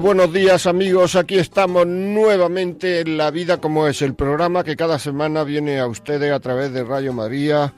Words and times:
Buenos 0.00 0.32
días 0.32 0.66
amigos. 0.66 1.16
Aquí 1.16 1.38
estamos 1.38 1.84
nuevamente 1.84 3.00
en 3.00 3.16
La 3.16 3.32
Vida 3.32 3.60
como 3.60 3.88
es, 3.88 4.00
el 4.00 4.14
programa 4.14 4.62
que 4.62 4.76
cada 4.76 4.98
semana 4.98 5.42
viene 5.42 5.80
a 5.80 5.88
ustedes 5.88 6.32
a 6.32 6.38
través 6.38 6.72
de 6.72 6.84
Radio 6.84 7.12
María, 7.12 7.74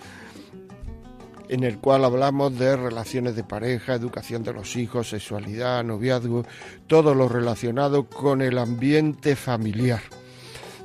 en 1.48 1.64
el 1.64 1.78
cual 1.78 2.04
hablamos 2.04 2.58
de 2.58 2.76
relaciones 2.76 3.36
de 3.36 3.44
pareja, 3.44 3.94
educación 3.94 4.42
de 4.42 4.52
los 4.52 4.76
hijos, 4.76 5.08
sexualidad, 5.08 5.82
noviazgo, 5.82 6.44
todo 6.86 7.14
lo 7.14 7.26
relacionado 7.26 8.06
con 8.06 8.42
el 8.42 8.58
ambiente 8.58 9.34
familiar. 9.34 10.02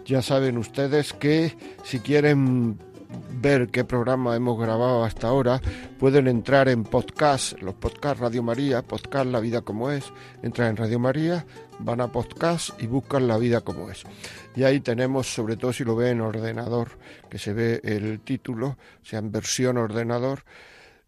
Ya 0.06 0.22
saben 0.22 0.58
ustedes 0.58 1.12
que 1.12 1.58
si 1.84 2.00
quieren 2.00 2.80
ver 3.42 3.70
qué 3.70 3.84
programa 3.84 4.36
hemos 4.36 4.60
grabado 4.60 5.04
hasta 5.04 5.28
ahora, 5.28 5.62
pueden 6.00 6.28
entrar 6.28 6.70
en 6.70 6.84
podcast, 6.84 7.62
los 7.62 7.76
podcasts 7.76 8.20
Radio 8.20 8.44
María, 8.44 8.82
podcast 8.82 9.28
La 9.28 9.40
Vida 9.40 9.62
como 9.62 9.92
es, 9.92 10.12
entran 10.42 10.70
en 10.70 10.78
Radio 10.78 11.00
María, 11.00 11.46
van 11.80 12.02
a 12.02 12.12
podcast 12.12 12.82
y 12.82 12.88
buscan 12.88 13.28
La 13.28 13.38
Vida 13.38 13.62
como 13.62 13.90
es. 13.90 14.04
Y 14.56 14.64
ahí 14.64 14.80
tenemos, 14.80 15.28
sobre 15.28 15.58
todo 15.58 15.74
si 15.74 15.84
lo 15.84 15.96
ven 15.96 16.18
en 16.18 16.22
ordenador, 16.22 16.98
que 17.30 17.38
se 17.38 17.54
ve 17.54 17.82
el 17.84 18.20
título, 18.22 18.78
sea, 19.04 19.20
en 19.20 19.32
versión 19.32 19.78
ordenador, 19.78 20.44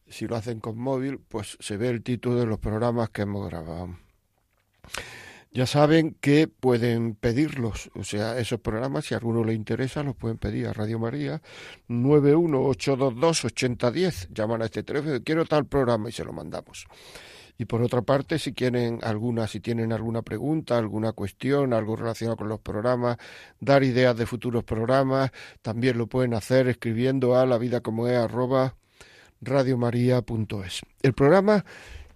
si 0.09 0.27
lo 0.27 0.35
hacen 0.35 0.59
con 0.59 0.77
móvil, 0.77 1.19
pues 1.19 1.57
se 1.59 1.77
ve 1.77 1.89
el 1.89 2.03
título 2.03 2.39
de 2.39 2.45
los 2.45 2.59
programas 2.59 3.09
que 3.09 3.23
hemos 3.23 3.47
grabado. 3.47 3.97
Ya 5.51 5.65
saben 5.65 6.15
que 6.19 6.47
pueden 6.47 7.15
pedirlos, 7.15 7.89
o 7.95 8.03
sea, 8.03 8.37
esos 8.37 8.59
programas, 8.59 9.05
si 9.05 9.15
alguno 9.15 9.43
le 9.43 9.53
interesa, 9.53 10.03
los 10.03 10.15
pueden 10.15 10.37
pedir 10.37 10.67
a 10.67 10.73
Radio 10.73 10.99
María 10.99 11.41
918228010. 11.89 14.27
Llaman 14.33 14.61
a 14.61 14.65
este 14.65 14.83
teléfono, 14.83 15.17
quiero 15.23 15.45
tal 15.45 15.65
programa 15.65 16.09
y 16.09 16.11
se 16.11 16.25
lo 16.25 16.33
mandamos. 16.33 16.85
Y 17.57 17.65
por 17.65 17.81
otra 17.81 18.03
parte, 18.03 18.37
si 18.37 18.53
quieren 18.53 18.99
alguna, 19.01 19.47
si 19.47 19.59
tienen 19.59 19.91
alguna 19.91 20.21
pregunta, 20.21 20.77
alguna 20.77 21.13
cuestión, 21.13 21.73
algo 21.73 21.95
relacionado 21.95 22.37
con 22.37 22.49
los 22.49 22.59
programas, 22.59 23.17
dar 23.59 23.83
ideas 23.83 24.15
de 24.15 24.27
futuros 24.27 24.63
programas, 24.63 25.31
también 25.63 25.97
lo 25.97 26.05
pueden 26.07 26.35
hacer 26.35 26.67
escribiendo 26.67 27.35
a 27.35 27.47
la 27.47 27.57
vida 27.57 27.81
como 27.81 28.07
es 28.07 28.15
arroba 28.15 28.75
radiomaria.es. 29.41 30.81
El 31.01 31.13
programa 31.13 31.65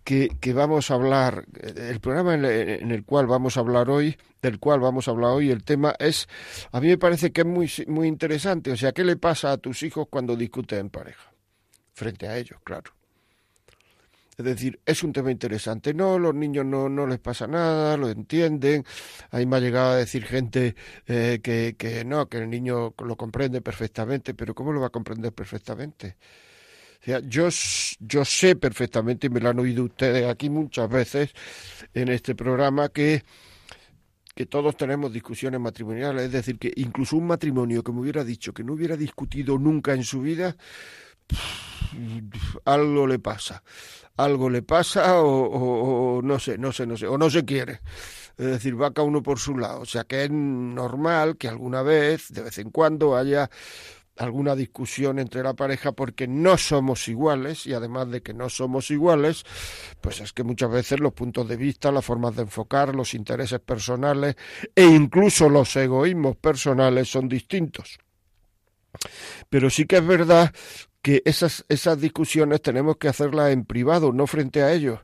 que, 0.04 0.54
vamos 0.54 0.92
a 0.92 0.96
hablar, 0.96 1.46
el 1.62 2.00
programa 2.00 2.36
en, 2.36 2.92
el 2.92 3.06
cual 3.06 3.28
vamos 3.28 3.58
a 3.58 3.60
hablar 3.60 3.90
hoy, 3.90 4.18
del 4.42 4.60
cual 4.60 4.80
vamos 4.80 5.08
a 5.08 5.12
hablar 5.12 5.32
hoy, 5.32 5.52
el 5.52 5.64
tema 5.64 5.96
es, 6.00 6.28
a 6.72 6.80
mí 6.82 6.88
me 6.88 6.98
parece 6.98 7.32
que 7.32 7.42
es 7.42 7.48
muy, 7.48 7.72
muy 7.88 8.08
interesante, 8.08 8.72
o 8.72 8.78
sea, 8.78 8.92
¿qué 8.92 9.04
le 9.04 9.16
pasa 9.16 9.52
a 9.52 9.58
tus 9.58 9.84
hijos 9.84 10.08
cuando 10.10 10.36
discuten 10.36 10.80
en 10.80 10.90
pareja? 10.90 11.32
Frente 11.94 12.28
a 12.28 12.38
ellos, 12.38 12.60
claro. 12.64 12.92
Es 14.38 14.46
decir, 14.46 14.80
es 14.86 15.04
un 15.04 15.14
tema 15.14 15.30
interesante. 15.30 15.94
No, 15.94 16.18
los 16.18 16.34
niños 16.34 16.66
no, 16.66 16.90
no 16.90 17.06
les 17.06 17.20
pasa 17.20 17.46
nada, 17.46 17.96
lo 17.96 18.10
entienden. 18.10 18.84
Ahí 19.30 19.46
me 19.46 19.58
ha 19.58 19.60
llegado 19.60 19.92
a 19.92 19.98
decir 19.98 20.24
gente 20.24 20.76
eh, 21.06 21.42
que, 21.44 21.76
que 21.78 22.04
no, 22.06 22.28
que 22.28 22.40
el 22.40 22.50
niño 22.50 22.96
lo 22.98 23.16
comprende 23.16 23.62
perfectamente, 23.62 24.34
pero 24.34 24.56
¿cómo 24.56 24.72
lo 24.74 24.82
va 24.82 24.88
a 24.88 24.90
comprender 24.90 25.32
perfectamente? 25.32 26.16
Yo, 27.06 27.50
yo 28.00 28.26
sé 28.26 28.56
perfectamente, 28.56 29.28
y 29.28 29.30
me 29.30 29.40
lo 29.40 29.50
han 29.50 29.60
oído 29.60 29.84
ustedes 29.84 30.28
aquí 30.28 30.50
muchas 30.50 30.90
veces 30.90 31.32
en 31.94 32.10
este 32.10 32.36
programa, 32.36 32.90
que, 32.90 33.24
que 34.36 34.46
todos 34.46 34.78
tenemos 34.78 35.12
discusiones 35.12 35.60
matrimoniales. 35.60 36.26
Es 36.26 36.32
decir, 36.32 36.58
que 36.60 36.72
incluso 36.76 37.18
un 37.18 37.28
matrimonio 37.28 37.84
que 37.84 37.92
me 37.92 38.02
hubiera 38.02 38.24
dicho 38.24 38.54
que 38.54 38.64
no 38.64 38.74
hubiera 38.74 38.96
discutido 38.96 39.58
nunca 39.58 39.94
en 39.94 40.04
su 40.04 40.22
vida, 40.22 40.56
algo 42.66 43.08
le 43.08 43.20
pasa. 43.20 43.64
Algo 44.18 44.50
le 44.50 44.62
pasa 44.62 45.22
o, 45.22 46.18
o 46.18 46.22
no 46.22 46.38
sé, 46.38 46.58
no 46.58 46.72
sé, 46.72 46.86
no 46.86 46.98
sé, 46.98 47.08
o 47.08 47.18
no 47.18 47.30
se 47.30 47.44
quiere. 47.46 47.82
Es 48.38 48.46
decir, 48.46 48.80
va 48.80 48.94
cada 48.94 49.08
uno 49.08 49.24
por 49.24 49.40
su 49.40 49.58
lado. 49.58 49.82
O 49.82 49.86
sea 49.86 50.04
que 50.04 50.26
es 50.26 50.32
normal 50.32 51.38
que 51.38 51.48
alguna 51.48 51.82
vez, 51.82 52.32
de 52.32 52.42
vez 52.42 52.58
en 52.60 52.70
cuando, 52.70 53.16
haya 53.16 53.50
alguna 54.18 54.56
discusión 54.56 55.20
entre 55.20 55.44
la 55.44 55.54
pareja 55.54 55.92
porque 55.94 56.28
no 56.28 56.58
somos 56.58 57.08
iguales 57.08 57.66
y 57.66 57.74
además 57.74 58.10
de 58.12 58.22
que 58.22 58.34
no 58.34 58.50
somos 58.50 58.92
iguales, 58.92 59.44
pues 60.02 60.22
es 60.22 60.34
que 60.34 60.44
muchas 60.44 60.70
veces 60.70 61.00
los 61.00 61.14
puntos 61.14 61.48
de 61.48 61.58
vista, 61.58 61.92
las 61.92 62.06
formas 62.06 62.36
de 62.36 62.44
enfocar, 62.44 62.94
los 62.96 63.14
intereses 63.14 63.60
personales 63.60 64.36
e 64.76 64.84
incluso 64.84 65.50
los 65.50 65.76
egoísmos 65.76 66.36
personales 66.38 67.10
son 67.10 67.28
distintos. 67.28 68.00
Pero 69.50 69.70
sí 69.70 69.86
que 69.86 69.98
es 69.98 70.06
verdad 70.06 70.54
que 71.02 71.24
esas, 71.26 71.66
esas 71.70 72.00
discusiones 72.00 72.62
tenemos 72.62 72.98
que 72.98 73.08
hacerlas 73.08 73.52
en 73.52 73.66
privado, 73.66 74.14
no 74.14 74.28
frente 74.28 74.62
a 74.62 74.72
ellos 74.74 75.00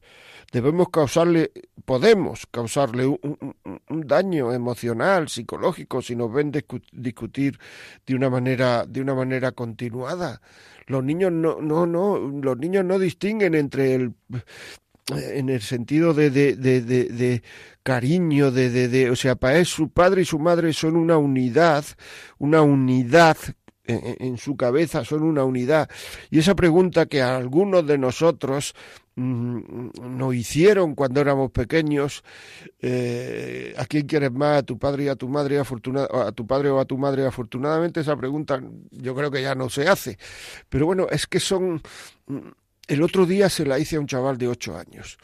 debemos 0.52 0.90
causarle, 0.90 1.52
podemos 1.86 2.48
causarle 2.48 3.06
un, 3.06 3.56
daño 3.90 4.54
emocional, 4.54 5.30
psicológico, 5.30 6.02
si 6.02 6.16
nos 6.16 6.32
ven 6.32 6.52
discutir 6.92 7.60
de 8.06 8.16
una 8.16 8.30
manera, 8.30 8.86
de 8.86 9.02
una 9.02 9.16
manera 9.16 9.52
continuada. 9.52 10.42
Los 10.88 11.04
niños 11.04 11.32
no, 11.32 11.62
no, 11.62 11.86
no, 11.86 12.18
los 12.18 12.58
niños 12.58 12.86
no 12.86 13.00
distinguen 13.00 13.56
entre 13.56 13.96
el 13.96 14.14
en 15.10 15.48
el 15.48 15.62
sentido 15.62 16.14
de, 16.14 16.30
de, 16.30 16.56
de, 16.56 16.82
de 16.82 17.44
cariño, 17.82 18.52
de, 18.52 19.10
o 19.10 19.16
sea, 19.16 19.36
para 19.36 19.60
él 19.60 19.66
su 19.66 19.90
padre 19.90 20.24
y 20.24 20.26
su 20.26 20.38
madre 20.38 20.74
son 20.74 20.98
una 20.98 21.18
unidad, 21.18 21.86
una 22.38 22.62
unidad 22.62 23.38
en, 23.86 24.38
su 24.38 24.58
cabeza 24.58 25.06
son 25.06 25.24
una 25.24 25.46
unidad. 25.46 25.90
Y 26.30 26.40
esa 26.40 26.56
pregunta 26.56 27.06
que 27.06 27.22
algunos 27.22 27.88
de 27.88 27.98
nosotros 27.98 28.76
nos 29.18 30.36
hicieron 30.36 30.94
cuando 30.94 31.20
éramos 31.22 31.52
pequeños, 31.52 32.24
eh, 32.80 33.74
¿a 33.78 33.86
quién 33.86 34.06
quieres 34.06 34.32
más? 34.32 34.60
¿A 34.60 34.64
tu 34.64 34.78
padre 34.78 35.06
y 35.06 35.08
a 35.08 35.16
tu 35.16 35.28
madre? 35.28 35.60
o 35.60 36.80
a 36.80 36.86
tu 36.86 36.98
madre? 36.98 37.26
Afortunadamente 37.26 38.02
esa 38.02 38.16
pregunta 38.16 38.62
yo 38.92 39.16
creo 39.16 39.32
que 39.32 39.42
ya 39.42 39.56
no 39.56 39.70
se 39.70 39.88
hace. 39.88 40.20
Pero 40.70 40.86
bueno, 40.86 41.08
es 41.10 41.26
que 41.26 41.40
son... 41.40 41.82
Mm, 42.28 42.50
el 42.88 43.04
otro 43.04 43.26
día 43.26 43.50
se 43.50 43.66
la 43.66 43.80
hice 43.80 43.98
a 43.98 44.00
un 44.00 44.08
chaval 44.08 44.38
de 44.38 44.48
ocho 44.48 44.78
años. 44.78 45.18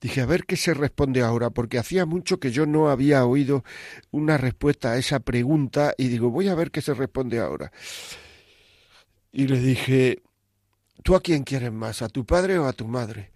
Dije, 0.00 0.22
a 0.22 0.26
ver 0.26 0.44
qué 0.44 0.56
se 0.56 0.72
responde 0.72 1.20
ahora, 1.20 1.50
porque 1.50 1.78
hacía 1.78 2.06
mucho 2.06 2.40
que 2.40 2.50
yo 2.50 2.64
no 2.64 2.88
había 2.88 3.24
oído 3.26 3.64
una 4.10 4.38
respuesta 4.38 4.92
a 4.92 4.96
esa 4.96 5.20
pregunta 5.20 5.94
y 5.98 6.08
digo, 6.08 6.30
voy 6.30 6.48
a 6.48 6.54
ver 6.54 6.70
qué 6.70 6.80
se 6.80 6.94
responde 6.94 7.38
ahora. 7.38 7.70
Y 9.30 9.46
le 9.46 9.60
dije, 9.60 10.22
¿tú 11.02 11.14
a 11.14 11.20
quién 11.20 11.44
quieres 11.44 11.72
más, 11.72 12.02
a 12.02 12.08
tu 12.08 12.24
padre 12.24 12.58
o 12.58 12.66
a 12.66 12.72
tu 12.72 12.86
madre? 12.86 13.32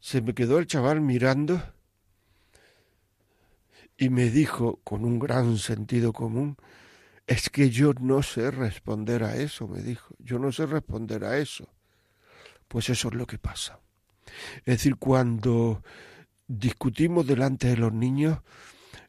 Se 0.00 0.20
me 0.20 0.34
quedó 0.34 0.58
el 0.58 0.66
chaval 0.66 1.00
mirando 1.00 1.62
y 3.96 4.08
me 4.08 4.30
dijo 4.30 4.80
con 4.82 5.04
un 5.04 5.18
gran 5.18 5.58
sentido 5.58 6.12
común, 6.12 6.56
es 7.26 7.50
que 7.50 7.70
yo 7.70 7.92
no 8.00 8.22
sé 8.22 8.50
responder 8.50 9.22
a 9.22 9.36
eso, 9.36 9.68
me 9.68 9.80
dijo, 9.80 10.14
yo 10.18 10.38
no 10.38 10.50
sé 10.50 10.66
responder 10.66 11.24
a 11.24 11.38
eso. 11.38 11.68
Pues 12.68 12.88
eso 12.88 13.08
es 13.08 13.14
lo 13.14 13.26
que 13.26 13.38
pasa. 13.38 13.78
Es 14.58 14.78
decir, 14.78 14.96
cuando 14.96 15.82
discutimos 16.48 17.26
delante 17.26 17.68
de 17.68 17.76
los 17.76 17.92
niños, 17.92 18.38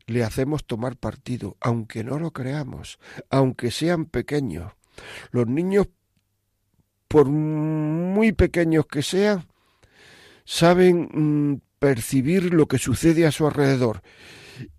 le 0.06 0.24
hacemos 0.24 0.66
tomar 0.66 0.98
partido, 0.98 1.57
aunque 1.62 2.04
no 2.04 2.19
lo 2.19 2.31
creamos, 2.31 3.00
aunque 3.30 3.72
sean 3.72 4.06
pequeños. 4.06 4.74
Los 5.31 5.48
niños, 5.48 5.88
por 7.13 7.27
muy 7.30 8.31
pequeños 8.31 8.88
que 8.88 9.04
sean, 9.04 9.45
saben 10.45 11.10
mm, 11.13 11.62
percibir 11.77 12.51
lo 12.51 12.68
que 12.68 12.80
sucede 12.80 13.27
a 13.27 13.31
su 13.31 13.45
alrededor 13.45 14.01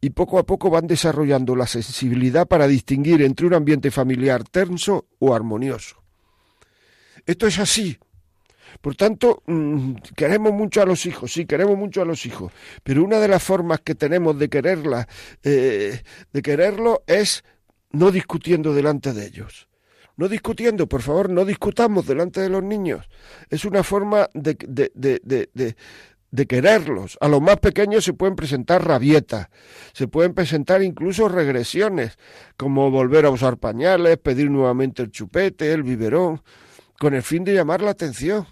y 0.00 0.10
poco 0.10 0.40
a 0.40 0.42
poco 0.44 0.69
van 0.69 0.88
desarrollando 0.88 1.54
la 1.54 1.69
sensibilidad 1.69 2.48
para 2.48 2.66
distinguir 2.66 3.22
entre 3.22 3.46
un 3.46 3.54
ambiente 3.54 3.92
familiar 3.92 4.42
tenso 4.42 5.06
o 5.20 5.32
armonioso. 5.32 6.02
Esto 7.25 7.46
es 7.46 7.60
así, 7.60 7.98
por 8.81 8.96
tanto, 8.96 9.44
mm, 9.46 9.94
queremos 10.16 10.52
mucho 10.52 10.82
a 10.82 10.86
los 10.86 11.06
hijos, 11.06 11.32
sí, 11.32 11.46
queremos 11.46 11.78
mucho 11.78 12.02
a 12.02 12.04
los 12.04 12.26
hijos, 12.26 12.52
pero 12.82 13.04
una 13.04 13.20
de 13.20 13.28
las 13.28 13.44
formas 13.44 13.78
que 13.82 13.94
tenemos 13.94 14.36
de 14.40 14.48
quererla, 14.48 15.06
eh, 15.44 16.02
de 16.32 16.42
quererlo, 16.42 17.04
es 17.06 17.44
no 17.92 18.10
discutiendo 18.10 18.75
delante 18.75 19.12
de 19.12 19.25
ellos. 19.25 19.69
No 20.16 20.28
discutiendo, 20.28 20.88
por 20.88 21.02
favor, 21.02 21.28
no 21.31 21.44
discutamos 21.44 22.06
delante 22.06 22.40
de 22.40 22.49
los 22.49 22.62
niños. 22.62 23.08
Es 23.50 23.64
una 23.64 23.82
forma 23.82 24.28
de, 24.32 24.56
de, 24.69 25.20
de, 25.25 25.76
de 26.34 26.46
quererlos. 26.46 27.16
A 27.20 27.28
los 27.28 27.40
más 27.40 27.58
pequeños 27.58 28.05
se 28.05 28.12
pueden 28.12 28.34
presentar 28.34 28.84
rabietas, 28.84 29.49
se 29.93 30.08
pueden 30.08 30.34
presentar 30.34 30.82
incluso 30.82 31.28
regresiones, 31.28 32.19
como 32.56 32.90
volver 32.90 33.25
a 33.25 33.31
usar 33.31 33.56
pañales, 33.56 34.19
pedir 34.19 34.50
nuevamente 34.50 35.02
el 35.02 35.12
chupete, 35.12 35.72
el 35.72 35.84
biberón, 35.84 36.43
con 36.99 37.14
el 37.14 37.22
fin 37.22 37.44
de 37.44 37.55
llamar 37.55 37.82
la 37.82 37.93
atención. 37.93 38.49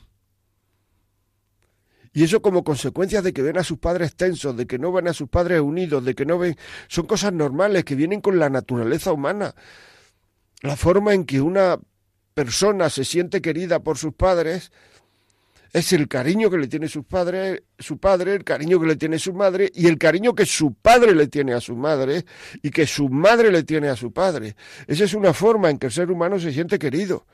Y 2.12 2.22
eso 2.22 2.40
como 2.42 2.62
consecuencia 2.62 3.20
de 3.20 3.32
que 3.32 3.42
ven 3.42 3.58
a 3.58 3.64
sus 3.64 3.78
padres 3.78 4.14
tensos, 4.14 4.56
de 4.56 4.66
que 4.66 4.78
no 4.78 4.92
ven 4.92 5.08
a 5.08 5.12
sus 5.12 5.28
padres 5.28 5.60
unidos, 5.60 6.04
de 6.04 6.14
que 6.14 6.26
no 6.26 6.38
ven... 6.38 6.56
Son 6.86 7.06
cosas 7.06 7.32
normales 7.32 7.84
que 7.84 7.94
vienen 7.96 8.20
con 8.20 8.38
la 8.38 8.50
naturaleza 8.50 9.12
humana. 9.12 9.54
La 10.62 10.76
forma 10.76 11.12
en 11.12 11.24
que 11.24 11.40
una 11.40 11.78
persona 12.34 12.88
se 12.88 13.04
siente 13.04 13.42
querida 13.42 13.80
por 13.80 13.98
sus 13.98 14.14
padres 14.14 14.72
es 15.72 15.92
el 15.92 16.06
cariño 16.06 16.50
que 16.50 16.58
le 16.58 16.68
tiene 16.68 16.86
sus 16.86 17.04
padres, 17.04 17.62
su 17.78 17.98
padre, 17.98 18.34
el 18.34 18.44
cariño 18.44 18.78
que 18.78 18.86
le 18.86 18.96
tiene 18.96 19.18
su 19.18 19.32
madre 19.32 19.70
y 19.74 19.86
el 19.86 19.98
cariño 19.98 20.34
que 20.34 20.46
su 20.46 20.74
padre 20.74 21.14
le 21.14 21.28
tiene 21.28 21.54
a 21.54 21.60
su 21.60 21.74
madre 21.74 22.24
y 22.62 22.70
que 22.70 22.86
su 22.86 23.08
madre 23.08 23.50
le 23.50 23.62
tiene 23.62 23.88
a 23.88 23.96
su 23.96 24.12
padre. 24.12 24.54
Esa 24.86 25.04
es 25.04 25.14
una 25.14 25.32
forma 25.32 25.70
en 25.70 25.78
que 25.78 25.86
el 25.86 25.92
ser 25.92 26.10
humano 26.10 26.38
se 26.38 26.52
siente 26.52 26.78
querido. 26.78 27.26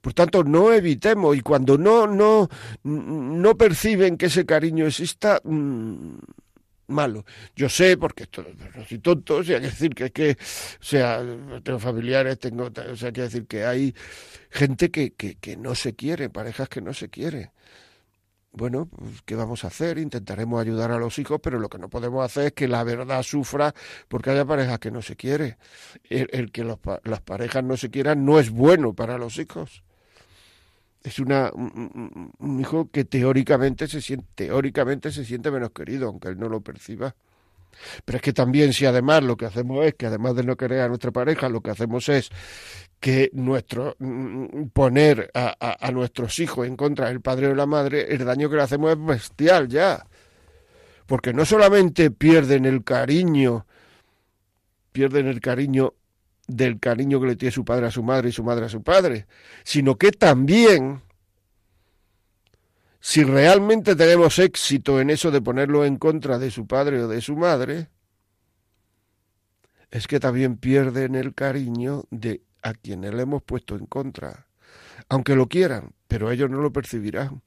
Por 0.00 0.12
tanto, 0.12 0.42
no 0.42 0.72
evitemos 0.72 1.36
y 1.36 1.40
cuando 1.40 1.78
no 1.78 2.06
no 2.06 2.48
no 2.82 3.56
perciben 3.56 4.16
que 4.16 4.26
ese 4.26 4.44
cariño 4.44 4.86
exista, 4.86 5.40
mm, 5.44 6.16
malo. 6.86 7.24
Yo 7.56 7.68
sé, 7.68 7.96
porque 7.96 8.24
esto, 8.24 8.44
no 8.76 8.84
soy 8.84 8.98
tonto, 8.98 9.36
o 9.36 9.44
sea, 9.44 9.60
que 9.60 9.66
decir 9.66 9.94
que 9.94 10.06
es 10.06 10.12
que, 10.12 10.30
o 10.32 10.84
sea, 10.84 11.22
tengo 11.62 11.78
familiares, 11.78 12.38
tengo, 12.38 12.66
o 12.66 12.96
sea, 12.96 13.12
quiere 13.12 13.28
decir 13.28 13.46
que 13.46 13.64
hay 13.64 13.94
gente 14.50 14.90
que, 14.90 15.14
que, 15.14 15.36
que 15.36 15.56
no 15.56 15.74
se 15.74 15.94
quiere, 15.94 16.30
parejas 16.30 16.68
que 16.68 16.80
no 16.80 16.94
se 16.94 17.08
quieren. 17.08 17.50
Bueno, 18.56 18.86
pues, 18.86 19.22
¿qué 19.22 19.34
vamos 19.34 19.64
a 19.64 19.66
hacer? 19.66 19.98
Intentaremos 19.98 20.60
ayudar 20.60 20.92
a 20.92 20.98
los 20.98 21.18
hijos, 21.18 21.40
pero 21.42 21.58
lo 21.58 21.68
que 21.68 21.78
no 21.78 21.88
podemos 21.88 22.24
hacer 22.24 22.46
es 22.46 22.52
que 22.52 22.68
la 22.68 22.84
verdad 22.84 23.22
sufra 23.24 23.74
porque 24.06 24.30
haya 24.30 24.44
parejas 24.44 24.78
que 24.78 24.92
no 24.92 25.02
se 25.02 25.16
quiere. 25.16 25.58
El, 26.08 26.52
que 26.52 26.62
las 26.62 27.20
parejas 27.22 27.64
no 27.64 27.76
se 27.76 27.90
quieran 27.90 28.24
no 28.24 28.38
es 28.38 28.50
bueno 28.50 28.94
para 28.94 29.18
los 29.18 29.38
hijos 29.38 29.82
es 31.04 31.18
una, 31.18 31.52
un, 31.52 32.60
hijo 32.60 32.88
que 32.90 33.04
teóricamente 33.04 33.86
se 33.86 34.00
siente, 34.00 34.46
teóricamente 34.46 35.12
se 35.12 35.24
siente 35.24 35.50
menos 35.50 35.70
querido, 35.70 36.08
aunque 36.08 36.28
él 36.28 36.38
no 36.38 36.48
lo 36.48 36.62
perciba. 36.62 37.14
Pero 38.06 38.16
es 38.16 38.22
que 38.22 38.32
también 38.32 38.72
si 38.72 38.86
además 38.86 39.22
lo 39.22 39.36
que 39.36 39.44
hacemos 39.44 39.84
es 39.84 39.94
que 39.94 40.06
además 40.06 40.34
de 40.34 40.44
no 40.44 40.56
querer 40.56 40.80
a 40.80 40.88
nuestra 40.88 41.10
pareja, 41.10 41.50
lo 41.50 41.60
que 41.60 41.70
hacemos 41.70 42.08
es 42.08 42.30
que 43.00 43.30
nuestro 43.34 43.96
poner 44.72 45.30
a, 45.34 45.76
a, 45.86 45.90
nuestros 45.92 46.38
hijos 46.38 46.66
en 46.66 46.76
contra 46.76 47.08
del 47.08 47.20
padre 47.20 47.48
o 47.48 47.54
la 47.54 47.66
madre, 47.66 48.14
el 48.14 48.24
daño 48.24 48.48
que 48.48 48.56
le 48.56 48.62
hacemos 48.62 48.92
es 48.92 49.04
bestial 49.04 49.68
ya. 49.68 50.06
Porque 51.04 51.34
no 51.34 51.44
solamente 51.44 52.10
pierden 52.10 52.64
el 52.64 52.82
cariño, 52.82 53.66
pierden 54.92 55.26
el 55.26 55.40
cariño 55.40 55.92
del 56.46 56.78
cariño 56.78 57.20
que 57.20 57.28
le 57.28 57.36
tiene 57.36 57.52
su 57.52 57.64
padre 57.64 57.86
a 57.86 57.90
su 57.90 58.02
madre 58.02 58.28
y 58.28 58.32
su 58.32 58.44
madre 58.44 58.66
a 58.66 58.68
su 58.68 58.82
padre, 58.82 59.26
sino 59.64 59.96
que 59.96 60.12
también, 60.12 61.02
si 63.00 63.24
realmente 63.24 63.96
tenemos 63.96 64.38
éxito 64.38 65.00
en 65.00 65.10
eso 65.10 65.30
de 65.30 65.40
ponerlo 65.40 65.84
en 65.84 65.96
contra 65.96 66.38
de 66.38 66.50
su 66.50 66.66
padre 66.66 67.02
o 67.02 67.08
de 67.08 67.20
su 67.20 67.36
madre, 67.36 67.88
es 69.90 70.06
que 70.06 70.20
también 70.20 70.56
pierden 70.56 71.14
el 71.14 71.34
cariño 71.34 72.04
de 72.10 72.42
a 72.62 72.74
quienes 72.74 73.14
le 73.14 73.22
hemos 73.22 73.42
puesto 73.42 73.76
en 73.76 73.86
contra, 73.86 74.46
aunque 75.08 75.36
lo 75.36 75.48
quieran, 75.48 75.92
pero 76.08 76.30
ellos 76.30 76.50
no 76.50 76.60
lo 76.60 76.72
percibirán. 76.72 77.42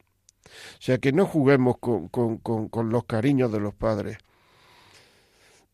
O 0.48 0.80
sea 0.82 0.98
que 0.98 1.12
no 1.12 1.26
juguemos 1.26 1.78
con, 1.80 2.08
con, 2.08 2.38
con, 2.38 2.90
los 2.90 3.04
cariños 3.06 3.52
de 3.52 3.60
los 3.60 3.74
padres. 3.74 4.18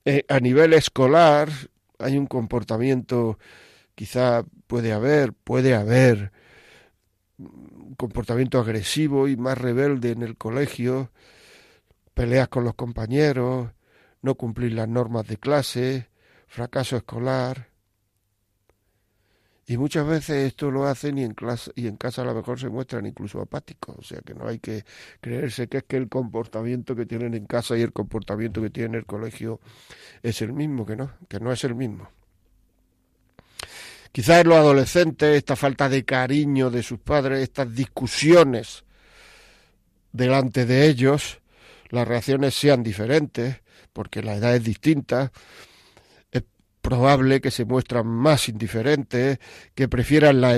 Eh, 0.05 0.25
a 0.27 0.39
nivel 0.39 0.73
escolar, 0.73 1.49
hay 2.03 2.17
un 2.17 2.27
comportamiento, 2.27 3.39
quizá 3.95 4.43
puede 4.67 4.93
haber, 4.93 5.33
puede 5.33 5.75
haber 5.75 6.31
un 7.37 7.95
comportamiento 7.95 8.59
agresivo 8.59 9.27
y 9.27 9.35
más 9.37 9.57
rebelde 9.57 10.11
en 10.11 10.21
el 10.21 10.37
colegio, 10.37 11.11
peleas 12.13 12.47
con 12.47 12.63
los 12.63 12.75
compañeros, 12.75 13.71
no 14.21 14.35
cumplir 14.35 14.73
las 14.73 14.87
normas 14.87 15.27
de 15.27 15.37
clase, 15.37 16.09
fracaso 16.47 16.95
escolar. 16.95 17.72
Y 19.65 19.77
muchas 19.77 20.05
veces 20.05 20.47
esto 20.47 20.71
lo 20.71 20.85
hacen 20.85 21.17
y 21.17 21.23
en, 21.23 21.33
clase, 21.33 21.71
y 21.75 21.87
en 21.87 21.95
casa 21.95 22.21
a 22.21 22.25
lo 22.25 22.35
mejor 22.35 22.59
se 22.59 22.67
muestran 22.67 23.05
incluso 23.05 23.39
apáticos. 23.39 23.95
O 23.97 24.03
sea 24.03 24.19
que 24.19 24.33
no 24.33 24.47
hay 24.47 24.59
que 24.59 24.83
creerse 25.21 25.67
que 25.67 25.77
es 25.77 25.83
que 25.83 25.95
el 25.95 26.09
comportamiento 26.09 26.95
que 26.95 27.05
tienen 27.05 27.33
en 27.33 27.45
casa 27.45 27.77
y 27.77 27.81
el 27.81 27.93
comportamiento 27.93 28.61
que 28.61 28.69
tienen 28.69 28.95
en 28.95 28.99
el 28.99 29.05
colegio 29.05 29.61
es 30.21 30.41
el 30.41 30.51
mismo, 30.51 30.85
que 30.85 30.97
no, 30.97 31.11
que 31.29 31.39
no 31.39 31.51
es 31.51 31.63
el 31.63 31.75
mismo. 31.75 32.09
Quizás 34.11 34.41
en 34.41 34.49
los 34.49 34.57
adolescentes 34.57 35.35
esta 35.37 35.55
falta 35.55 35.87
de 35.89 36.03
cariño 36.03 36.69
de 36.69 36.83
sus 36.83 36.99
padres, 36.99 37.39
estas 37.41 37.73
discusiones 37.73 38.83
delante 40.11 40.65
de 40.65 40.87
ellos, 40.87 41.41
las 41.89 42.07
reacciones 42.07 42.53
sean 42.53 42.83
diferentes, 42.83 43.61
porque 43.91 44.21
la 44.21 44.35
edad 44.35 44.55
es 44.55 44.63
distinta, 44.63 45.31
probable 46.83 47.39
que 47.39 47.49
se 47.49 47.63
muestran 47.63 48.05
más 48.05 48.49
indiferentes, 48.49 49.39
que 49.73 49.87
prefieran 49.87 50.41
la, 50.41 50.53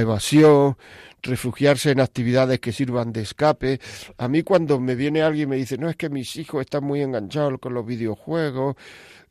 evasión, 0.00 0.78
refugiarse 1.22 1.90
en 1.90 2.00
actividades 2.00 2.60
que 2.60 2.72
sirvan 2.72 3.12
de 3.12 3.22
escape. 3.22 3.80
A 4.16 4.28
mí 4.28 4.44
cuando 4.44 4.78
me 4.78 4.94
viene 4.94 5.22
alguien 5.22 5.48
y 5.48 5.50
me 5.50 5.56
dice, 5.56 5.76
no 5.76 5.90
es 5.90 5.96
que 5.96 6.08
mis 6.08 6.36
hijos 6.36 6.60
están 6.60 6.84
muy 6.84 7.02
enganchados 7.02 7.58
con 7.58 7.74
los 7.74 7.84
videojuegos, 7.84 8.76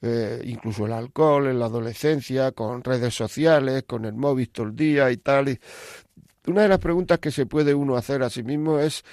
eh, 0.02 0.42
incluso 0.44 0.86
el 0.86 0.92
alcohol 0.92 1.48
en 1.48 1.58
la 1.58 1.68
adolescencia, 1.68 2.52
con 2.52 2.84
redes 2.84 3.16
sociales, 3.16 3.86
con 3.88 4.04
el 4.04 4.14
móvil 4.14 4.50
todo 4.50 4.68
el 4.68 4.76
día 4.76 5.10
y 5.12 5.18
tal. 5.18 5.58
Una 6.48 6.64
de 6.64 6.68
las 6.68 6.80
preguntas 6.80 7.20
que 7.20 7.32
se 7.32 7.46
puede 7.46 7.74
uno 7.74 7.96
hacer 7.96 8.24
a 8.24 8.30
sí 8.30 8.44
mismo 8.44 8.78
es, 8.80 9.06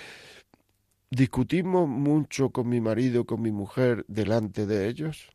¿discutimos 1.09 1.89
mucho 1.89 2.51
con 2.51 2.69
mi 2.69 2.81
marido, 2.81 3.25
con 3.25 3.41
mi 3.41 3.53
mujer 3.53 4.05
delante 4.09 4.67
de 4.67 4.89
ellos? 4.89 5.33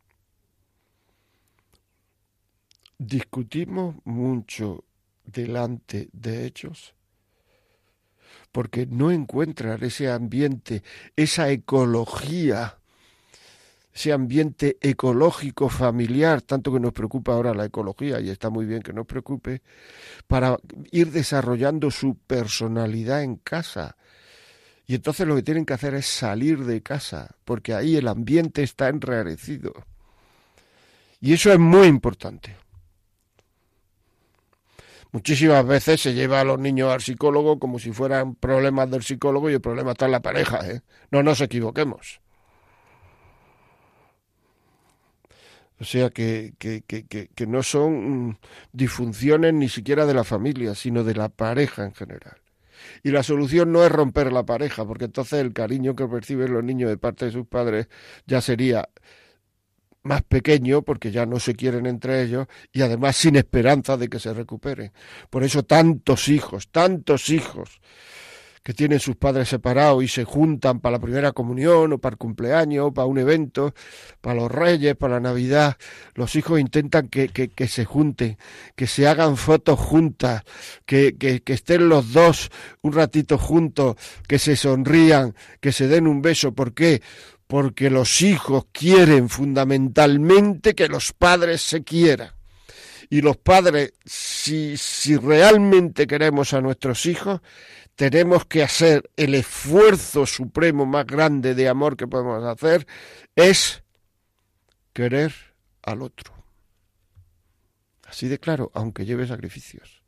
Discutimos 2.98 3.96
mucho 4.04 4.84
delante 5.24 6.08
de 6.12 6.44
ellos 6.46 6.94
porque 8.52 8.86
no 8.86 9.10
encuentran 9.10 9.82
ese 9.84 10.10
ambiente, 10.10 10.82
esa 11.16 11.50
ecología, 11.50 12.78
ese 13.94 14.12
ambiente 14.12 14.78
ecológico 14.80 15.68
familiar, 15.68 16.42
tanto 16.42 16.72
que 16.72 16.80
nos 16.80 16.92
preocupa 16.92 17.32
ahora 17.32 17.54
la 17.54 17.66
ecología, 17.66 18.20
y 18.20 18.30
está 18.30 18.50
muy 18.50 18.64
bien 18.64 18.82
que 18.82 18.92
nos 18.92 19.06
preocupe, 19.06 19.62
para 20.26 20.56
ir 20.90 21.10
desarrollando 21.10 21.90
su 21.90 22.16
personalidad 22.16 23.22
en 23.22 23.36
casa. 23.36 23.96
Y 24.86 24.94
entonces 24.94 25.26
lo 25.26 25.36
que 25.36 25.42
tienen 25.42 25.66
que 25.66 25.74
hacer 25.74 25.94
es 25.94 26.06
salir 26.06 26.64
de 26.64 26.82
casa, 26.82 27.36
porque 27.44 27.74
ahí 27.74 27.96
el 27.96 28.08
ambiente 28.08 28.62
está 28.62 28.88
enrarecido. 28.88 29.74
Y 31.20 31.34
eso 31.34 31.52
es 31.52 31.58
muy 31.58 31.86
importante. 31.86 32.56
Muchísimas 35.12 35.66
veces 35.66 36.00
se 36.02 36.12
lleva 36.12 36.40
a 36.40 36.44
los 36.44 36.58
niños 36.58 36.92
al 36.92 37.00
psicólogo 37.00 37.58
como 37.58 37.78
si 37.78 37.92
fueran 37.92 38.34
problemas 38.34 38.90
del 38.90 39.02
psicólogo 39.02 39.48
y 39.48 39.54
el 39.54 39.60
problema 39.60 39.92
está 39.92 40.06
en 40.06 40.12
la 40.12 40.20
pareja. 40.20 40.68
¿eh? 40.68 40.82
No 41.10 41.22
nos 41.22 41.40
equivoquemos. 41.40 42.20
O 45.80 45.84
sea 45.84 46.10
que, 46.10 46.54
que, 46.58 46.82
que, 46.82 47.06
que, 47.06 47.46
no 47.46 47.62
son 47.62 48.38
disfunciones 48.72 49.54
ni 49.54 49.68
siquiera 49.68 50.06
de 50.06 50.14
la 50.14 50.24
familia, 50.24 50.74
sino 50.74 51.04
de 51.04 51.14
la 51.14 51.28
pareja 51.28 51.84
en 51.84 51.94
general. 51.94 52.36
Y 53.04 53.10
la 53.10 53.22
solución 53.22 53.72
no 53.72 53.84
es 53.84 53.92
romper 53.92 54.32
la 54.32 54.44
pareja, 54.44 54.84
porque 54.84 55.04
entonces 55.04 55.40
el 55.40 55.52
cariño 55.52 55.94
que 55.94 56.08
perciben 56.08 56.52
los 56.52 56.64
niños 56.64 56.90
de 56.90 56.98
parte 56.98 57.26
de 57.26 57.32
sus 57.32 57.46
padres 57.46 57.88
ya 58.26 58.40
sería 58.40 58.88
más 60.08 60.22
pequeño 60.22 60.82
porque 60.82 61.12
ya 61.12 61.26
no 61.26 61.38
se 61.38 61.54
quieren 61.54 61.86
entre 61.86 62.22
ellos 62.22 62.48
y 62.72 62.82
además 62.82 63.16
sin 63.16 63.36
esperanza 63.36 63.96
de 63.96 64.08
que 64.08 64.18
se 64.18 64.34
recuperen. 64.34 64.92
Por 65.30 65.44
eso 65.44 65.62
tantos 65.62 66.28
hijos, 66.28 66.68
tantos 66.70 67.28
hijos 67.28 67.80
que 68.68 68.74
tienen 68.74 69.00
sus 69.00 69.16
padres 69.16 69.48
separados 69.48 70.04
y 70.04 70.08
se 70.08 70.24
juntan 70.24 70.80
para 70.80 70.98
la 70.98 71.00
primera 71.00 71.32
comunión 71.32 71.94
o 71.94 71.98
para 71.98 72.12
el 72.12 72.18
cumpleaños, 72.18 72.88
o 72.88 72.92
para 72.92 73.06
un 73.06 73.16
evento, 73.16 73.72
para 74.20 74.34
los 74.34 74.52
reyes, 74.52 74.94
para 74.94 75.14
la 75.14 75.20
Navidad, 75.20 75.78
los 76.12 76.36
hijos 76.36 76.60
intentan 76.60 77.08
que, 77.08 77.28
que, 77.28 77.48
que 77.48 77.66
se 77.66 77.86
junten, 77.86 78.36
que 78.76 78.86
se 78.86 79.06
hagan 79.08 79.38
fotos 79.38 79.78
juntas, 79.78 80.42
que, 80.84 81.16
que, 81.16 81.40
estén 81.46 81.88
los 81.88 82.12
dos 82.12 82.50
un 82.82 82.92
ratito 82.92 83.38
juntos, 83.38 83.96
que 84.28 84.38
se 84.38 84.54
sonrían, 84.54 85.34
que 85.60 85.72
se 85.72 85.88
den 85.88 86.06
un 86.06 86.20
beso. 86.20 86.52
¿Por 86.52 86.74
qué? 86.74 87.00
Porque 87.48 87.88
los 87.88 88.20
hijos 88.20 88.66
quieren 88.70 89.30
fundamentalmente 89.30 90.74
que 90.74 90.86
los 90.86 91.14
padres 91.14 91.62
se 91.62 91.82
quieran. 91.82 92.30
Y 93.08 93.22
los 93.22 93.38
padres, 93.38 93.94
si, 94.04 94.76
si 94.76 95.16
realmente 95.16 96.06
queremos 96.06 96.52
a 96.52 96.60
nuestros 96.60 97.06
hijos, 97.06 97.40
tenemos 97.96 98.44
que 98.44 98.62
hacer 98.62 99.10
el 99.16 99.34
esfuerzo 99.34 100.26
supremo 100.26 100.84
más 100.84 101.06
grande 101.06 101.54
de 101.54 101.68
amor 101.68 101.96
que 101.96 102.06
podemos 102.06 102.44
hacer, 102.44 102.86
es 103.34 103.82
querer 104.92 105.34
al 105.82 106.02
otro. 106.02 106.34
Así 108.06 108.28
de 108.28 108.38
claro, 108.38 108.70
aunque 108.74 109.06
lleve 109.06 109.26
sacrificios, 109.26 110.02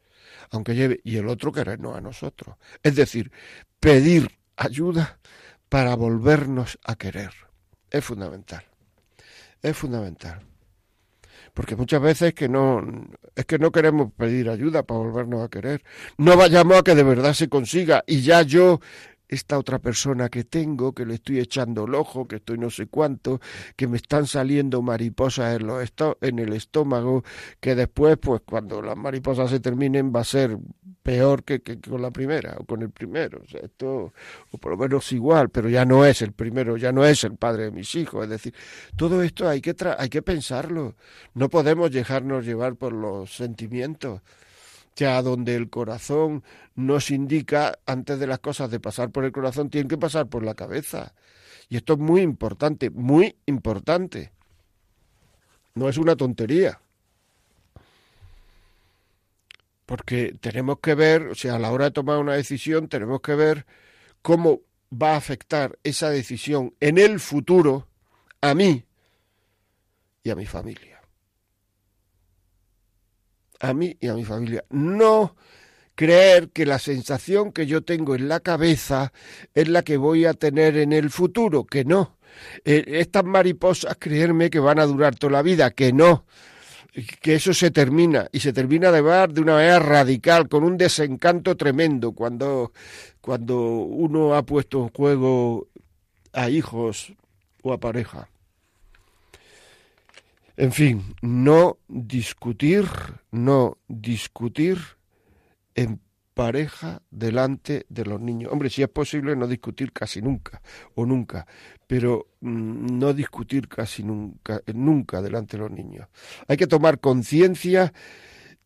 aunque 0.50 0.75
lleve, 0.75 1.00
y 1.04 1.16
el 1.16 1.26
otro 1.26 1.52
querernos 1.52 1.97
a 1.97 2.02
nosotros. 2.02 2.56
Es 2.82 2.97
decir, 2.97 3.32
pedir 3.80 4.38
ayuda 4.56 5.18
para 5.70 5.94
volvernos 5.96 6.78
a 6.84 6.96
querer. 6.96 7.30
Es 7.90 8.04
fundamental. 8.04 8.64
Es 9.62 9.76
fundamental. 9.76 10.42
Porque 11.54 11.76
muchas 11.76 12.02
veces 12.02 12.34
que 12.34 12.48
no 12.48 12.82
es 13.34 13.44
que 13.46 13.58
no 13.58 13.72
queremos 13.72 14.12
pedir 14.12 14.50
ayuda 14.50 14.82
para 14.82 15.00
volvernos 15.00 15.44
a 15.44 15.48
querer. 15.48 15.82
No 16.18 16.36
vayamos 16.36 16.76
a 16.76 16.82
que 16.82 16.94
de 16.94 17.02
verdad 17.02 17.32
se 17.34 17.48
consiga 17.48 18.04
y 18.06 18.20
ya 18.20 18.42
yo 18.42 18.80
esta 19.30 19.58
otra 19.58 19.78
persona 19.78 20.28
que 20.28 20.42
tengo, 20.42 20.92
que 20.92 21.06
le 21.06 21.14
estoy 21.14 21.38
echando 21.38 21.84
el 21.84 21.94
ojo, 21.94 22.26
que 22.26 22.37
estoy 22.37 22.58
no 22.58 22.68
sé 22.68 22.87
cuánto, 22.87 23.40
que 23.76 23.87
me 23.87 23.96
están 23.96 24.26
saliendo 24.26 24.82
mariposas 24.82 25.60
en, 25.60 25.68
los 25.68 25.88
en 26.20 26.38
el 26.40 26.52
estómago, 26.52 27.22
que 27.60 27.76
después, 27.76 28.18
pues 28.18 28.42
cuando 28.44 28.82
las 28.82 28.96
mariposas 28.96 29.50
se 29.50 29.60
terminen, 29.60 30.12
va 30.14 30.20
a 30.20 30.25
ser 30.25 30.58
peor 31.02 31.44
que, 31.44 31.62
que, 31.62 31.80
con 31.80 32.02
la 32.02 32.10
primera 32.10 32.56
o 32.58 32.64
con 32.64 32.82
el 32.82 32.90
primero. 32.90 33.42
Esto, 33.62 34.12
o 34.50 34.58
por 34.58 34.72
lo 34.72 34.78
menos 34.78 35.12
igual, 35.12 35.49
pero 35.50 35.68
ya 35.68 35.84
no 35.84 36.04
es 36.04 36.22
el 36.22 36.32
primero, 36.32 36.76
ya 36.76 36.90
no 36.90 37.04
es 37.04 37.22
el 37.22 37.37
padre 37.37 37.64
de 37.64 37.70
mis 37.70 37.94
hijos. 37.94 38.25
Es 38.25 38.30
decir, 38.30 38.52
todo 38.96 39.22
esto 39.22 39.49
hay 39.49 39.60
que, 39.60 39.76
hay 39.96 40.08
que 40.08 40.22
pensarlo. 40.22 40.96
No 41.34 41.49
podemos 41.49 41.92
dejarnos 41.92 42.44
llevar 42.44 42.75
por 42.75 42.92
los 42.92 43.32
sentimientos 43.32 44.22
ya 44.97 45.23
donde 45.23 45.54
el 45.54 45.70
corazón 45.70 46.42
nos 46.75 47.11
indica, 47.11 47.78
antes 47.87 48.18
de 48.18 48.26
las 48.26 48.40
cosas 48.40 48.70
de 48.70 48.80
pasar 48.80 49.11
por 49.11 49.25
el 49.25 49.32
corazón, 49.32 49.70
tienen 49.70 49.88
que 49.88 49.99
pasar 49.99 50.28
por 50.28 50.44
la 50.44 50.54
cabeza. 50.54 51.14
Y 51.68 51.76
esto 51.76 51.94
es 51.94 51.99
muy 51.99 52.20
importante, 52.23 52.90
muy 52.90 53.37
importante. 53.47 54.32
No 55.75 55.88
es 55.88 55.99
una 55.99 56.16
tontería. 56.16 56.80
Porque 59.87 60.37
tenemos 60.40 60.78
que 60.80 60.94
ver, 60.94 61.28
o 61.28 61.35
sea, 61.35 61.56
a 61.56 61.59
la 61.59 61.73
hora 61.73 61.87
de 61.87 61.90
tomar 61.92 62.18
una 62.18 62.35
decisión, 62.35 62.88
tenemos 62.88 63.20
que 63.20 63.35
ver 63.35 63.66
cómo 64.23 64.61
va 64.92 65.14
a 65.14 65.16
afectar 65.16 65.78
esa 65.85 66.11
decisión 66.11 66.75
en 66.80 66.99
el 66.99 67.20
futuro 67.20 67.87
a 68.40 68.54
mí 68.54 68.85
y 70.23 70.30
a 70.30 70.37
mi 70.37 70.47
familia 70.47 70.89
a 73.61 73.75
mí 73.75 73.97
y 74.00 74.09
a 74.09 74.14
mi 74.14 74.25
familia. 74.25 74.64
No 74.71 75.37
creer 75.95 76.49
que 76.49 76.64
la 76.64 76.79
sensación 76.79 77.52
que 77.52 77.67
yo 77.67 77.83
tengo 77.83 78.14
en 78.14 78.26
la 78.26 78.40
cabeza 78.40 79.12
es 79.55 79.69
la 79.69 79.83
que 79.83 79.99
voy 79.99 80.25
a 80.25 80.33
tener 80.33 80.79
en 80.79 80.93
el 80.95 81.11
futuro, 81.11 81.64
que 81.64 81.85
no. 81.85 82.17
Eh, 82.64 82.85
estas 82.87 83.25
mariposas, 83.25 83.97
creerme 83.99 84.49
que 84.49 84.61
van 84.61 84.79
a 84.79 84.87
durar 84.87 85.14
toda 85.17 85.35
la 85.35 85.43
vida, 85.43 85.71
que 85.73 85.93
no. 85.93 86.25
Que 87.21 87.35
eso 87.35 87.52
se 87.52 87.71
termina 87.71 88.29
y 88.33 88.40
se 88.40 88.52
termina 88.52 88.90
de 88.90 89.02
ver 89.02 89.33
de 89.33 89.43
una 89.43 89.55
manera 89.57 89.79
radical, 89.79 90.49
con 90.49 90.64
un 90.64 90.76
desencanto 90.76 91.57
tremendo 91.57 92.12
cuando, 92.12 92.73
cuando 93.21 93.61
uno 93.61 94.35
ha 94.35 94.43
puesto 94.43 94.83
en 94.83 94.88
juego 94.88 95.69
a 96.33 96.49
hijos 96.49 97.12
o 97.62 97.73
a 97.75 97.79
pareja. 97.79 98.31
En 100.57 100.73
fin, 100.73 101.14
no 101.23 101.78
discutir, 101.88 102.87
no 103.30 103.78
discutir 103.88 104.78
en 105.75 106.00
pareja 106.35 107.02
delante 107.11 107.87
de 107.88 108.04
los 108.04 108.21
niños. 108.21 108.52
Hombre, 108.52 108.71
si 108.71 108.83
es 108.83 108.88
posible 108.88 109.37
no 109.37 109.47
discutir 109.47 109.92
casi 109.92 110.23
nunca 110.23 110.62
o 110.95 111.04
nunca, 111.04 111.47
pero 111.87 112.28
mm, 112.40 112.99
no 112.99 113.12
discutir 113.12 113.69
casi 113.69 114.02
nunca, 114.02 114.62
nunca 114.73 115.21
delante 115.21 115.57
de 115.57 115.62
los 115.64 115.71
niños. 115.71 116.09
Hay 116.49 116.57
que 116.57 116.66
tomar 116.66 117.00
conciencia 117.00 117.92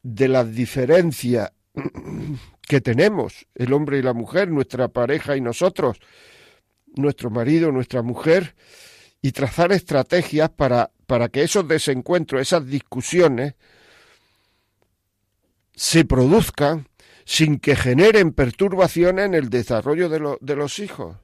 de 0.02 0.28
las 0.28 0.54
diferencias 0.54 1.52
que 2.62 2.80
tenemos, 2.80 3.46
el 3.54 3.72
hombre 3.72 3.98
y 3.98 4.02
la 4.02 4.12
mujer, 4.12 4.50
nuestra 4.50 4.88
pareja 4.88 5.36
y 5.36 5.40
nosotros, 5.40 5.98
nuestro 6.94 7.30
marido, 7.30 7.72
nuestra 7.72 8.02
mujer, 8.02 8.54
y 9.20 9.32
trazar 9.32 9.72
estrategias 9.72 10.50
para, 10.50 10.90
para 11.06 11.28
que 11.28 11.42
esos 11.42 11.66
desencuentros, 11.68 12.40
esas 12.40 12.66
discusiones, 12.66 13.54
se 15.74 16.04
produzcan 16.04 16.88
sin 17.24 17.58
que 17.58 17.76
generen 17.76 18.32
perturbaciones 18.32 19.26
en 19.26 19.34
el 19.34 19.50
desarrollo 19.50 20.08
de, 20.08 20.36
de 20.40 20.56
los 20.56 20.78
hijos. 20.78 21.16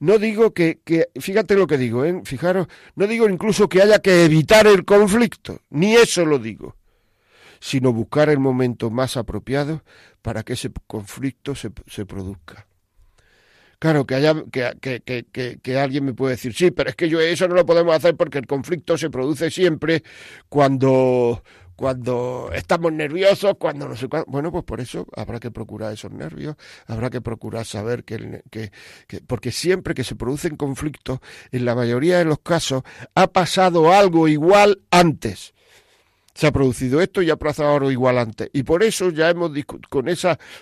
No 0.00 0.18
digo 0.18 0.52
que, 0.52 0.80
fíjate 1.20 1.54
lo 1.54 1.66
que 1.66 1.78
digo, 1.78 2.04
¿eh? 2.04 2.22
fijaros, 2.24 2.66
no 2.96 3.06
digo 3.06 3.28
incluso 3.28 3.68
que 3.68 3.82
haya 3.82 4.00
que 4.00 4.24
evitar 4.24 4.66
el 4.66 4.84
conflicto, 4.84 5.60
ni 5.70 5.94
eso 5.94 6.24
lo 6.24 6.38
digo, 6.38 6.76
sino 7.60 7.92
buscar 7.92 8.28
el 8.28 8.38
momento 8.38 8.90
más 8.90 9.16
apropiado 9.16 9.84
para 10.20 10.42
que 10.42 10.54
ese 10.54 10.70
conflicto 10.86 11.54
se 11.54 12.06
produzca. 12.06 12.66
Claro, 13.82 14.06
que, 14.06 14.14
haya, 14.14 14.36
que, 14.52 15.02
que, 15.02 15.58
que, 15.60 15.76
alguien 15.76 16.04
me 16.04 16.14
puede 16.14 16.34
decir, 16.34 16.54
sí, 16.54 16.70
pero 16.70 16.90
es 16.90 16.94
que 16.94 17.08
yo 17.08 17.20
eso 17.20 17.48
no 17.48 17.56
lo 17.56 17.66
podemos 17.66 17.92
hacer 17.96 18.16
porque 18.16 18.38
el 18.38 18.46
conflicto 18.46 18.96
se 18.96 19.10
produce 19.10 19.50
siempre 19.50 20.04
cuando, 20.48 21.42
cuando 21.74 22.52
estamos 22.54 22.92
nerviosos, 22.92 23.54
cuando 23.58 23.88
no 23.88 23.96
sé 23.96 24.06
cuándo. 24.08 24.30
Bueno, 24.30 24.52
pues 24.52 24.62
por 24.62 24.80
eso 24.80 25.08
habrá 25.16 25.40
que 25.40 25.50
procurar 25.50 25.92
esos 25.92 26.12
nervios, 26.12 26.54
habrá 26.86 27.10
que 27.10 27.20
procurar 27.20 27.66
saber 27.66 28.04
que, 28.04 28.44
que, 28.52 28.70
que, 29.08 29.20
porque 29.20 29.50
siempre 29.50 29.94
que 29.94 30.04
se 30.04 30.14
producen 30.14 30.54
conflictos, 30.54 31.18
en 31.50 31.64
la 31.64 31.74
mayoría 31.74 32.18
de 32.18 32.24
los 32.24 32.38
casos, 32.38 32.84
ha 33.16 33.26
pasado 33.26 33.92
algo 33.92 34.28
igual 34.28 34.80
antes 34.92 35.54
se 36.34 36.46
ha 36.46 36.52
producido 36.52 37.00
esto 37.00 37.22
y 37.22 37.30
ha 37.30 37.36
pasado 37.36 37.70
ahora 37.70 37.90
igual 37.90 38.18
antes. 38.18 38.48
Y 38.52 38.62
por 38.62 38.82
eso 38.82 39.10
ya 39.10 39.30
hemos 39.30 39.50
con 39.88 40.06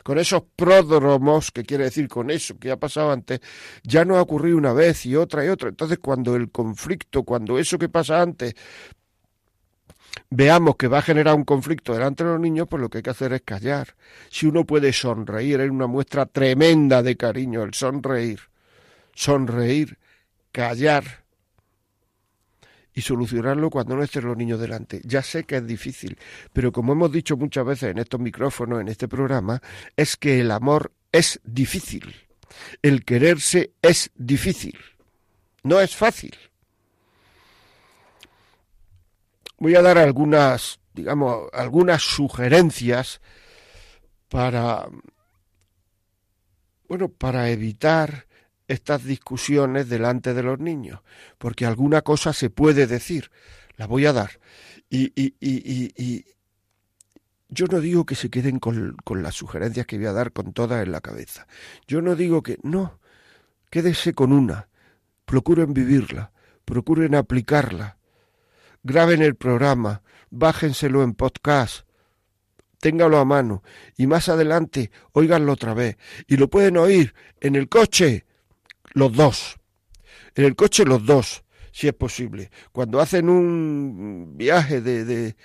con 0.02 0.18
esos 0.18 0.42
pródromos, 0.56 1.50
que 1.50 1.64
quiere 1.64 1.84
decir 1.84 2.08
con 2.08 2.30
eso 2.30 2.58
que 2.58 2.70
ha 2.70 2.76
pasado 2.76 3.12
antes, 3.12 3.40
ya 3.82 4.04
no 4.04 4.16
ha 4.16 4.22
ocurrido 4.22 4.56
una 4.56 4.72
vez 4.72 5.06
y 5.06 5.16
otra 5.16 5.44
y 5.44 5.48
otra. 5.48 5.68
Entonces, 5.68 5.98
cuando 5.98 6.36
el 6.36 6.50
conflicto, 6.50 7.22
cuando 7.22 7.58
eso 7.58 7.78
que 7.78 7.88
pasa 7.88 8.20
antes 8.20 8.54
veamos 10.28 10.76
que 10.76 10.88
va 10.88 10.98
a 10.98 11.02
generar 11.02 11.34
un 11.34 11.44
conflicto 11.44 11.92
delante 11.92 12.24
de 12.24 12.30
los 12.30 12.40
niños, 12.40 12.66
pues 12.68 12.80
lo 12.80 12.88
que 12.88 12.98
hay 12.98 13.02
que 13.02 13.10
hacer 13.10 13.32
es 13.32 13.42
callar. 13.42 13.94
Si 14.28 14.46
uno 14.46 14.64
puede 14.64 14.92
sonreír, 14.92 15.60
es 15.60 15.70
una 15.70 15.86
muestra 15.86 16.26
tremenda 16.26 17.02
de 17.02 17.16
cariño 17.16 17.62
el 17.62 17.74
sonreír. 17.74 18.40
Sonreír, 19.14 19.98
callar 20.52 21.24
y 23.00 23.02
solucionarlo 23.02 23.71
cuando 23.71 23.97
no 23.97 24.02
estén 24.02 24.26
los 24.26 24.37
niños 24.37 24.61
delante. 24.61 25.00
Ya 25.04 25.23
sé 25.23 25.45
que 25.45 25.57
es 25.57 25.66
difícil, 25.66 26.19
pero 26.52 26.71
como 26.71 26.92
hemos 26.92 27.11
dicho 27.11 27.37
muchas 27.37 27.64
veces 27.64 27.90
en 27.90 27.99
estos 27.99 28.21
micrófonos, 28.21 28.80
en 28.80 28.88
este 28.88 29.09
programa, 29.09 29.62
es 29.97 30.16
que 30.19 30.40
el 30.40 30.50
amor 30.50 30.92
es 31.11 31.40
difícil. 31.42 32.14
El 32.83 33.04
quererse 33.04 33.73
es 33.80 34.11
difícil. 34.14 34.78
No 35.62 35.80
es 35.80 35.97
fácil. 35.97 36.37
Voy 39.57 39.75
a 39.75 39.83
dar 39.83 39.97
algunas, 39.97 40.78
digamos, 40.92 41.49
algunas 41.54 42.02
sugerencias 42.02 43.23
para 44.28 44.88
bueno, 46.87 47.09
para 47.09 47.49
evitar 47.50 48.26
estas 48.70 49.02
discusiones 49.02 49.88
delante 49.88 50.32
de 50.32 50.44
los 50.44 50.60
niños, 50.60 51.00
porque 51.38 51.66
alguna 51.66 52.02
cosa 52.02 52.32
se 52.32 52.50
puede 52.50 52.86
decir, 52.86 53.32
la 53.76 53.88
voy 53.88 54.06
a 54.06 54.12
dar. 54.12 54.38
Y, 54.88 55.12
y, 55.20 55.34
y, 55.40 55.92
y 55.96 56.24
yo 57.48 57.66
no 57.66 57.80
digo 57.80 58.06
que 58.06 58.14
se 58.14 58.30
queden 58.30 58.60
con, 58.60 58.96
con, 59.02 59.24
las 59.24 59.34
sugerencias 59.34 59.86
que 59.86 59.96
voy 59.98 60.06
a 60.06 60.12
dar 60.12 60.32
con 60.32 60.52
todas 60.52 60.84
en 60.84 60.92
la 60.92 61.00
cabeza. 61.00 61.48
Yo 61.88 62.00
no 62.00 62.14
digo 62.14 62.44
que 62.44 62.58
no, 62.62 63.00
quédese 63.70 64.14
con 64.14 64.32
una, 64.32 64.68
procuren 65.24 65.74
vivirla, 65.74 66.30
procuren 66.64 67.16
aplicarla, 67.16 67.98
graben 68.84 69.20
el 69.20 69.34
programa, 69.34 70.02
bájenselo 70.30 71.02
en 71.02 71.14
podcast, 71.14 71.88
téngalo 72.78 73.18
a 73.18 73.24
mano 73.24 73.64
y 73.96 74.06
más 74.06 74.28
adelante 74.28 74.92
óiganlo 75.10 75.54
otra 75.54 75.74
vez. 75.74 75.96
Y 76.28 76.36
lo 76.36 76.48
pueden 76.48 76.76
oír 76.76 77.14
en 77.40 77.56
el 77.56 77.68
coche, 77.68 78.26
los 78.92 79.12
dos. 79.12 79.56
En 80.35 80.44
el 80.44 80.56
coche 80.56 80.85
los 80.85 81.04
dos, 81.04 81.44
si 81.73 81.88
es 81.88 81.94
posible. 81.94 82.50
Cuando 82.73 83.00
hacen 83.00 83.28
un 83.28 84.37
viaje 84.37 84.80
de, 84.80 85.04
de, 85.04 85.37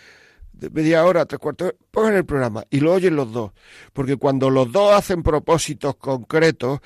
media 0.71 1.05
hora, 1.05 1.25
tres 1.25 1.39
cuartos, 1.39 1.73
pongan 1.91 2.15
el 2.15 2.25
programa 2.25 2.63
y 2.69 2.79
lo 2.79 2.93
oyen 2.93 3.15
los 3.15 3.31
dos. 3.31 3.51
Porque 3.93 4.17
cuando 4.17 4.49
los 4.49 4.71
dos 4.71 4.93
hacen 4.93 5.23
propósitos 5.23 5.95
concretos, 5.95 6.79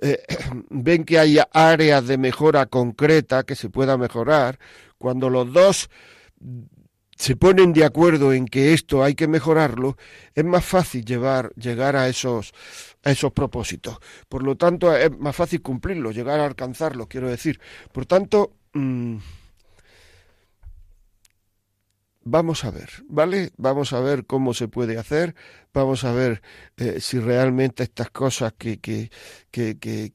eh, 0.00 0.22
ven 0.70 1.04
que 1.04 1.18
hay 1.18 1.38
áreas 1.52 2.06
de 2.06 2.18
mejora 2.18 2.66
concreta 2.66 3.44
que 3.44 3.54
se 3.54 3.70
pueda 3.70 3.96
mejorar. 3.96 4.58
Cuando 4.98 5.30
los 5.30 5.52
dos 5.52 5.88
se 7.16 7.34
ponen 7.34 7.72
de 7.72 7.84
acuerdo 7.84 8.32
en 8.32 8.46
que 8.46 8.74
esto 8.74 9.02
hay 9.02 9.14
que 9.14 9.26
mejorarlo, 9.26 9.96
es 10.34 10.44
más 10.44 10.64
fácil 10.64 11.04
llevar, 11.04 11.50
llegar 11.54 11.96
a 11.96 12.08
esos, 12.08 12.52
a 13.06 13.12
esos 13.12 13.32
propósitos. 13.32 13.98
Por 14.28 14.42
lo 14.42 14.56
tanto, 14.56 14.94
es 14.94 15.16
más 15.16 15.36
fácil 15.36 15.62
cumplirlos, 15.62 16.16
llegar 16.16 16.40
a 16.40 16.44
alcanzarlos, 16.44 17.06
quiero 17.06 17.30
decir. 17.30 17.60
Por 17.92 18.04
tanto, 18.04 18.56
mm, 18.72 19.18
vamos 22.22 22.64
a 22.64 22.72
ver, 22.72 22.90
¿vale? 23.06 23.52
Vamos 23.58 23.92
a 23.92 24.00
ver 24.00 24.26
cómo 24.26 24.54
se 24.54 24.66
puede 24.66 24.98
hacer, 24.98 25.36
vamos 25.72 26.02
a 26.02 26.10
ver 26.10 26.42
eh, 26.78 27.00
si 27.00 27.20
realmente 27.20 27.84
estas 27.84 28.10
cosas 28.10 28.54
que, 28.58 28.80
que, 28.80 29.10
que, 29.52 29.78
que, 29.78 30.12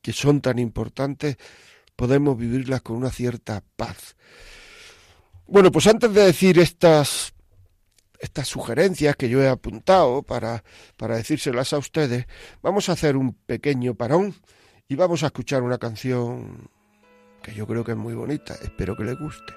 que 0.00 0.12
son 0.12 0.40
tan 0.40 0.60
importantes 0.60 1.36
podemos 1.96 2.38
vivirlas 2.38 2.80
con 2.82 2.96
una 2.96 3.10
cierta 3.10 3.64
paz. 3.74 4.16
Bueno, 5.48 5.72
pues 5.72 5.88
antes 5.88 6.14
de 6.14 6.26
decir 6.26 6.60
estas, 6.60 7.34
estas 8.20 8.48
sugerencias 8.48 9.16
que 9.16 9.28
yo 9.28 9.42
he 9.42 9.48
apuntado 9.48 10.22
para, 10.22 10.62
para 10.96 11.16
decírselas 11.16 11.72
a 11.72 11.78
ustedes, 11.78 12.26
vamos 12.62 12.88
a 12.88 12.92
hacer 12.92 13.16
un 13.16 13.32
pequeño 13.32 13.94
parón 13.94 14.34
y 14.88 14.94
vamos 14.94 15.22
a 15.22 15.26
escuchar 15.26 15.62
una 15.62 15.78
canción 15.78 16.68
que 17.42 17.54
yo 17.54 17.66
creo 17.66 17.84
que 17.84 17.92
es 17.92 17.98
muy 17.98 18.14
bonita, 18.14 18.54
espero 18.62 18.96
que 18.96 19.04
les 19.04 19.18
guste. 19.18 19.54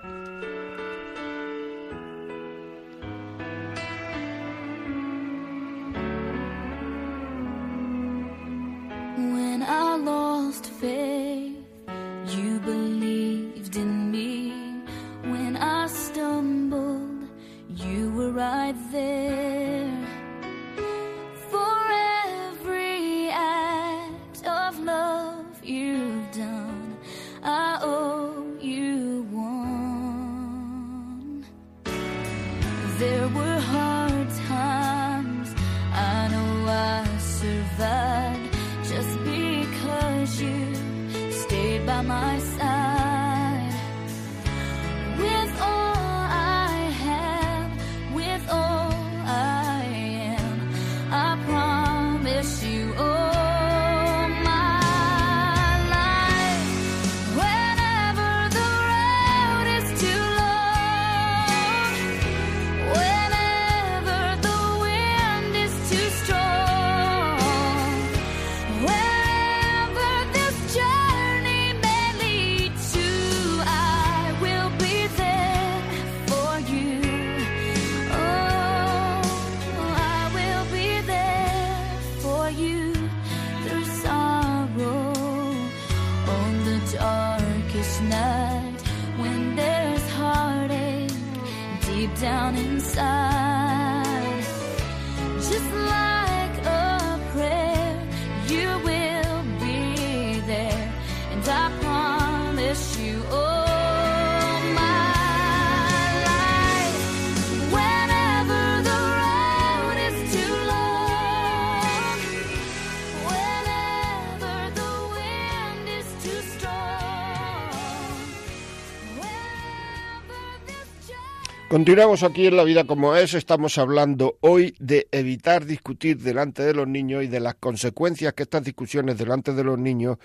Continuamos 121.74 122.22
aquí 122.22 122.46
en 122.46 122.56
La 122.56 122.64
Vida 122.64 122.84
como 122.84 123.16
es. 123.16 123.34
Estamos 123.34 123.80
hablando 123.80 124.38
hoy 124.42 124.76
de 124.78 125.08
evitar 125.12 125.66
discutir 125.66 126.20
delante 126.20 126.62
de 126.62 126.76
los 126.76 126.88
niños 126.88 127.24
y 127.24 127.28
de 127.28 127.40
las 127.40 127.56
consecuencias 127.56 128.34
que 128.34 128.44
estas 128.44 128.64
discusiones 128.64 129.18
delante 129.18 129.54
de 129.54 129.64
los 129.64 129.80
niños 129.80 130.20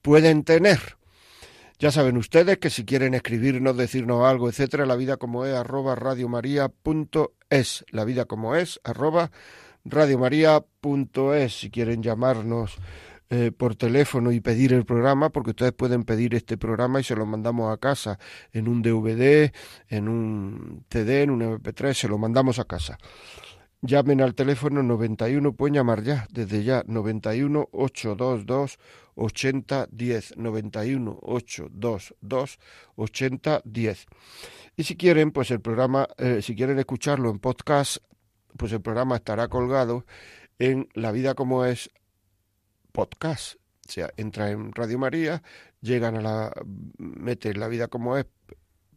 pueden 0.00 0.44
tener. 0.44 0.96
Ya 1.78 1.90
saben 1.90 2.16
ustedes 2.16 2.56
que 2.56 2.70
si 2.70 2.86
quieren 2.86 3.12
escribirnos, 3.12 3.76
decirnos 3.76 4.24
algo, 4.24 4.48
etcétera, 4.48 4.86
la 4.86 4.96
vida 4.96 5.18
como 5.18 5.44
es 5.44 5.54
arroba 5.54 5.94
radiomaria.es. 5.94 7.84
La 7.90 8.04
vida 8.06 8.24
como 8.24 8.56
es 8.56 8.80
arroba 8.82 9.30
radiomaria.es. 9.84 11.52
Si 11.52 11.68
quieren 11.68 12.02
llamarnos 12.02 12.78
eh, 13.36 13.50
por 13.50 13.74
teléfono 13.74 14.30
y 14.30 14.38
pedir 14.38 14.72
el 14.72 14.84
programa, 14.84 15.30
porque 15.30 15.50
ustedes 15.50 15.72
pueden 15.72 16.04
pedir 16.04 16.36
este 16.36 16.56
programa 16.56 17.00
y 17.00 17.02
se 17.02 17.16
lo 17.16 17.26
mandamos 17.26 17.72
a 17.72 17.78
casa 17.78 18.20
en 18.52 18.68
un 18.68 18.80
DVD, 18.80 19.52
en 19.88 20.08
un 20.08 20.84
CD, 20.88 21.22
en 21.22 21.30
un 21.30 21.40
MP3, 21.40 21.94
se 21.94 22.06
lo 22.06 22.16
mandamos 22.16 22.60
a 22.60 22.64
casa. 22.64 22.96
Llamen 23.82 24.20
al 24.20 24.36
teléfono 24.36 24.84
91, 24.84 25.52
pueden 25.54 25.74
llamar 25.74 26.04
ya, 26.04 26.28
desde 26.30 26.62
ya, 26.62 26.84
91 26.86 27.70
822 27.72 28.78
8010, 29.16 30.36
91 30.36 31.18
822 31.20 32.58
8010. 32.94 34.06
Y 34.76 34.84
si 34.84 34.96
quieren, 34.96 35.32
pues 35.32 35.50
el 35.50 35.60
programa, 35.60 36.06
eh, 36.18 36.40
si 36.40 36.54
quieren 36.54 36.78
escucharlo 36.78 37.30
en 37.30 37.40
podcast, 37.40 37.96
pues 38.56 38.70
el 38.70 38.80
programa 38.80 39.16
estará 39.16 39.48
colgado 39.48 40.06
en 40.60 40.88
La 40.94 41.10
Vida 41.10 41.34
como 41.34 41.64
es 41.64 41.90
podcast. 42.94 43.56
O 43.86 43.92
sea, 43.92 44.10
entra 44.16 44.50
en 44.50 44.72
Radio 44.72 44.98
María, 44.98 45.42
llegan 45.82 46.16
a 46.16 46.22
la, 46.22 46.52
meten 46.96 47.60
la 47.60 47.68
vida 47.68 47.88
como 47.88 48.16
es, 48.16 48.24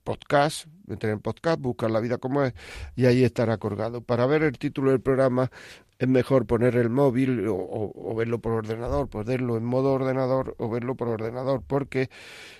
podcast, 0.04 0.68
entran 0.88 1.14
en 1.14 1.20
podcast, 1.20 1.60
buscan 1.60 1.92
la 1.92 2.00
vida 2.00 2.18
como 2.18 2.44
es 2.44 2.54
y 2.96 3.08
ahí 3.08 3.26
estará 3.26 3.58
colgado. 3.58 4.00
Para 4.00 4.26
ver 4.26 4.44
el 4.44 4.58
título 4.58 4.92
del 4.92 5.02
programa 5.02 5.52
es 6.00 6.08
mejor 6.08 6.46
poner 6.46 6.78
el 6.78 6.90
móvil 6.90 7.46
o, 7.50 8.16
verlo 8.16 8.40
por 8.40 8.54
ordenador, 8.54 9.10
ponerlo 9.10 9.58
en 9.58 9.66
modo 9.66 9.92
ordenador 9.92 10.56
o 10.60 10.70
verlo 10.70 10.96
por 10.96 11.10
ordenador, 11.10 11.64
porque 11.66 12.10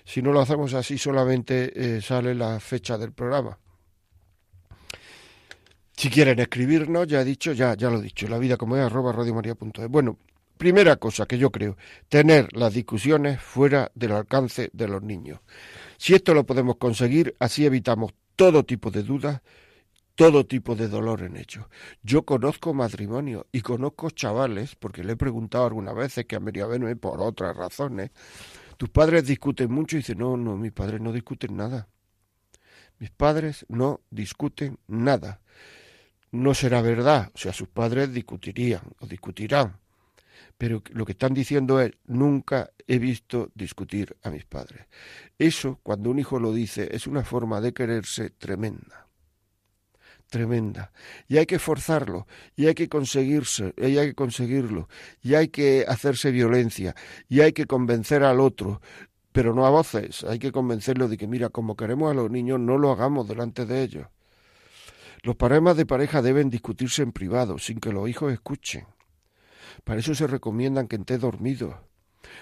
si 0.04 0.22
no 0.22 0.34
lo 0.34 0.42
hacemos 0.42 0.74
así 0.74 0.98
solamente 0.98 1.72
eh, 1.98 2.02
sale 2.02 2.36
la 2.36 2.60
fecha 2.60 2.98
del 2.98 3.14
programa. 3.14 3.58
Si 5.96 6.10
quieren 6.10 6.40
escribirnos, 6.40 7.08
ya 7.08 7.22
he 7.22 7.26
dicho, 7.26 7.54
ya, 7.54 7.76
ya 7.76 7.90
lo 7.90 8.00
he 8.00 8.02
dicho, 8.02 8.28
la 8.28 8.38
vida 8.38 8.58
como 8.58 8.76
es 8.76 8.84
arroba 8.84 9.14
radiomaria.es. 9.14 9.88
Bueno, 9.88 10.18
Primera 10.58 10.96
cosa 10.96 11.28
que 11.28 11.38
yo 11.38 11.52
creo, 11.52 11.78
tener 12.10 12.52
las 12.54 12.74
discusiones 12.74 13.40
fuera 13.40 13.92
del 13.94 14.14
alcance 14.14 14.70
de 14.74 14.88
los 14.88 15.04
niños. 15.04 15.40
Si 15.98 16.16
esto 16.16 16.34
lo 16.34 16.46
podemos 16.46 16.78
conseguir, 16.78 17.36
así 17.40 17.66
evitamos 17.66 18.14
todo 18.36 18.66
tipo 18.66 18.90
de 18.90 19.04
dudas, 19.04 19.42
todo 20.16 20.48
tipo 20.48 20.76
de 20.76 20.88
dolor 20.88 21.22
en 21.22 21.38
ello. 21.38 21.70
Yo 22.02 22.24
conozco 22.24 22.74
matrimonio 22.74 23.46
y 23.52 23.62
conozco 23.62 24.10
chavales, 24.10 24.76
porque 24.76 25.04
le 25.04 25.14
he 25.14 25.16
preguntado 25.16 25.66
algunas 25.66 25.96
veces 25.96 26.26
que 26.26 26.36
a 26.36 26.40
verme 26.40 26.96
por 26.96 27.22
otras 27.22 27.56
razones. 27.56 28.10
Tus 28.78 28.90
padres 28.90 29.28
discuten 29.28 29.72
mucho 29.72 29.96
y 29.96 30.00
dicen, 30.00 30.18
no, 30.18 30.38
no, 30.38 30.58
mis 30.58 30.72
padres 30.72 31.02
no 31.02 31.12
discuten 31.12 31.56
nada. 31.56 31.88
Mis 32.98 33.12
padres 33.12 33.64
no 33.70 34.02
discuten 34.10 34.80
nada. 34.88 35.40
No 36.32 36.56
será 36.56 36.82
verdad, 36.82 37.32
o 37.36 37.38
sea, 37.38 37.54
sus 37.54 37.68
padres 37.68 38.12
discutirían 38.12 38.82
o 39.00 39.06
discutirán 39.06 39.78
pero 40.58 40.82
lo 40.92 41.06
que 41.06 41.12
están 41.14 41.34
diciendo 41.34 41.80
es 41.80 41.92
nunca 42.06 42.72
he 42.88 43.00
visto 43.00 43.52
discutir 43.54 44.18
a 44.24 44.30
mis 44.30 44.46
padres. 44.46 44.88
Eso, 45.38 45.80
cuando 45.84 46.10
un 46.10 46.20
hijo 46.20 46.40
lo 46.40 46.54
dice, 46.54 46.90
es 46.92 47.08
una 47.08 47.24
forma 47.24 47.62
de 47.62 47.74
quererse 47.74 48.30
tremenda 48.32 49.08
tremenda 50.30 50.92
y 51.30 51.38
hay 51.38 51.46
que 51.46 51.58
forzarlo 51.58 52.28
y 52.54 52.68
hay 52.68 52.76
que 52.76 52.90
conseguirse 52.90 53.74
y 53.78 53.98
hay 53.98 54.08
que 54.08 54.14
conseguirlo 54.14 54.90
y 55.22 55.36
hay 55.36 55.48
que 55.48 55.86
hacerse 55.88 56.32
violencia 56.32 56.96
y 57.30 57.40
hay 57.40 57.54
que 57.54 57.66
convencer 57.66 58.24
al 58.24 58.42
otro 58.42 58.82
pero 59.32 59.54
no 59.54 59.66
a 59.66 59.70
voces 59.70 60.26
hay 60.26 60.38
que 60.38 60.52
convencerlo 60.52 61.08
de 61.08 61.18
que 61.18 61.28
mira 61.28 61.48
como 61.48 61.78
queremos 61.78 62.12
a 62.12 62.14
los 62.14 62.30
niños 62.30 62.60
no 62.60 62.78
lo 62.78 62.92
hagamos 62.92 63.26
delante 63.26 63.66
de 63.66 63.84
ellos 63.84 64.08
Los 65.24 65.36
problemas 65.36 65.76
de 65.78 65.86
pareja 65.86 66.22
deben 66.22 66.50
discutirse 66.50 67.02
en 67.02 67.12
privado, 67.12 67.58
sin 67.58 67.80
que 67.80 67.92
los 67.92 68.08
hijos 68.08 68.32
escuchen. 68.32 68.86
Para 69.84 70.00
eso 70.00 70.16
se 70.16 70.28
recomiendan 70.28 70.88
que 70.88 70.96
esté 70.96 71.18
dormido 71.18 71.88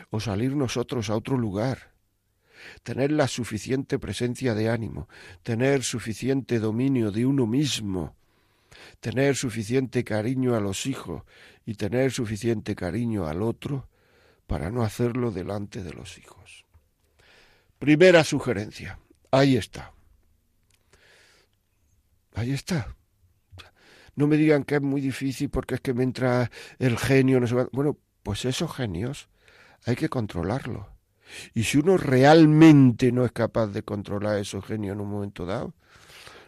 o 0.09 0.19
salir 0.19 0.55
nosotros 0.55 1.09
a 1.09 1.15
otro 1.15 1.37
lugar. 1.37 1.93
Tener 2.83 3.11
la 3.11 3.27
suficiente 3.27 3.99
presencia 3.99 4.55
de 4.55 4.69
ánimo, 4.69 5.07
tener 5.43 5.83
suficiente 5.83 6.59
dominio 6.59 7.11
de 7.11 7.25
uno 7.25 7.45
mismo, 7.45 8.15
tener 8.99 9.35
suficiente 9.35 10.03
cariño 10.03 10.55
a 10.55 10.59
los 10.59 10.85
hijos 10.85 11.23
y 11.65 11.75
tener 11.75 12.11
suficiente 12.11 12.75
cariño 12.75 13.27
al 13.27 13.41
otro 13.41 13.87
para 14.47 14.71
no 14.71 14.83
hacerlo 14.83 15.31
delante 15.31 15.83
de 15.83 15.93
los 15.93 16.17
hijos. 16.17 16.65
Primera 17.79 18.23
sugerencia. 18.23 18.99
Ahí 19.31 19.57
está. 19.57 19.93
Ahí 22.33 22.51
está. 22.51 22.95
No 24.15 24.27
me 24.27 24.37
digan 24.37 24.63
que 24.63 24.75
es 24.75 24.81
muy 24.81 25.01
difícil 25.01 25.49
porque 25.49 25.75
es 25.75 25.81
que 25.81 25.93
me 25.93 26.03
entra 26.03 26.49
el 26.79 26.97
genio. 26.97 27.39
No 27.39 27.47
sé 27.47 27.55
bueno, 27.71 27.97
pues 28.23 28.45
esos 28.45 28.73
genios 28.73 29.29
hay 29.85 29.95
que 29.95 30.09
controlarlos. 30.09 30.85
Y 31.53 31.63
si 31.63 31.77
uno 31.77 31.97
realmente 31.97 33.11
no 33.11 33.25
es 33.25 33.31
capaz 33.31 33.67
de 33.67 33.83
controlar 33.83 34.37
esos 34.37 34.65
genios 34.65 34.95
en 34.95 35.01
un 35.01 35.09
momento 35.09 35.45
dado, 35.45 35.73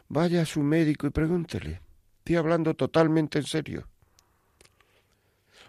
vaya 0.07 0.41
a 0.41 0.45
su 0.45 0.61
médico 0.61 1.07
y 1.07 1.09
pregúntele. 1.09 1.81
Estoy 2.19 2.35
hablando 2.35 2.73
totalmente 2.73 3.39
en 3.39 3.45
serio. 3.45 3.87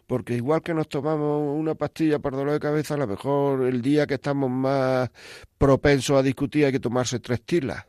Porque 0.06 0.34
igual 0.34 0.62
que 0.62 0.72
nos 0.72 0.88
tomamos 0.88 1.54
una 1.54 1.74
pastilla 1.74 2.18
para 2.18 2.38
dolor 2.38 2.54
de 2.54 2.60
cabeza, 2.60 2.94
a 2.94 2.96
lo 2.96 3.06
mejor 3.06 3.66
el 3.66 3.82
día 3.82 4.06
que 4.06 4.14
estamos 4.14 4.50
más 4.50 5.10
propensos 5.58 6.18
a 6.18 6.22
discutir 6.22 6.64
hay 6.64 6.72
que 6.72 6.80
tomarse 6.80 7.20
tres 7.20 7.42
tilas. 7.42 7.84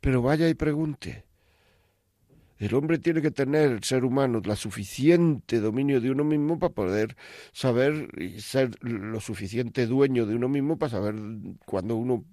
Pero 0.00 0.22
vaya 0.22 0.48
y 0.48 0.54
pregunte. 0.54 1.24
El 2.58 2.74
hombre 2.74 2.98
tiene 2.98 3.20
que 3.20 3.30
tener, 3.30 3.72
el 3.72 3.82
ser 3.82 4.04
humano, 4.04 4.40
la 4.44 4.56
suficiente 4.56 5.60
dominio 5.60 6.00
de 6.00 6.10
uno 6.10 6.24
mismo 6.24 6.58
para 6.58 6.72
poder 6.72 7.16
saber 7.52 8.08
y 8.20 8.40
ser 8.40 8.70
lo 8.80 9.20
suficiente 9.20 9.86
dueño 9.86 10.24
de 10.26 10.36
uno 10.36 10.48
mismo 10.48 10.78
para 10.78 10.90
saber 10.90 11.16
cuándo 11.66 11.96
uno 11.96 12.24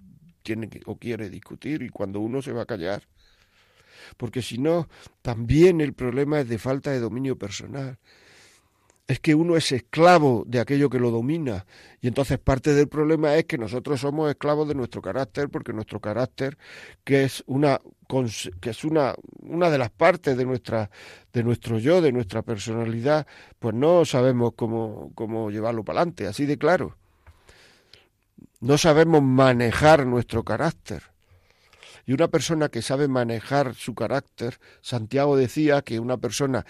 tiene 0.42 0.68
o 0.86 0.96
quiere 0.96 1.28
discutir 1.30 1.82
y 1.82 1.88
cuándo 1.88 2.20
uno 2.20 2.42
se 2.42 2.52
va 2.52 2.62
a 2.62 2.66
callar 2.66 3.02
porque 4.16 4.42
si 4.42 4.58
no, 4.58 4.88
también 5.22 5.80
el 5.80 5.94
problema 5.94 6.40
es 6.40 6.48
de 6.48 6.58
falta 6.58 6.90
de 6.90 7.00
dominio 7.00 7.38
personal. 7.38 7.98
Es 9.08 9.20
que 9.20 9.34
uno 9.34 9.56
es 9.56 9.72
esclavo 9.72 10.44
de 10.46 10.60
aquello 10.60 10.88
que 10.88 11.00
lo 11.00 11.10
domina. 11.10 11.66
Y 12.00 12.08
entonces 12.08 12.38
parte 12.38 12.72
del 12.72 12.88
problema 12.88 13.34
es 13.36 13.44
que 13.44 13.58
nosotros 13.58 14.00
somos 14.00 14.30
esclavos 14.30 14.68
de 14.68 14.74
nuestro 14.74 15.02
carácter, 15.02 15.48
porque 15.48 15.72
nuestro 15.72 16.00
carácter, 16.00 16.56
que 17.04 17.24
es 17.24 17.42
una 17.46 17.80
que 18.60 18.70
es 18.70 18.84
una, 18.84 19.14
una 19.40 19.70
de 19.70 19.78
las 19.78 19.90
partes 19.90 20.36
de 20.36 20.44
nuestra, 20.44 20.90
de 21.32 21.42
nuestro 21.42 21.78
yo, 21.78 22.02
de 22.02 22.12
nuestra 22.12 22.42
personalidad, 22.42 23.26
pues 23.58 23.74
no 23.74 24.04
sabemos 24.04 24.52
cómo, 24.54 25.12
cómo 25.14 25.50
llevarlo 25.50 25.82
para 25.82 26.00
adelante, 26.00 26.26
así 26.26 26.44
de 26.44 26.58
claro. 26.58 26.96
No 28.60 28.76
sabemos 28.76 29.22
manejar 29.22 30.06
nuestro 30.06 30.44
carácter. 30.44 31.04
Y 32.04 32.12
una 32.12 32.28
persona 32.28 32.68
que 32.68 32.82
sabe 32.82 33.08
manejar 33.08 33.74
su 33.74 33.94
carácter, 33.94 34.58
Santiago 34.82 35.36
decía 35.36 35.82
que 35.82 35.98
una 35.98 36.18
persona 36.18 36.66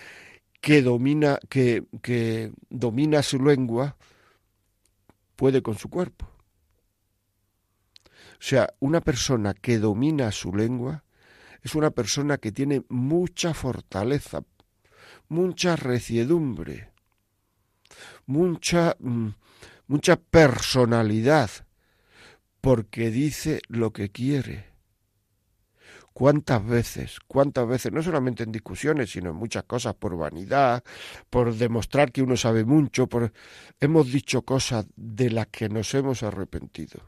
que 0.63 0.81
domina, 0.81 1.41
que, 1.51 1.85
que 2.03 2.53
domina 2.71 3.23
su 3.25 3.43
lengua 3.43 3.97
puede 5.35 5.61
con 5.61 5.77
su 5.77 5.91
cuerpo. 5.91 6.31
O 8.07 8.45
sea, 8.45 8.73
una 8.79 9.01
persona 9.01 9.55
que 9.55 9.79
domina 9.79 10.31
su 10.31 10.55
lengua 10.55 11.05
es 11.63 11.75
una 11.75 11.91
persona 11.91 12.39
que 12.39 12.53
tiene 12.53 12.85
mucha 12.89 13.55
fortaleza, 13.55 14.45
mucha 15.29 15.75
reciedumbre, 15.75 16.93
mucha, 18.27 18.97
mm, 19.01 19.31
mucha 19.89 20.17
personalidad, 20.17 21.51
porque 22.61 23.11
dice 23.11 23.63
lo 23.67 23.93
que 23.93 24.11
quiere 24.11 24.72
¿Cuántas 26.13 26.65
veces, 26.67 27.19
cuántas 27.27 27.67
veces, 27.67 27.93
no 27.93 28.03
solamente 28.03 28.43
en 28.43 28.53
discusiones, 28.53 29.11
sino 29.11 29.31
en 29.31 29.37
muchas 29.37 29.65
cosas, 29.65 29.95
por 29.95 30.17
vanidad, 30.17 30.85
por 31.31 31.55
demostrar 31.55 32.13
que 32.13 32.23
uno 32.23 32.37
sabe 32.37 32.65
mucho, 32.65 33.09
hemos 33.81 34.13
dicho 34.13 34.43
cosas 34.43 34.87
de 34.95 35.31
las 35.31 35.47
que 35.47 35.69
nos 35.69 35.95
hemos 35.95 36.23
arrepentido? 36.23 37.01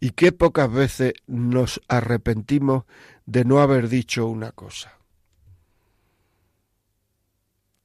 Y 0.00 0.10
qué 0.10 0.32
pocas 0.32 0.70
veces 0.70 1.14
nos 1.26 1.80
arrepentimos 1.88 2.84
de 3.24 3.44
no 3.44 3.60
haber 3.60 3.88
dicho 3.88 4.26
una 4.26 4.52
cosa. 4.52 4.98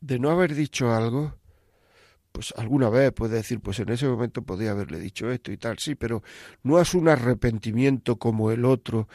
De 0.01 0.19
no 0.19 0.29
haber 0.31 0.53
dicho 0.53 0.93
algo 0.93 1.40
pues 2.31 2.53
alguna 2.57 2.89
vez 2.89 3.11
puede 3.11 3.35
decir, 3.35 3.59
pues 3.59 3.79
en 3.79 3.89
ese 3.89 4.07
momento 4.07 4.41
podía 4.41 4.71
haberle 4.71 4.99
dicho 4.99 5.29
esto 5.31 5.51
y 5.51 5.57
tal, 5.57 5.77
sí, 5.79 5.95
pero 5.95 6.23
no 6.63 6.79
es 6.79 6.93
un 6.93 7.09
arrepentimiento 7.09 8.17
como 8.17 8.51
el 8.51 8.65
otro, 8.65 9.07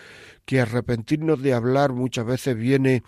que 0.44 0.60
arrepentirnos 0.60 1.42
de 1.42 1.54
hablar 1.54 1.92
muchas 1.92 2.26
veces 2.26 2.56
viene 2.56 3.02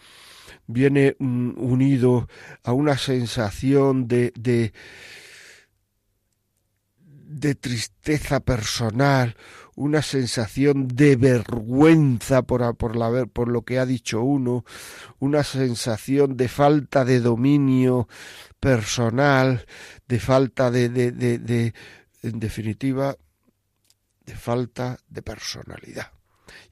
viene 0.67 1.17
mm, 1.19 1.53
unido 1.57 2.29
a 2.63 2.73
una 2.73 2.97
sensación 2.97 4.07
de, 4.07 4.33
de, 4.39 4.73
de 7.01 7.55
tristeza 7.55 8.41
personal, 8.41 9.37
una 9.79 10.03
sensación 10.03 10.89
de 10.89 11.15
vergüenza 11.15 12.43
por, 12.43 12.77
por, 12.77 12.97
la, 12.97 13.27
por 13.27 13.47
lo 13.47 13.63
que 13.63 13.79
ha 13.79 13.87
dicho 13.87 14.21
uno, 14.23 14.65
una 15.21 15.45
sensación 15.45 16.37
de 16.37 16.49
falta 16.49 17.05
de 17.05 17.21
dominio 17.21 18.09
personal, 18.59 19.67
de 20.09 20.19
falta 20.19 20.73
de, 20.73 20.89
de, 20.89 21.13
de, 21.13 21.39
de 21.39 21.75
en 22.23 22.41
definitiva, 22.41 23.17
de 24.27 24.35
falta 24.35 24.99
de 25.09 25.23
personalidad. 25.23 26.11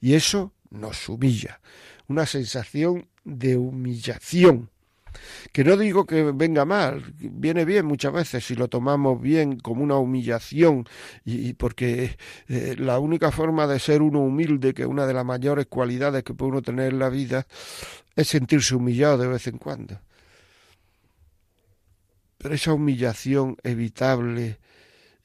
Y 0.01 0.15
eso 0.15 0.53
nos 0.69 1.07
humilla, 1.07 1.61
una 2.07 2.25
sensación 2.25 3.07
de 3.23 3.55
humillación 3.55 4.69
que 5.51 5.63
no 5.63 5.77
digo 5.77 6.05
que 6.05 6.31
venga 6.31 6.65
mal, 6.65 7.13
viene 7.17 7.65
bien 7.65 7.85
muchas 7.85 8.13
veces 8.13 8.45
si 8.45 8.55
lo 8.55 8.67
tomamos 8.67 9.21
bien 9.21 9.59
como 9.59 9.83
una 9.83 9.97
humillación, 9.97 10.85
y, 11.25 11.53
porque 11.53 12.17
eh, 12.47 12.75
la 12.77 12.99
única 12.99 13.31
forma 13.31 13.67
de 13.67 13.79
ser 13.79 14.01
uno 14.01 14.21
humilde, 14.21 14.73
que 14.73 14.85
una 14.85 15.05
de 15.05 15.13
las 15.13 15.25
mayores 15.25 15.67
cualidades 15.67 16.23
que 16.23 16.33
puede 16.33 16.51
uno 16.51 16.61
tener 16.61 16.93
en 16.93 16.99
la 16.99 17.09
vida, 17.09 17.47
es 18.15 18.27
sentirse 18.27 18.75
humillado 18.75 19.17
de 19.17 19.27
vez 19.27 19.47
en 19.47 19.57
cuando. 19.57 19.99
Pero 22.37 22.53
esa 22.55 22.73
humillación 22.73 23.57
evitable 23.63 24.59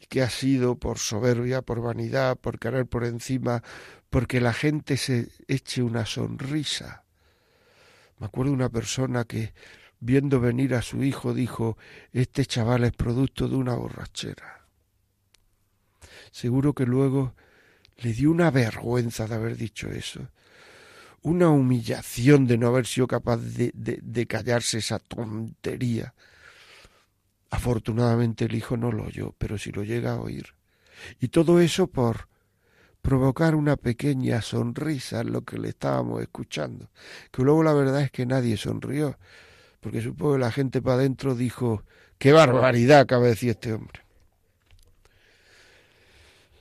que 0.09 0.23
ha 0.23 0.31
sido 0.31 0.77
por 0.77 0.99
soberbia, 0.99 1.63
por 1.63 1.81
vanidad, 1.81 2.37
por 2.37 2.59
querer 2.59 2.87
por 2.87 3.05
encima, 3.05 3.63
porque 4.11 4.41
la 4.41 4.53
gente 4.53 4.97
se 4.97 5.29
eche 5.49 5.83
una 5.83 6.05
sonrisa. 6.05 7.05
Me 8.19 8.27
acuerdo 8.27 8.51
de 8.51 8.57
una 8.57 8.69
persona 8.69 9.25
que 9.25 9.55
viendo 10.03 10.41
venir 10.41 10.75
a 10.75 10.83
su 10.83 11.05
hijo, 11.05 11.33
dijo, 11.33 11.79
este 12.13 12.45
chaval 12.45 12.83
es 12.83 12.93
producto 12.93 13.47
de 13.49 13.55
una 13.55 13.77
borrachera. 13.77 14.67
Seguro 16.33 16.75
que 16.75 16.85
luego 16.85 17.37
le 17.99 18.13
dio 18.13 18.33
una 18.33 18.51
vergüenza 18.51 19.29
de 19.29 19.37
haber 19.37 19.57
dicho 19.57 19.89
eso, 19.89 20.29
una 21.23 21.51
humillación 21.51 22.49
de 22.49 22.59
no 22.59 22.67
haber 22.67 22.87
sido 22.87 23.07
capaz 23.07 23.37
de, 23.37 23.71
de, 23.73 24.27
callarse 24.27 24.79
esa 24.79 24.99
tontería. 24.99 26.15
Afortunadamente 27.51 28.47
el 28.47 28.57
hijo 28.57 28.77
no 28.77 28.91
lo 28.91 29.05
oyó, 29.05 29.37
pero 29.39 29.57
si 29.57 29.71
lo 29.71 29.85
llega 29.85 30.15
a 30.15 30.21
oír. 30.21 30.55
Y 31.21 31.29
todo 31.29 31.61
eso 31.61 31.87
por 31.87 32.29
provocar 33.03 33.55
una 33.55 33.77
pequeña 33.77 34.43
sonrisa 34.43 35.21
en 35.21 35.31
lo 35.31 35.43
que 35.43 35.61
le 35.61 35.69
estábamos 35.69 36.23
escuchando, 36.23 36.91
que 37.31 37.43
luego 37.43 37.63
la 37.63 37.73
verdad 37.73 38.03
es 38.03 38.11
que 38.11 38.27
nadie 38.27 38.57
sonrió, 38.57 39.17
porque 39.83 40.01
supongo 40.01 40.35
que 40.35 40.39
la 40.39 40.53
gente 40.53 40.81
para 40.81 40.95
adentro 40.95 41.35
dijo, 41.35 41.83
qué 42.17 42.33
barbaridad 42.33 43.01
acaba 43.01 43.25
de 43.25 43.31
decir 43.31 43.51
este 43.51 43.73
hombre. 43.73 44.01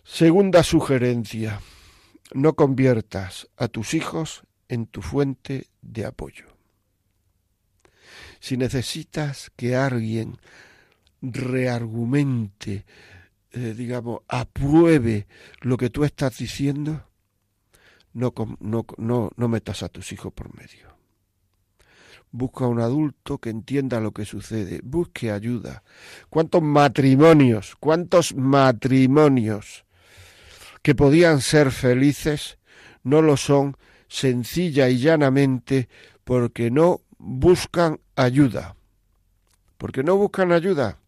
Segunda 0.03 0.63
sugerencia, 0.63 1.61
no 2.33 2.55
conviertas 2.55 3.47
a 3.57 3.67
tus 3.67 3.93
hijos 3.93 4.41
en 4.69 4.87
tu 4.87 5.03
fuente 5.03 5.67
de 5.83 6.07
apoyo. 6.07 6.47
Si 8.39 8.57
necesitas 8.57 9.51
que 9.55 9.75
alguien 9.75 10.39
reargumente, 11.21 12.85
eh, 13.51 13.75
digamos, 13.77 14.21
apruebe 14.27 15.27
lo 15.59 15.77
que 15.77 15.91
tú 15.91 16.05
estás 16.05 16.39
diciendo, 16.39 17.05
no, 18.13 18.33
no, 18.59 18.87
no, 18.97 19.29
no 19.35 19.47
metas 19.47 19.83
a 19.83 19.89
tus 19.89 20.11
hijos 20.11 20.33
por 20.33 20.57
medio. 20.57 20.90
Busca 22.31 22.65
un 22.65 22.79
adulto 22.79 23.37
que 23.37 23.49
entienda 23.49 23.99
lo 23.99 24.11
que 24.11 24.25
sucede. 24.25 24.79
Busque 24.83 25.31
ayuda. 25.31 25.83
¿Cuántos 26.29 26.61
matrimonios, 26.61 27.75
cuántos 27.79 28.35
matrimonios 28.35 29.85
que 30.81 30.95
podían 30.95 31.41
ser 31.41 31.71
felices 31.71 32.57
no 33.03 33.21
lo 33.21 33.37
son 33.37 33.77
sencilla 34.07 34.89
y 34.89 34.97
llanamente 34.97 35.89
porque 36.23 36.71
no 36.71 37.01
buscan 37.17 37.99
ayuda. 38.15 38.75
Porque 39.77 40.03
no 40.03 40.17
buscan 40.17 40.51
ayuda. 40.51 41.00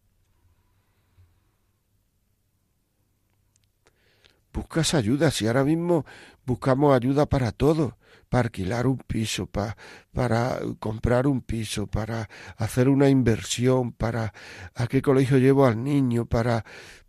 Buscas 4.54 4.94
ayuda, 4.94 5.32
si 5.32 5.48
ahora 5.48 5.64
mismo 5.64 6.06
buscamos 6.46 6.96
ayuda 6.96 7.26
para 7.26 7.52
todo, 7.52 7.98
para 8.30 8.46
alquilar 8.46 8.88
un 8.88 8.98
piso, 8.98 9.48
para, 9.48 9.76
para 10.14 10.60
comprar 10.80 11.28
un 11.28 11.42
piso, 11.42 11.88
para 11.88 12.30
hacer 12.58 12.88
una 12.88 13.10
inversión, 13.10 13.92
para 13.92 14.34
a 14.76 14.88
qué 14.88 15.02
colegio 15.02 15.38
llevo 15.38 15.66
al 15.66 15.84
niño, 15.84 16.26
para 16.26 16.64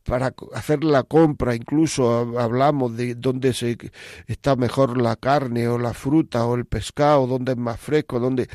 para 0.05 0.35
hacer 0.53 0.85
la 0.85 1.03
compra, 1.03 1.55
incluso 1.55 2.39
hablamos 2.39 2.97
de 2.97 3.15
dónde 3.15 3.55
se 3.55 3.79
está 4.27 4.55
mejor 4.55 5.01
la 5.01 5.17
carne 5.17 5.67
o 5.67 5.79
la 5.79 5.95
fruta 5.95 6.45
o 6.45 6.55
el 6.57 6.67
pescado, 6.67 7.27
dónde 7.27 7.53
es 7.53 7.59
más 7.59 7.81
fresco, 7.81 8.21
dónde 8.21 8.49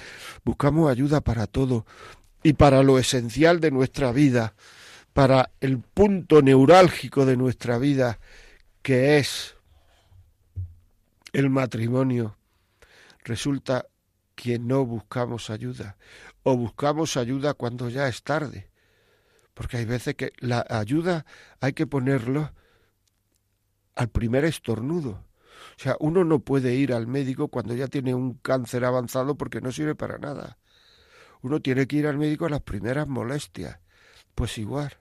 buscamos 0.45 0.91
ayuda 0.91 1.21
para 1.21 1.47
todo 1.47 1.85
y 2.43 2.53
para 2.53 2.83
lo 2.83 2.99
esencial 2.99 3.59
de 3.59 3.71
nuestra 3.71 4.11
vida, 4.11 4.53
para 5.13 5.49
el 5.59 5.79
punto 5.79 6.41
neurálgico 6.41 7.25
de 7.25 7.35
nuestra 7.35 7.79
vida, 7.79 8.19
que 8.81 9.17
es 9.17 9.55
el 11.33 11.49
matrimonio. 11.49 12.37
Resulta 13.23 13.85
que 14.35 14.59
no 14.59 14.85
buscamos 14.85 15.49
ayuda 15.49 15.97
o 16.43 16.55
buscamos 16.55 17.17
ayuda 17.17 17.53
cuando 17.53 17.89
ya 17.89 18.07
es 18.07 18.23
tarde 18.23 18.69
porque 19.59 19.75
hay 19.75 19.83
veces 19.83 20.15
que 20.15 20.31
la 20.39 20.65
ayuda 20.69 21.25
hay 21.59 21.73
que 21.73 21.85
ponerlo 21.85 22.53
al 23.93 24.07
primer 24.07 24.45
estornudo. 24.45 25.25
O 25.75 25.75
sea, 25.75 25.97
uno 25.99 26.23
no 26.23 26.39
puede 26.39 26.75
ir 26.75 26.93
al 26.93 27.07
médico 27.07 27.49
cuando 27.49 27.75
ya 27.75 27.89
tiene 27.89 28.15
un 28.15 28.35
cáncer 28.35 28.85
avanzado 28.85 29.35
porque 29.35 29.59
no 29.59 29.73
sirve 29.73 29.95
para 29.95 30.17
nada. 30.17 30.57
Uno 31.41 31.61
tiene 31.61 31.87
que 31.87 31.97
ir 31.97 32.07
al 32.07 32.17
médico 32.17 32.45
a 32.45 32.49
las 32.49 32.61
primeras 32.61 33.09
molestias. 33.09 33.79
Pues 34.33 34.57
igual. 34.57 34.97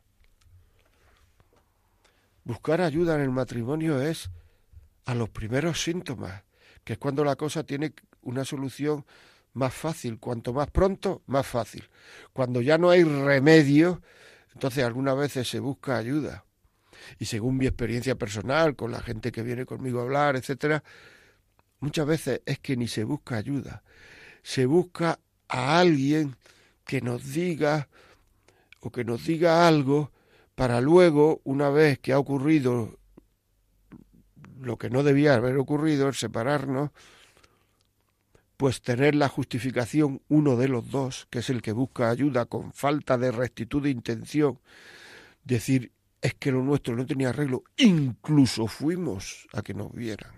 Buscar 2.49 2.81
ayuda 2.81 3.15
en 3.15 3.21
el 3.21 3.31
matrimonio 3.31 4.01
es 4.01 4.31
a 5.05 5.15
los 5.15 5.29
primeros 5.29 5.83
síntomas, 5.83 6.45
que 6.83 6.95
es 6.95 6.99
cuando 6.99 7.23
la 7.23 7.37
cosa 7.37 7.63
tiene 7.63 7.93
una 8.23 8.43
solución 8.47 9.05
más 9.53 9.75
fácil. 9.75 10.19
Cuanto 10.19 10.55
más 10.55 10.71
pronto, 10.71 11.21
más 11.27 11.47
fácil. 11.47 11.91
Cuando 12.33 12.63
ya 12.63 12.79
no 12.79 12.89
hay 12.89 13.05
remedio, 13.05 14.01
entonces 14.55 14.83
algunas 14.83 15.15
veces 15.15 15.47
se 15.47 15.61
busca 15.61 15.99
ayuda. 15.99 16.47
Y 17.19 17.27
según 17.27 17.59
mi 17.59 17.67
experiencia 17.67 18.15
personal, 18.15 18.77
con 18.77 18.93
la 18.93 19.03
gente 19.03 19.31
que 19.31 19.43
viene 19.43 19.67
conmigo 19.67 20.01
a 20.01 20.05
hablar, 20.05 20.35
etcétera, 20.35 20.83
muchas 21.81 22.07
veces 22.07 22.41
es 22.47 22.59
que 22.61 22.79
ni 22.79 22.89
se 22.89 23.05
busca 23.05 23.37
ayuda. 23.37 23.83
Se 24.43 24.65
busca 24.65 25.21
a 25.49 25.79
alguien 25.81 26.39
que 26.87 27.03
nos 27.03 27.31
diga 27.31 27.91
o 28.81 28.91
que 28.91 29.05
nos 29.05 29.27
diga 29.27 29.69
algo 29.69 30.13
para 30.59 30.81
luego, 30.81 31.40
una 31.44 31.71
vez 31.71 32.01
que 32.01 32.12
ha 32.12 32.18
ocurrido 32.18 32.99
lo 34.61 34.77
que 34.77 34.90
no 34.90 35.05
debía 35.05 35.37
haber 35.37 35.57
ocurrido, 35.57 36.09
el 36.09 36.14
separarnos, 36.14 36.90
pues 38.57 38.83
tener 38.83 39.14
la 39.14 39.29
justificación 39.29 40.21
uno 40.27 40.57
de 40.57 40.66
los 40.66 40.90
dos, 40.90 41.29
que 41.31 41.38
es 41.38 41.51
el 41.51 41.62
que 41.62 41.71
busca 41.71 42.11
ayuda 42.11 42.47
con 42.47 42.73
falta 42.73 43.16
de 43.16 43.31
rectitud 43.31 43.85
de 43.85 43.90
intención, 43.90 44.59
decir, 45.44 45.92
es 46.21 46.35
que 46.35 46.51
lo 46.51 46.64
nuestro 46.64 46.97
no 46.97 47.07
tenía 47.07 47.29
arreglo, 47.29 47.62
incluso 47.77 48.66
fuimos 48.66 49.47
a 49.53 49.62
que 49.62 49.75
nos 49.75 49.92
vieran, 49.92 50.33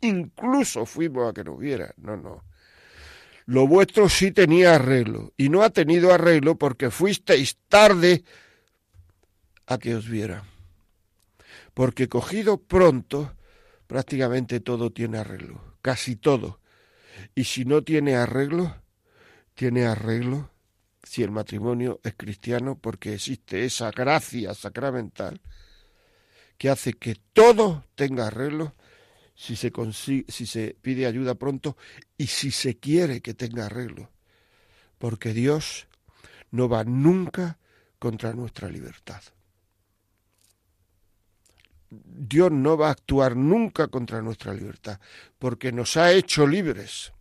incluso 0.00 0.86
fuimos 0.86 1.28
a 1.28 1.32
que 1.34 1.42
nos 1.42 1.58
vieran, 1.58 1.90
no, 1.96 2.16
no. 2.16 2.44
Lo 3.46 3.66
vuestro 3.66 4.08
sí 4.08 4.30
tenía 4.30 4.76
arreglo, 4.76 5.32
y 5.36 5.48
no 5.48 5.64
ha 5.64 5.70
tenido 5.70 6.14
arreglo 6.14 6.56
porque 6.56 6.92
fuisteis 6.92 7.58
tarde 7.68 8.22
a 9.70 9.78
que 9.78 9.94
os 9.94 10.08
vieran. 10.08 10.42
Porque 11.72 12.08
cogido 12.08 12.58
pronto, 12.58 13.34
prácticamente 13.86 14.60
todo 14.60 14.92
tiene 14.92 15.18
arreglo, 15.18 15.76
casi 15.80 16.16
todo 16.16 16.60
y 17.34 17.44
si 17.44 17.64
no 17.64 17.82
tiene 17.82 18.16
arreglo, 18.16 18.82
tiene 19.54 19.86
arreglo 19.86 20.50
si 21.02 21.22
el 21.22 21.30
matrimonio 21.30 22.00
es 22.02 22.14
cristiano 22.16 22.78
porque 22.78 23.14
existe 23.14 23.64
esa 23.64 23.90
gracia 23.90 24.54
sacramental 24.54 25.40
que 26.58 26.68
hace 26.68 26.92
que 26.92 27.16
todo 27.32 27.84
tenga 27.94 28.26
arreglo 28.26 28.74
si 29.34 29.56
se, 29.56 29.72
si 30.28 30.46
se 30.46 30.76
pide 30.82 31.06
ayuda 31.06 31.34
pronto 31.34 31.76
y 32.18 32.26
si 32.26 32.50
se 32.50 32.76
quiere 32.78 33.22
que 33.22 33.32
tenga 33.32 33.66
arreglo. 33.66 34.10
Porque 34.98 35.32
Dios 35.32 35.86
no 36.50 36.68
va 36.68 36.84
nunca 36.84 37.58
contra 37.98 38.34
nuestra 38.34 38.68
libertad. 38.68 39.22
Dios 41.90 42.52
no 42.52 42.76
va 42.76 42.88
a 42.88 42.92
actuar 42.92 43.36
nunca 43.36 43.88
contra 43.88 44.22
nuestra 44.22 44.54
libertad, 44.54 45.00
porque 45.38 45.72
nos 45.72 45.96
ha 45.96 46.12
hecho 46.12 46.46
libres. 46.46 47.12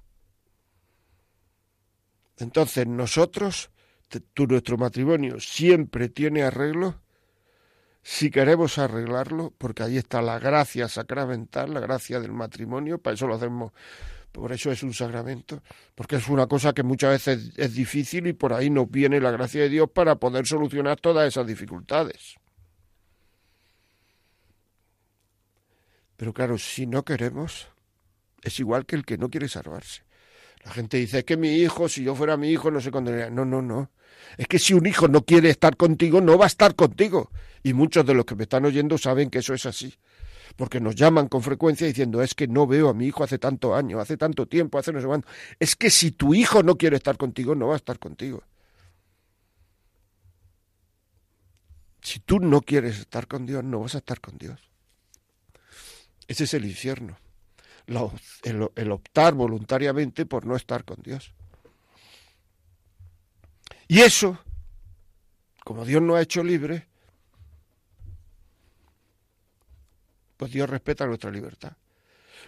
Entonces 2.38 2.88
nosotros, 2.88 3.72
nuestro 4.38 4.78
matrimonio 4.78 5.40
siempre 5.40 6.10
tiene 6.10 6.44
arreglo 6.44 7.02
si 8.02 8.32
queremos 8.32 8.78
arreglarlo, 8.78 9.54
porque 9.58 9.84
ahí 9.84 9.98
está 9.98 10.22
la 10.22 10.40
gracia 10.40 10.88
sacramental, 10.88 11.74
la 11.74 11.80
gracia 11.80 12.20
del 12.20 12.32
matrimonio, 12.32 12.98
para 12.98 13.16
eso 13.16 13.28
lo 13.28 13.36
hacemos, 13.36 13.74
por 14.32 14.52
eso 14.52 14.72
es 14.72 14.84
un 14.84 14.94
sacramento, 14.94 15.62
porque 15.96 16.16
es 16.16 16.28
una 16.30 16.48
cosa 16.48 16.74
que 16.74 16.84
muchas 16.84 17.12
veces 17.12 17.52
es 17.58 17.74
difícil 17.74 18.28
y 18.28 18.34
por 18.34 18.54
ahí 18.54 18.70
nos 18.70 18.90
viene 18.90 19.20
la 19.20 19.32
gracia 19.32 19.62
de 19.62 19.70
Dios 19.70 19.90
para 19.92 20.16
poder 20.16 20.48
solucionar 20.48 21.00
todas 21.00 21.28
esas 21.28 21.46
dificultades. 21.46 22.36
Pero 26.20 26.34
claro, 26.34 26.58
si 26.58 26.86
no 26.86 27.06
queremos, 27.06 27.70
es 28.42 28.60
igual 28.60 28.86
que 28.86 28.98
el 28.98 29.06
que 29.06 29.18
no 29.18 29.30
quiere 29.30 29.48
salvarse. 29.48 30.04
La 30.66 30.72
gente 30.72 30.98
dice, 30.98 31.20
es 31.20 31.24
que 31.24 31.38
mi 31.38 31.54
hijo, 31.54 31.88
si 31.88 32.04
yo 32.04 32.14
fuera 32.14 32.36
mi 32.36 32.50
hijo, 32.50 32.70
no 32.70 32.82
se 32.82 32.92
condenaría. 32.92 33.30
No, 33.30 33.46
no, 33.46 33.62
no. 33.62 33.90
Es 34.38 34.46
que 34.48 34.60
si 34.60 34.74
un 34.74 34.86
hijo 34.86 35.08
no 35.08 35.24
quiere 35.24 35.50
estar 35.50 35.78
contigo, 35.78 36.20
no 36.20 36.38
va 36.38 36.44
a 36.44 36.48
estar 36.48 36.76
contigo. 36.76 37.32
Y 37.64 37.72
muchos 37.72 38.06
de 38.06 38.14
los 38.14 38.26
que 38.26 38.36
me 38.36 38.44
están 38.44 38.66
oyendo 38.66 38.98
saben 38.98 39.30
que 39.30 39.40
eso 39.40 39.54
es 39.54 39.66
así. 39.66 39.96
Porque 40.58 40.82
nos 40.82 40.94
llaman 40.94 41.30
con 41.30 41.42
frecuencia 41.42 41.88
diciendo, 41.88 42.22
es 42.22 42.36
que 42.36 42.50
no 42.50 42.68
veo 42.68 42.90
a 42.90 42.94
mi 42.94 43.06
hijo 43.06 43.24
hace 43.24 43.40
tanto 43.40 43.74
año, 43.74 44.02
hace 44.02 44.18
tanto 44.18 44.46
tiempo, 44.46 44.78
hace 44.78 44.92
no 44.92 45.00
sé 45.00 45.08
cuánto. 45.08 45.30
Es 45.58 45.78
que 45.78 45.90
si 45.90 46.12
tu 46.12 46.34
hijo 46.34 46.64
no 46.64 46.76
quiere 46.76 46.98
estar 46.98 47.16
contigo, 47.16 47.56
no 47.56 47.68
va 47.68 47.76
a 47.76 47.78
estar 47.78 47.98
contigo. 47.98 48.44
Si 52.02 52.20
tú 52.20 52.42
no 52.42 52.60
quieres 52.60 53.00
estar 53.00 53.26
con 53.26 53.46
Dios, 53.46 53.64
no 53.64 53.80
vas 53.80 53.96
a 53.96 54.00
estar 54.00 54.20
con 54.20 54.38
Dios. 54.38 54.69
Ese 56.30 56.46
es 56.46 56.54
el 56.54 56.64
infierno 56.64 57.18
el, 58.44 58.92
optar 58.92 59.34
voluntariamente 59.34 60.26
por 60.26 60.46
no 60.46 60.56
estar 60.56 60.84
con 60.84 61.02
Dios. 61.02 61.34
Y 63.88 64.02
eso, 64.02 64.38
como 65.64 65.86
Dios 65.86 66.02
nos 66.02 66.18
ha 66.18 66.22
hecho 66.22 66.44
libre, 66.44 66.88
pues 70.38 70.52
Dios 70.52 70.70
respeta 70.70 71.08
nuestra 71.08 71.32
libertad. 71.32 71.74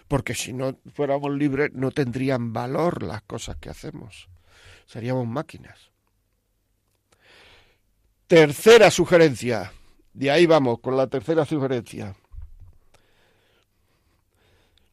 Porque 0.08 0.34
si 0.34 0.52
no 0.52 0.78
fuéramos 0.94 1.32
libres 1.32 1.72
no 1.74 1.90
tendrían 1.90 2.52
valor 2.52 3.02
las 3.02 3.22
cosas 3.22 3.56
que 3.56 3.70
hacemos. 3.70 4.28
Seríamos 4.86 5.26
máquinas. 5.26 5.90
Tercera 8.26 8.90
sugerencia. 8.90 9.72
De 10.12 10.30
ahí 10.30 10.46
vamos 10.46 10.80
con 10.80 10.96
la 10.96 11.06
tercera 11.06 11.44
sugerencia. 11.44 12.14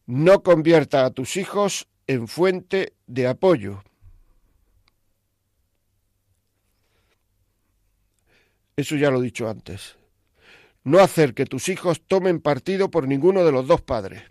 No 0.10 0.42
convierta 0.42 1.06
a 1.06 1.12
tus 1.12 1.38
hijos 1.38 1.88
en 2.08 2.28
fuente 2.28 2.94
de 3.06 3.28
apoyo. 3.28 3.84
Eso 8.76 8.96
ya 8.96 9.12
lo 9.12 9.20
he 9.20 9.26
dicho 9.26 9.48
antes. 9.48 9.98
No 10.84 10.98
hacer 10.98 11.36
que 11.36 11.46
tus 11.46 11.70
hijos 11.70 12.02
tomen 12.08 12.40
partido 12.40 12.90
por 12.90 13.08
ninguno 13.08 13.46
de 13.46 13.52
los 13.52 13.68
dos 13.68 13.84
padres. 13.84 14.24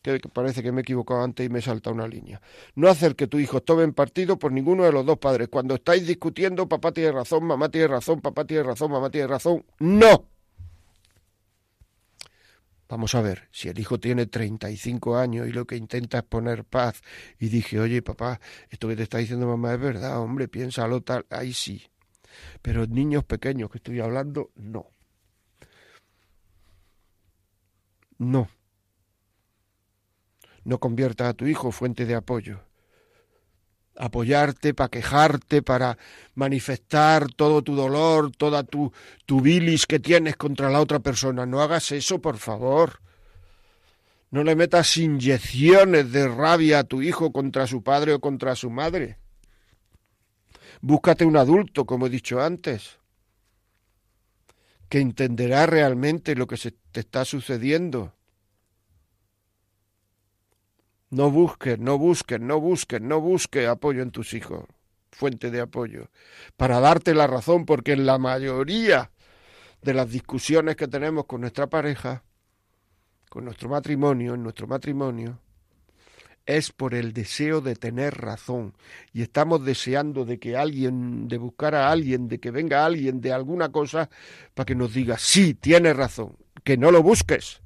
Que 0.00 0.18
parece 0.32 0.62
que 0.62 0.72
me 0.72 0.80
he 0.80 0.80
equivocado 0.80 1.22
antes 1.22 1.44
y 1.44 1.50
me 1.50 1.60
salta 1.60 1.90
una 1.90 2.08
línea. 2.08 2.40
No 2.74 2.88
hacer 2.88 3.16
que 3.16 3.26
tus 3.26 3.42
hijos 3.42 3.62
tomen 3.66 3.92
partido 3.92 4.38
por 4.38 4.50
ninguno 4.50 4.84
de 4.84 4.92
los 4.92 5.04
dos 5.04 5.18
padres. 5.18 5.48
Cuando 5.48 5.74
estáis 5.74 6.06
discutiendo, 6.06 6.66
papá 6.70 6.90
tiene 6.92 7.12
razón, 7.12 7.44
mamá 7.44 7.68
tiene 7.68 7.88
razón, 7.88 8.22
papá 8.22 8.46
tiene 8.46 8.62
razón, 8.62 8.92
mamá 8.92 9.10
tiene 9.10 9.26
razón. 9.26 9.62
No. 9.78 10.29
Vamos 12.90 13.14
a 13.14 13.20
ver, 13.20 13.48
si 13.52 13.68
el 13.68 13.78
hijo 13.78 14.00
tiene 14.00 14.26
35 14.26 15.16
años 15.16 15.46
y 15.46 15.52
lo 15.52 15.64
que 15.64 15.76
intenta 15.76 16.18
es 16.18 16.24
poner 16.24 16.64
paz 16.64 17.02
y 17.38 17.48
dije, 17.48 17.78
oye 17.78 18.02
papá, 18.02 18.40
esto 18.68 18.88
que 18.88 18.96
te 18.96 19.04
está 19.04 19.18
diciendo 19.18 19.46
mamá 19.46 19.74
es 19.74 19.80
verdad, 19.80 20.18
hombre, 20.18 20.48
piénsalo 20.48 21.00
tal, 21.00 21.24
ahí 21.30 21.52
sí. 21.52 21.88
Pero 22.62 22.86
niños 22.86 23.22
pequeños 23.22 23.70
que 23.70 23.78
estoy 23.78 24.00
hablando, 24.00 24.50
no. 24.56 24.88
No. 28.18 28.48
no 30.64 30.78
conviertas 30.78 31.28
a 31.28 31.34
tu 31.34 31.46
hijo 31.46 31.70
fuente 31.70 32.06
de 32.06 32.16
apoyo. 32.16 32.69
Apoyarte 34.02 34.72
para 34.72 34.88
quejarte, 34.88 35.60
para 35.60 35.98
manifestar 36.34 37.30
todo 37.30 37.60
tu 37.60 37.74
dolor, 37.74 38.32
toda 38.34 38.62
tu, 38.64 38.92
tu 39.26 39.42
bilis 39.42 39.86
que 39.86 40.00
tienes 40.00 40.36
contra 40.36 40.70
la 40.70 40.80
otra 40.80 41.00
persona. 41.00 41.44
No 41.44 41.60
hagas 41.60 41.92
eso, 41.92 42.18
por 42.18 42.38
favor. 42.38 43.00
No 44.30 44.42
le 44.42 44.56
metas 44.56 44.96
inyecciones 44.96 46.12
de 46.12 46.28
rabia 46.28 46.78
a 46.78 46.84
tu 46.84 47.02
hijo 47.02 47.30
contra 47.30 47.66
su 47.66 47.82
padre 47.82 48.14
o 48.14 48.20
contra 48.20 48.56
su 48.56 48.70
madre. 48.70 49.18
Búscate 50.80 51.26
un 51.26 51.36
adulto, 51.36 51.84
como 51.84 52.06
he 52.06 52.10
dicho 52.10 52.40
antes, 52.40 52.98
que 54.88 55.00
entenderá 55.00 55.66
realmente 55.66 56.34
lo 56.34 56.46
que 56.46 56.56
se 56.56 56.70
te 56.70 57.00
está 57.00 57.26
sucediendo. 57.26 58.14
No 61.10 61.28
busques, 61.28 61.76
no 61.78 61.98
busques, 61.98 62.40
no 62.40 62.60
busques, 62.60 63.00
no 63.00 63.20
busques 63.20 63.66
apoyo 63.66 64.02
en 64.02 64.12
tus 64.12 64.32
hijos, 64.32 64.64
fuente 65.10 65.50
de 65.50 65.60
apoyo, 65.60 66.08
para 66.56 66.78
darte 66.78 67.14
la 67.14 67.26
razón, 67.26 67.66
porque 67.66 67.92
en 67.92 68.06
la 68.06 68.18
mayoría 68.18 69.10
de 69.82 69.94
las 69.94 70.08
discusiones 70.08 70.76
que 70.76 70.86
tenemos 70.86 71.24
con 71.26 71.40
nuestra 71.40 71.68
pareja, 71.68 72.22
con 73.28 73.44
nuestro 73.44 73.68
matrimonio, 73.68 74.34
en 74.34 74.44
nuestro 74.44 74.68
matrimonio, 74.68 75.40
es 76.46 76.70
por 76.70 76.94
el 76.94 77.12
deseo 77.12 77.60
de 77.60 77.74
tener 77.74 78.16
razón 78.16 78.74
y 79.12 79.22
estamos 79.22 79.64
deseando 79.64 80.24
de 80.24 80.38
que 80.38 80.56
alguien, 80.56 81.26
de 81.26 81.38
buscar 81.38 81.74
a 81.74 81.90
alguien, 81.90 82.28
de 82.28 82.38
que 82.38 82.52
venga 82.52 82.84
alguien 82.84 83.20
de 83.20 83.32
alguna 83.32 83.70
cosa 83.70 84.08
para 84.54 84.64
que 84.64 84.74
nos 84.74 84.94
diga, 84.94 85.18
sí, 85.18 85.54
tienes 85.54 85.96
razón, 85.96 86.36
que 86.62 86.76
no 86.76 86.90
lo 86.90 87.02
busques. 87.02 87.60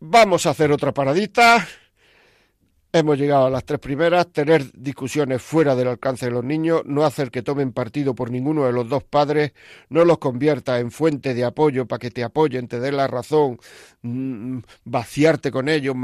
Vamos 0.00 0.46
a 0.46 0.50
hacer 0.50 0.70
otra 0.72 0.92
paradita. 0.92 1.66
Hemos 2.90 3.18
llegado 3.18 3.44
a 3.44 3.50
las 3.50 3.64
tres 3.66 3.80
primeras, 3.80 4.32
tener 4.32 4.72
discusiones 4.72 5.42
fuera 5.42 5.76
del 5.76 5.88
alcance 5.88 6.24
de 6.24 6.32
los 6.32 6.42
niños, 6.42 6.82
no 6.86 7.04
hacer 7.04 7.30
que 7.30 7.42
tomen 7.42 7.72
partido 7.72 8.14
por 8.14 8.30
ninguno 8.30 8.64
de 8.64 8.72
los 8.72 8.88
dos 8.88 9.04
padres, 9.04 9.52
no 9.90 10.06
los 10.06 10.16
convierta 10.16 10.80
en 10.80 10.90
fuente 10.90 11.34
de 11.34 11.44
apoyo 11.44 11.86
para 11.86 11.98
que 11.98 12.10
te 12.10 12.24
apoyen, 12.24 12.66
te 12.66 12.80
den 12.80 12.96
la 12.96 13.06
razón, 13.06 13.60
mm, 14.00 14.60
vaciarte 14.86 15.50
con 15.50 15.68
ellos, 15.68 15.94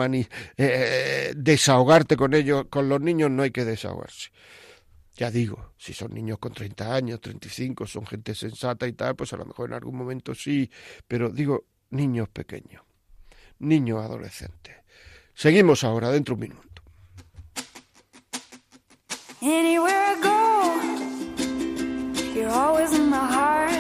eh, 0.59 1.33
desahogarte 1.35 2.19
con 2.19 2.35
ellos. 2.35 2.67
Con 2.69 2.91
los 2.91 3.01
niños 3.01 3.31
no 3.31 3.45
hay 3.45 3.51
que 3.51 3.65
desahogarse. 3.65 4.31
Ya 5.17 5.31
digo, 5.31 5.73
si 5.79 5.95
son 5.95 6.13
niños 6.13 6.39
con 6.39 6.53
30 6.53 6.95
años, 6.95 7.21
35, 7.23 7.87
son 7.87 8.05
gente 8.05 8.35
sensata 8.35 8.87
y 8.87 8.93
tal, 8.93 9.17
pues 9.17 9.33
a 9.33 9.39
lo 9.39 9.47
mejor 9.47 9.71
en 9.71 9.75
algún 9.77 9.97
momento 9.97 10.35
sí, 10.35 10.71
pero 11.09 11.31
digo, 11.31 11.65
niños 11.91 12.29
pequeños, 12.29 12.83
niños 13.61 14.05
adolescentes. 14.05 14.77
Seguimos 15.33 15.83
ahora, 15.83 16.11
dentro 16.11 16.37
de 16.37 16.45
un 16.45 16.51
minuto. 16.51 16.74
Anywhere 19.47 19.93
I 19.93 20.15
go, 20.23 20.41
you're 22.33 22.49
always 22.49 22.95
in 22.95 23.11
my 23.11 23.27
heart. 23.37 23.73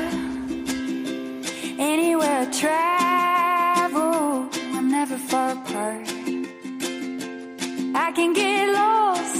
Anywhere 1.79 2.40
I 2.42 2.46
travel, 2.53 4.46
I'm 4.77 4.90
never 4.90 5.16
far 5.16 5.53
apart. 5.53 6.07
I 7.94 8.12
can 8.14 8.35
get 8.35 8.68
lost, 8.74 9.37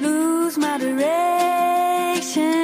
lose 0.00 0.56
my 0.56 0.78
direction, 0.78 2.59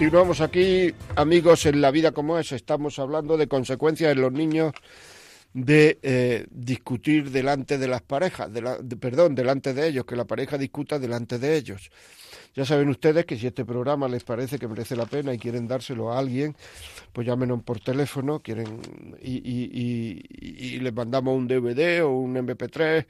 Continuamos 0.00 0.40
aquí, 0.40 0.94
amigos, 1.14 1.66
en 1.66 1.82
la 1.82 1.90
vida 1.90 2.12
como 2.12 2.38
es. 2.38 2.52
Estamos 2.52 2.98
hablando 2.98 3.36
de 3.36 3.48
consecuencias 3.48 4.12
en 4.12 4.22
los 4.22 4.32
niños 4.32 4.72
de 5.52 5.98
eh, 6.02 6.46
discutir 6.50 7.30
delante 7.30 7.76
de 7.76 7.86
las 7.86 8.00
parejas, 8.00 8.48
perdón, 8.98 9.34
delante 9.34 9.74
de 9.74 9.88
ellos, 9.88 10.06
que 10.06 10.16
la 10.16 10.24
pareja 10.24 10.56
discuta 10.56 10.98
delante 10.98 11.38
de 11.38 11.54
ellos. 11.54 11.90
Ya 12.54 12.64
saben 12.64 12.88
ustedes 12.88 13.26
que 13.26 13.36
si 13.36 13.46
este 13.46 13.66
programa 13.66 14.08
les 14.08 14.24
parece 14.24 14.58
que 14.58 14.68
merece 14.68 14.96
la 14.96 15.04
pena 15.04 15.34
y 15.34 15.38
quieren 15.38 15.68
dárselo 15.68 16.10
a 16.10 16.18
alguien, 16.18 16.56
pues 17.12 17.26
llámenos 17.26 17.62
por 17.62 17.80
teléfono, 17.80 18.40
quieren 18.40 18.80
y, 19.20 19.36
y 20.32 20.80
les 20.80 20.94
mandamos 20.94 21.36
un 21.36 21.46
DVD 21.46 22.02
o 22.04 22.12
un 22.12 22.36
MP3 22.36 23.06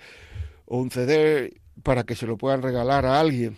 o 0.66 0.78
un 0.78 0.90
CD 0.90 1.54
para 1.84 2.02
que 2.02 2.16
se 2.16 2.26
lo 2.26 2.36
puedan 2.36 2.62
regalar 2.62 3.06
a 3.06 3.20
alguien 3.20 3.56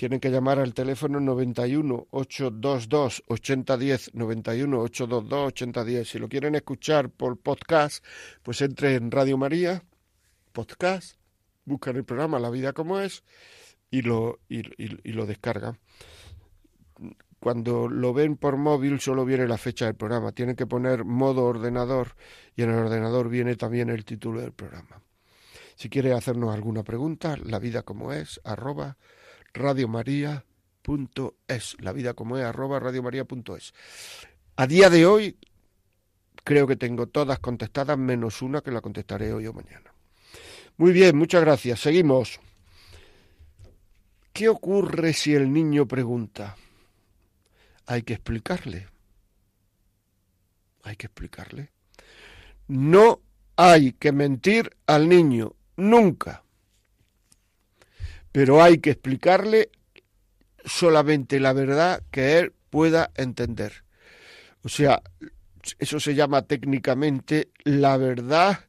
tienen 0.00 0.18
que 0.18 0.30
llamar 0.30 0.58
al 0.58 0.72
teléfono 0.72 1.20
91 1.20 2.06
822 2.10 3.22
8010 3.26 4.14
91 4.14 4.80
822 4.80 5.46
8010. 5.48 6.08
Si 6.08 6.18
lo 6.18 6.26
quieren 6.26 6.54
escuchar 6.54 7.10
por 7.10 7.36
podcast, 7.36 8.02
pues 8.42 8.62
entre 8.62 8.94
en 8.94 9.10
Radio 9.10 9.36
María, 9.36 9.84
podcast, 10.52 11.18
buscan 11.66 11.96
el 11.96 12.04
programa 12.04 12.38
La 12.38 12.48
vida 12.48 12.72
como 12.72 12.98
es 12.98 13.24
y 13.90 14.00
lo, 14.00 14.40
y, 14.48 14.62
lo 15.12 15.26
descargan. 15.26 15.78
Cuando 17.38 17.86
lo 17.86 18.14
ven 18.14 18.38
por 18.38 18.56
móvil 18.56 19.00
solo 19.00 19.26
viene 19.26 19.46
la 19.46 19.58
fecha 19.58 19.84
del 19.84 19.96
programa. 19.96 20.32
Tienen 20.32 20.56
que 20.56 20.66
poner 20.66 21.04
modo 21.04 21.44
ordenador 21.44 22.16
y 22.56 22.62
en 22.62 22.70
el 22.70 22.76
ordenador 22.76 23.28
viene 23.28 23.54
también 23.54 23.90
el 23.90 24.06
título 24.06 24.40
del 24.40 24.52
programa. 24.52 25.02
Si 25.74 25.90
quiere 25.90 26.14
hacernos 26.14 26.54
alguna 26.54 26.84
pregunta, 26.84 27.36
la 27.36 27.58
vida 27.58 27.82
como 27.82 28.14
es, 28.14 28.40
arroba 28.44 28.96
radiomaria.es, 29.52 31.76
la 31.80 31.92
vida 31.92 32.14
como 32.14 32.38
es, 32.38 32.44
arroba 32.44 32.80
radiomaria.es. 32.80 33.74
A 34.56 34.66
día 34.66 34.90
de 34.90 35.06
hoy 35.06 35.36
creo 36.44 36.66
que 36.66 36.76
tengo 36.76 37.06
todas 37.06 37.38
contestadas 37.38 37.98
menos 37.98 38.42
una 38.42 38.60
que 38.60 38.70
la 38.70 38.80
contestaré 38.80 39.32
hoy 39.32 39.46
o 39.46 39.52
mañana. 39.52 39.92
Muy 40.76 40.92
bien, 40.92 41.16
muchas 41.16 41.42
gracias. 41.42 41.80
Seguimos. 41.80 42.40
¿Qué 44.32 44.48
ocurre 44.48 45.12
si 45.12 45.34
el 45.34 45.52
niño 45.52 45.86
pregunta? 45.86 46.56
Hay 47.86 48.02
que 48.02 48.14
explicarle. 48.14 48.88
hay 50.82 50.96
que 50.96 51.06
explicarle. 51.06 51.70
No 52.68 53.20
hay 53.56 53.92
que 53.92 54.12
mentir 54.12 54.76
al 54.86 55.08
niño, 55.08 55.54
nunca. 55.76 56.44
Pero 58.32 58.62
hay 58.62 58.78
que 58.78 58.90
explicarle 58.90 59.70
solamente 60.64 61.40
la 61.40 61.52
verdad 61.52 62.02
que 62.10 62.38
él 62.38 62.52
pueda 62.70 63.10
entender. 63.16 63.84
O 64.62 64.68
sea, 64.68 65.02
eso 65.78 66.00
se 66.00 66.14
llama 66.14 66.42
técnicamente 66.42 67.50
la 67.64 67.96
verdad 67.96 68.60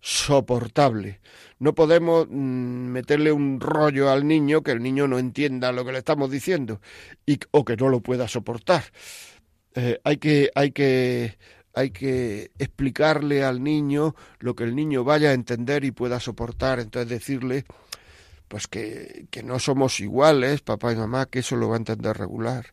soportable. 0.00 1.20
No 1.58 1.74
podemos 1.74 2.26
mm, 2.28 2.32
meterle 2.34 3.32
un 3.32 3.60
rollo 3.60 4.10
al 4.10 4.26
niño 4.26 4.62
que 4.62 4.72
el 4.72 4.82
niño 4.82 5.08
no 5.08 5.18
entienda 5.18 5.72
lo 5.72 5.84
que 5.84 5.92
le 5.92 5.98
estamos 5.98 6.30
diciendo 6.30 6.80
y, 7.24 7.38
o 7.52 7.64
que 7.64 7.76
no 7.76 7.88
lo 7.88 8.00
pueda 8.00 8.28
soportar. 8.28 8.84
Eh, 9.74 9.98
hay 10.04 10.18
que, 10.18 10.50
hay 10.54 10.72
que, 10.72 11.38
hay 11.72 11.90
que 11.90 12.50
explicarle 12.58 13.44
al 13.44 13.62
niño 13.62 14.14
lo 14.38 14.54
que 14.54 14.64
el 14.64 14.76
niño 14.76 15.04
vaya 15.04 15.30
a 15.30 15.34
entender 15.34 15.84
y 15.84 15.90
pueda 15.90 16.20
soportar. 16.20 16.80
Entonces 16.80 17.08
decirle, 17.08 17.64
pues 18.54 18.68
que, 18.68 19.26
que 19.32 19.42
no 19.42 19.58
somos 19.58 19.98
iguales, 19.98 20.60
papá 20.60 20.92
y 20.92 20.94
mamá, 20.94 21.26
que 21.26 21.40
eso 21.40 21.56
lo 21.56 21.70
va 21.70 21.74
a 21.74 21.78
entender 21.78 22.16
regular. 22.16 22.66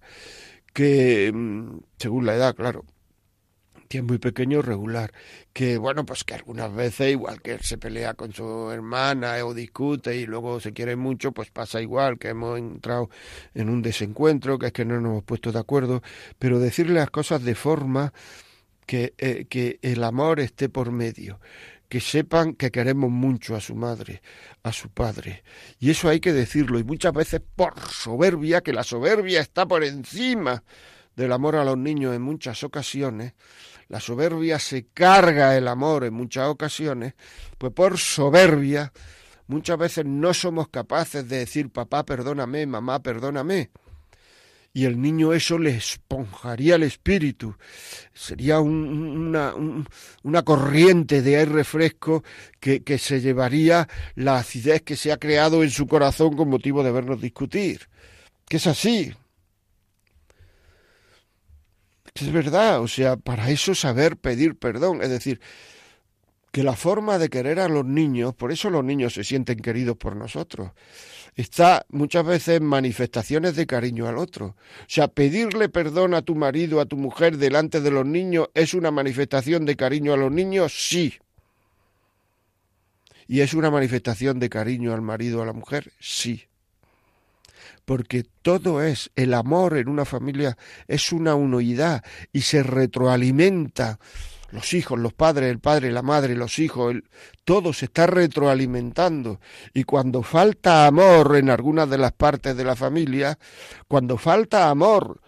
Que, 0.76 1.32
mm, 1.34 1.80
según 1.98 2.28
la 2.28 2.36
edad, 2.36 2.54
claro, 2.54 2.86
que 3.90 3.98
es 3.98 4.04
muy 4.04 4.20
pequeño, 4.20 4.62
regular. 4.62 5.12
Que 5.54 5.80
bueno, 5.80 6.06
pues 6.06 6.24
que 6.24 6.36
algunas 6.36 6.72
veces, 6.72 7.14
igual 7.14 7.42
que 7.42 7.54
él 7.54 7.62
se 7.62 7.80
pelea 7.80 8.14
con 8.14 8.32
su 8.32 8.70
hermana 8.70 9.44
o 9.44 9.56
discute 9.56 10.16
y 10.16 10.28
luego 10.28 10.60
se 10.60 10.72
quiere 10.72 10.96
mucho, 10.96 11.32
pues 11.32 11.50
pasa 11.50 11.82
igual, 11.82 12.20
que 12.20 12.28
hemos 12.28 12.60
entrado 12.60 13.10
en 13.56 13.68
un 13.68 13.82
desencuentro, 13.82 14.60
que 14.60 14.68
es 14.68 14.74
que 14.74 14.86
no 14.86 15.02
nos 15.02 15.10
hemos 15.10 15.24
puesto 15.24 15.52
de 15.52 15.58
acuerdo, 15.58 16.04
pero 16.38 16.60
decirle 16.60 16.94
las 16.94 17.10
cosas 17.10 17.44
de 17.44 17.56
forma 17.56 18.14
que, 18.86 19.16
eh, 19.18 19.48
que 19.50 19.80
el 19.82 20.04
amor 20.04 20.42
esté 20.42 20.70
por 20.70 20.92
medio 20.92 21.40
que 21.92 22.00
sepan 22.00 22.54
que 22.54 22.72
queremos 22.72 23.12
mucho 23.12 23.54
a 23.54 23.60
su 23.60 23.76
madre, 23.76 24.22
a 24.64 24.72
su 24.72 24.88
padre. 24.92 25.44
Y 25.78 25.90
eso 25.90 26.08
hay 26.08 26.22
que 26.22 26.32
decirlo, 26.32 26.80
y 26.80 26.86
muchas 26.86 27.12
veces 27.12 27.42
por 27.54 27.78
soberbia, 27.82 28.62
que 28.62 28.72
la 28.72 28.84
soberbia 28.84 29.42
está 29.42 29.66
por 29.66 29.84
encima 29.84 30.64
del 31.18 31.34
amor 31.34 31.58
a 31.58 31.66
los 31.66 31.78
niños 31.78 32.16
en 32.16 32.22
muchas 32.22 32.64
ocasiones, 32.64 33.34
la 33.90 34.00
soberbia 34.00 34.58
se 34.58 34.86
carga 34.86 35.58
el 35.58 35.68
amor 35.68 36.06
en 36.06 36.14
muchas 36.14 36.48
ocasiones, 36.48 37.14
pues 37.58 37.74
por 37.74 37.98
soberbia 37.98 38.94
muchas 39.48 39.78
veces 39.78 40.06
no 40.06 40.34
somos 40.34 40.70
capaces 40.70 41.28
de 41.28 41.40
decir 41.40 41.72
papá 41.72 42.06
perdóname, 42.06 42.66
mamá 42.68 43.04
perdóname. 43.04 43.70
Y 44.74 44.86
el 44.86 45.02
niño 45.02 45.34
eso 45.34 45.58
le 45.58 45.76
esponjaría 45.76 46.76
el 46.76 46.84
espíritu. 46.84 47.56
Sería 48.14 48.62
una, 48.62 49.54
una, 50.24 50.44
corriente 50.44 51.22
de 51.22 51.38
aire 51.38 51.64
fresco 51.66 52.24
que, 52.60 52.82
que 52.82 52.98
se 52.98 53.20
llevaría 53.20 53.90
la 54.16 54.38
acidez 54.38 54.82
que 54.82 54.96
se 54.96 55.12
ha 55.12 55.18
creado 55.18 55.64
en 55.64 55.72
su 55.72 55.88
corazón 55.88 56.38
con 56.38 56.50
motivo 56.50 56.84
de 56.84 56.92
vernos 56.92 57.22
discutir. 57.22 57.90
Que 58.48 58.58
es 58.58 58.68
así, 58.68 59.14
es 62.16 62.32
verdad, 62.32 62.82
o 62.82 62.88
sea, 62.88 63.18
para 63.18 63.50
eso 63.50 63.74
saber 63.74 64.18
pedir 64.18 64.58
perdón, 64.58 65.02
es 65.02 65.10
decir, 65.10 65.40
que 66.52 66.64
la 66.64 66.76
forma 66.76 67.18
de 67.18 67.30
querer 67.30 67.60
a 67.60 67.70
los 67.70 67.86
niños, 67.86 68.36
por 68.36 68.52
eso 68.52 68.70
los 68.70 68.84
niños 68.84 69.14
se 69.14 69.24
sienten 69.24 69.60
queridos 69.60 69.98
por 69.98 70.16
nosotros, 70.16 70.72
está 71.36 71.86
muchas 71.90 72.26
veces 72.26 72.58
en 72.58 72.66
manifestaciones 72.66 73.56
de 73.56 73.68
cariño 73.68 74.08
al 74.08 74.18
otro. 74.18 74.48
O 74.48 74.56
sea, 74.88 75.08
pedirle 75.08 75.70
perdón 75.70 76.14
a 76.14 76.22
tu 76.22 76.36
marido, 76.36 76.82
a 76.82 76.86
tu 76.86 76.98
mujer 76.98 77.38
delante 77.38 77.82
de 77.82 77.92
los 77.92 78.06
niños 78.06 78.50
es 78.54 78.74
una 78.74 78.92
manifestación 78.92 79.66
de 79.66 79.76
cariño 79.76 80.14
a 80.14 80.18
los 80.18 80.32
niños, 80.32 80.74
sí. 80.88 81.16
¿Y 83.28 83.42
es 83.42 83.54
una 83.54 83.72
manifestación 83.72 84.40
de 84.40 84.50
cariño 84.50 84.94
al 84.94 85.02
marido, 85.02 85.42
a 85.42 85.46
la 85.46 85.54
mujer? 85.54 85.92
Sí 86.00 86.48
porque 87.86 88.24
todo 88.42 88.82
es, 88.82 89.12
el 89.16 89.34
amor 89.34 89.78
en 89.78 89.90
una 89.90 90.06
familia 90.06 90.58
es 90.88 91.12
una 91.12 91.36
unidad 91.36 92.04
y 92.32 92.42
se 92.42 92.64
retroalimenta. 92.64 94.00
Los 94.52 94.74
hijos, 94.74 95.00
los 95.00 95.14
padres, 95.14 95.50
el 95.50 95.60
padre, 95.60 95.92
la 95.92 96.02
madre, 96.02 96.36
los 96.36 96.60
hijos, 96.60 96.96
todo 97.46 97.72
se 97.72 97.86
está 97.86 98.06
retroalimentando. 98.06 99.40
Y 99.74 99.84
cuando 99.84 100.24
falta 100.24 100.86
amor 100.86 101.38
en 101.38 101.50
algunas 101.50 101.90
de 101.90 101.98
las 101.98 102.12
partes 102.12 102.56
de 102.58 102.66
la 102.66 102.76
familia, 102.76 103.40
cuando 103.88 104.18
falta 104.18 104.70
amor 104.70 105.22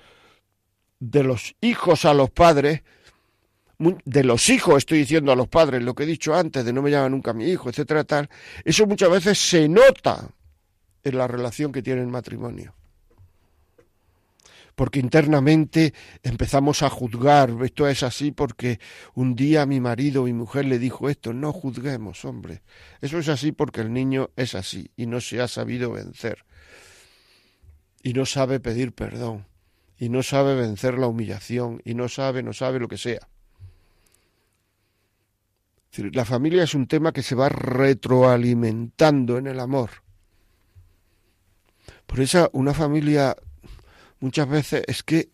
de 1.00 1.24
los 1.24 1.56
hijos 1.62 2.06
a 2.06 2.14
los 2.14 2.30
padres, 2.32 2.84
de 3.78 4.24
los 4.24 4.50
hijos 4.50 4.78
estoy 4.78 5.00
diciendo 5.00 5.32
a 5.32 5.36
los 5.36 5.48
padres, 5.48 5.82
lo 5.82 5.96
que 5.96 6.04
he 6.04 6.08
dicho 6.08 6.36
antes, 6.36 6.64
de 6.66 6.74
no 6.74 6.82
me 6.82 6.92
llama 6.92 7.10
nunca 7.10 7.34
mi 7.34 7.46
hijo, 7.46 7.70
etcétera, 7.70 8.04
tal, 8.04 8.30
eso 8.64 8.86
muchas 8.86 9.10
veces 9.10 9.38
se 9.38 9.68
nota 9.68 10.30
en 11.04 11.18
la 11.18 11.28
relación 11.28 11.72
que 11.72 11.82
tiene 11.82 12.02
el 12.02 12.08
matrimonio. 12.08 12.74
Porque 14.76 15.00
internamente 15.00 15.94
empezamos 16.24 16.82
a 16.82 16.90
juzgar, 16.90 17.52
esto 17.64 17.88
es 17.88 18.02
así 18.04 18.32
porque 18.32 18.80
un 19.14 19.36
día 19.36 19.66
mi 19.66 19.80
marido 19.80 20.24
mi 20.24 20.34
mujer 20.34 20.66
le 20.66 20.80
dijo 20.80 21.10
esto, 21.10 21.34
no 21.34 21.54
juzguemos, 21.54 22.26
hombre. 22.26 22.64
Eso 23.02 23.20
es 23.20 23.30
así 23.30 23.52
porque 23.52 23.82
el 23.82 23.94
niño 23.94 24.32
es 24.36 24.56
así 24.56 24.90
y 24.96 25.06
no 25.06 25.22
se 25.22 25.42
ha 25.42 25.48
sabido 25.48 25.92
vencer. 25.92 26.46
Y 28.02 28.14
no 28.14 28.26
sabe 28.26 28.60
pedir 28.60 28.94
perdón. 28.94 29.46
Y 29.98 30.10
no 30.10 30.24
sabe 30.24 30.56
vencer 30.56 30.98
la 30.98 31.08
humillación. 31.08 31.82
Y 31.86 31.94
no 31.94 32.10
sabe, 32.10 32.44
no 32.44 32.52
sabe 32.52 32.80
lo 32.80 32.90
que 32.90 32.98
sea. 32.98 33.28
La 36.12 36.26
familia 36.26 36.64
es 36.64 36.74
un 36.74 36.88
tema 36.88 37.14
que 37.14 37.22
se 37.22 37.36
va 37.36 37.50
retroalimentando 37.50 39.38
en 39.38 39.48
el 39.48 39.60
amor. 39.60 39.92
Por 42.06 42.20
eso 42.20 42.50
una 42.54 42.74
familia 42.74 43.36
muchas 44.24 44.48
veces 44.48 44.84
es 44.88 45.04
que 45.04 45.32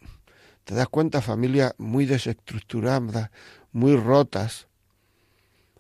te 0.63 0.73
das 0.73 0.89
cuenta, 0.89 1.21
familias 1.21 1.75
muy 1.77 2.07
desestructuradas, 2.07 3.29
muy 3.71 3.95
rotas. 3.95 4.67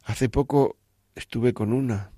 Hace 0.03 0.29
poco 0.29 0.77
estuve 1.15 1.55
con 1.55 1.73
una. 1.73 2.11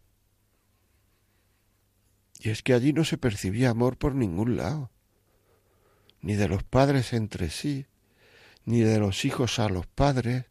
Y 2.40 2.50
es 2.50 2.62
que 2.62 2.74
allí 2.74 2.92
no 2.92 3.06
se 3.06 3.18
percibía 3.18 3.70
amor 3.70 3.98
por 3.98 4.16
ningún 4.16 4.58
lado, 4.58 4.92
ni 6.20 6.36
de 6.36 6.50
los 6.50 6.64
padres 6.64 7.14
entre 7.14 7.50
sí, 7.50 7.86
ni 8.66 8.82
de 8.82 9.00
los 9.00 9.24
hijos 9.24 9.60
a 9.60 9.70
los 9.70 9.88
padres, 9.88 10.46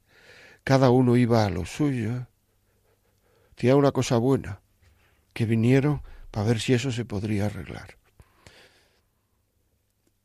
cada 0.65 0.89
uno 0.89 1.19
iba 1.19 1.45
a 1.45 1.51
lo 1.51 1.67
suyo. 1.67 2.29
Tenía 3.57 3.77
una 3.77 3.93
cosa 3.93 4.17
buena, 4.17 4.63
que 5.35 5.45
vinieron 5.45 6.03
para 6.31 6.47
ver 6.47 6.61
si 6.61 6.73
eso 6.73 6.93
se 6.93 7.05
podría 7.05 7.47
arreglar 7.47 8.00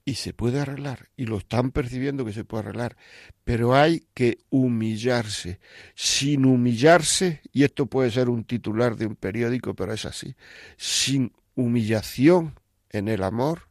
y 0.08 0.16
se 0.16 0.34
puede 0.34 0.60
arreglar, 0.60 1.10
y 1.18 1.26
lo 1.26 1.40
están 1.40 1.72
percibiendo 1.72 2.24
que 2.24 2.32
se 2.32 2.46
puede 2.46 2.64
arreglar, 2.64 2.96
pero 3.44 3.76
hay 3.76 4.08
que 4.14 4.38
humillarse. 4.52 5.60
Sin 5.96 6.46
humillarse, 6.46 7.42
y 7.52 7.64
esto 7.64 7.88
puede 7.88 8.12
ser 8.12 8.30
un 8.30 8.44
titular 8.44 8.98
de 8.98 9.08
un 9.08 9.16
periódico, 9.16 9.74
pero 9.74 9.94
es 9.94 10.06
así, 10.06 10.36
sin 10.78 11.34
humillación 11.56 12.60
en 12.92 13.08
el 13.08 13.24
amor, 13.24 13.68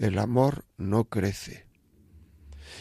el 0.00 0.18
amor 0.18 0.64
no 0.76 1.04
crece. 1.04 1.66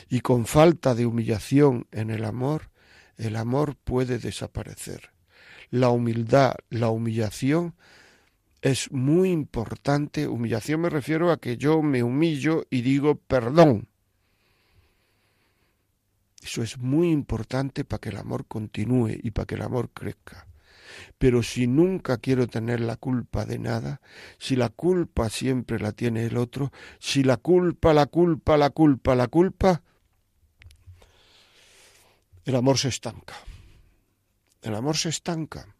Y 0.09 0.21
con 0.21 0.47
falta 0.47 0.95
de 0.95 1.05
humillación 1.05 1.88
en 1.91 2.09
el 2.09 2.26
amor, 2.26 2.71
el 3.17 3.36
amor 3.36 3.76
puede 3.76 4.17
desaparecer. 4.17 5.11
La 5.69 5.89
humildad, 5.89 6.55
la 6.69 6.89
humillación 6.89 7.76
es 8.64 8.93
muy 8.93 9.30
importante. 9.30 10.26
Humillación 10.26 10.80
me 10.80 10.89
refiero 10.89 11.32
a 11.32 11.38
que 11.38 11.57
yo 11.57 11.82
me 11.82 12.01
humillo 12.01 12.66
y 12.70 12.82
digo 12.82 13.16
perdón. 13.16 13.89
Eso 16.41 16.64
es 16.64 16.78
muy 16.78 17.11
importante 17.11 17.84
para 17.84 17.99
que 17.99 18.09
el 18.09 18.18
amor 18.18 18.45
continúe 18.47 19.20
y 19.22 19.32
para 19.32 19.45
que 19.45 19.55
el 19.55 19.64
amor 19.64 19.89
crezca. 19.93 20.47
Pero 21.18 21.43
si 21.43 21.68
nunca 21.68 22.18
quiero 22.18 22.47
tener 22.47 22.80
la 22.80 22.95
culpa 22.95 23.45
de 23.45 23.59
nada, 23.59 23.99
si 24.38 24.55
la 24.55 24.70
culpa 24.70 25.30
siempre 25.30 25.78
la 25.78 25.91
tiene 25.91 26.26
el 26.26 26.38
otro, 26.38 26.72
si 26.99 27.24
la 27.24 27.36
culpa, 27.36 27.93
la 27.93 28.05
culpa, 28.05 28.55
la 28.55 28.70
culpa, 28.70 29.14
la 29.14 29.28
culpa, 29.28 29.82
el 32.45 32.55
amor 32.55 32.78
se 32.78 32.88
estanca. 32.88 33.36
El 34.61 34.74
amor 34.76 34.95
se 34.95 35.09
estanca. 35.09 35.76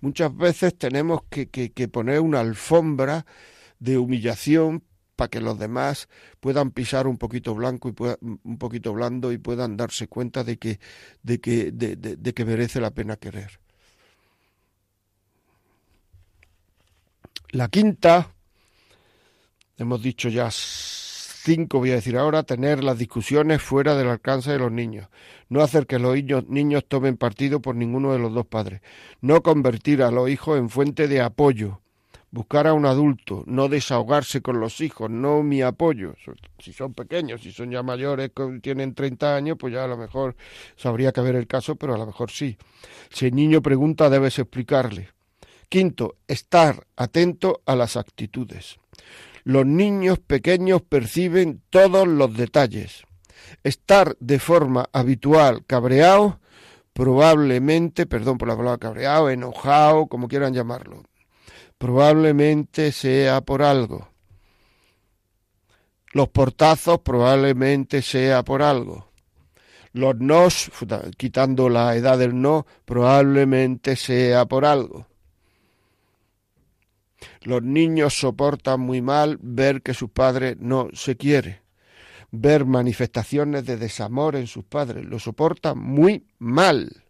Muchas 0.00 0.36
veces 0.36 0.76
tenemos 0.76 1.22
que, 1.28 1.46
poner 1.88 2.20
una 2.20 2.40
alfombra 2.40 3.26
de 3.78 3.98
humillación 3.98 4.82
para 5.16 5.28
que 5.28 5.40
los 5.40 5.58
demás 5.58 6.08
puedan 6.40 6.70
pisar 6.70 7.06
un 7.06 7.18
poquito 7.18 7.54
blanco 7.54 7.88
y 7.88 7.94
un 8.20 8.58
poquito 8.58 8.92
blando 8.92 9.32
y 9.32 9.38
puedan 9.38 9.76
darse 9.76 10.08
cuenta 10.08 10.44
de 10.44 10.58
que, 10.58 10.80
de 11.22 11.40
que, 11.40 11.70
de 11.72 12.34
que 12.34 12.44
merece 12.44 12.80
la 12.80 12.90
pena 12.90 13.16
querer. 13.16 13.60
La 17.50 17.68
quinta, 17.68 18.32
hemos 19.76 20.02
dicho 20.02 20.30
ya 20.30 20.50
Cinco, 21.44 21.80
voy 21.80 21.90
a 21.90 21.96
decir 21.96 22.16
ahora, 22.16 22.44
tener 22.44 22.84
las 22.84 22.98
discusiones 22.98 23.60
fuera 23.60 23.96
del 23.96 24.06
alcance 24.06 24.52
de 24.52 24.60
los 24.60 24.70
niños. 24.70 25.08
No 25.48 25.60
hacer 25.60 25.88
que 25.88 25.98
los 25.98 26.14
niños 26.46 26.84
tomen 26.86 27.16
partido 27.16 27.60
por 27.60 27.74
ninguno 27.74 28.12
de 28.12 28.20
los 28.20 28.32
dos 28.32 28.46
padres. 28.46 28.80
No 29.20 29.42
convertir 29.42 30.04
a 30.04 30.12
los 30.12 30.30
hijos 30.30 30.56
en 30.56 30.70
fuente 30.70 31.08
de 31.08 31.20
apoyo. 31.20 31.80
Buscar 32.30 32.68
a 32.68 32.74
un 32.74 32.86
adulto, 32.86 33.42
no 33.48 33.68
desahogarse 33.68 34.40
con 34.40 34.60
los 34.60 34.80
hijos, 34.80 35.10
no 35.10 35.42
mi 35.42 35.62
apoyo. 35.62 36.14
Si 36.60 36.72
son 36.72 36.94
pequeños, 36.94 37.40
si 37.42 37.50
son 37.50 37.72
ya 37.72 37.82
mayores, 37.82 38.30
tienen 38.62 38.94
30 38.94 39.34
años, 39.34 39.56
pues 39.58 39.74
ya 39.74 39.82
a 39.82 39.88
lo 39.88 39.96
mejor 39.96 40.36
sabría 40.76 41.10
que 41.10 41.22
ver 41.22 41.34
el 41.34 41.48
caso, 41.48 41.74
pero 41.74 41.96
a 41.96 41.98
lo 41.98 42.06
mejor 42.06 42.30
sí. 42.30 42.56
Si 43.10 43.26
el 43.26 43.34
niño 43.34 43.62
pregunta, 43.62 44.08
debes 44.10 44.38
explicarle. 44.38 45.08
Quinto, 45.68 46.18
estar 46.28 46.86
atento 46.94 47.62
a 47.66 47.74
las 47.74 47.96
actitudes. 47.96 48.78
Los 49.44 49.66
niños 49.66 50.18
pequeños 50.20 50.82
perciben 50.82 51.62
todos 51.70 52.06
los 52.06 52.36
detalles. 52.36 53.04
Estar 53.64 54.16
de 54.20 54.38
forma 54.38 54.88
habitual 54.92 55.64
cabreado, 55.66 56.40
probablemente, 56.92 58.06
perdón 58.06 58.38
por 58.38 58.48
la 58.48 58.56
palabra 58.56 58.78
cabreado, 58.78 59.30
enojado, 59.30 60.06
como 60.06 60.28
quieran 60.28 60.54
llamarlo, 60.54 61.02
probablemente 61.78 62.92
sea 62.92 63.40
por 63.40 63.62
algo. 63.62 64.08
Los 66.12 66.28
portazos 66.28 67.00
probablemente 67.00 68.02
sea 68.02 68.44
por 68.44 68.62
algo. 68.62 69.10
Los 69.92 70.16
nos, 70.18 70.70
quitando 71.16 71.68
la 71.68 71.96
edad 71.96 72.18
del 72.18 72.40
no, 72.40 72.66
probablemente 72.84 73.96
sea 73.96 74.46
por 74.46 74.64
algo. 74.64 75.06
Los 77.42 77.62
niños 77.62 78.14
soportan 78.14 78.80
muy 78.80 79.02
mal 79.02 79.38
ver 79.40 79.82
que 79.82 79.94
su 79.94 80.08
padre 80.08 80.56
no 80.58 80.88
se 80.92 81.16
quiere, 81.16 81.62
ver 82.30 82.64
manifestaciones 82.64 83.66
de 83.66 83.76
desamor 83.76 84.36
en 84.36 84.46
sus 84.46 84.64
padres, 84.64 85.04
lo 85.04 85.18
soportan 85.18 85.78
muy 85.78 86.26
mal. 86.38 87.04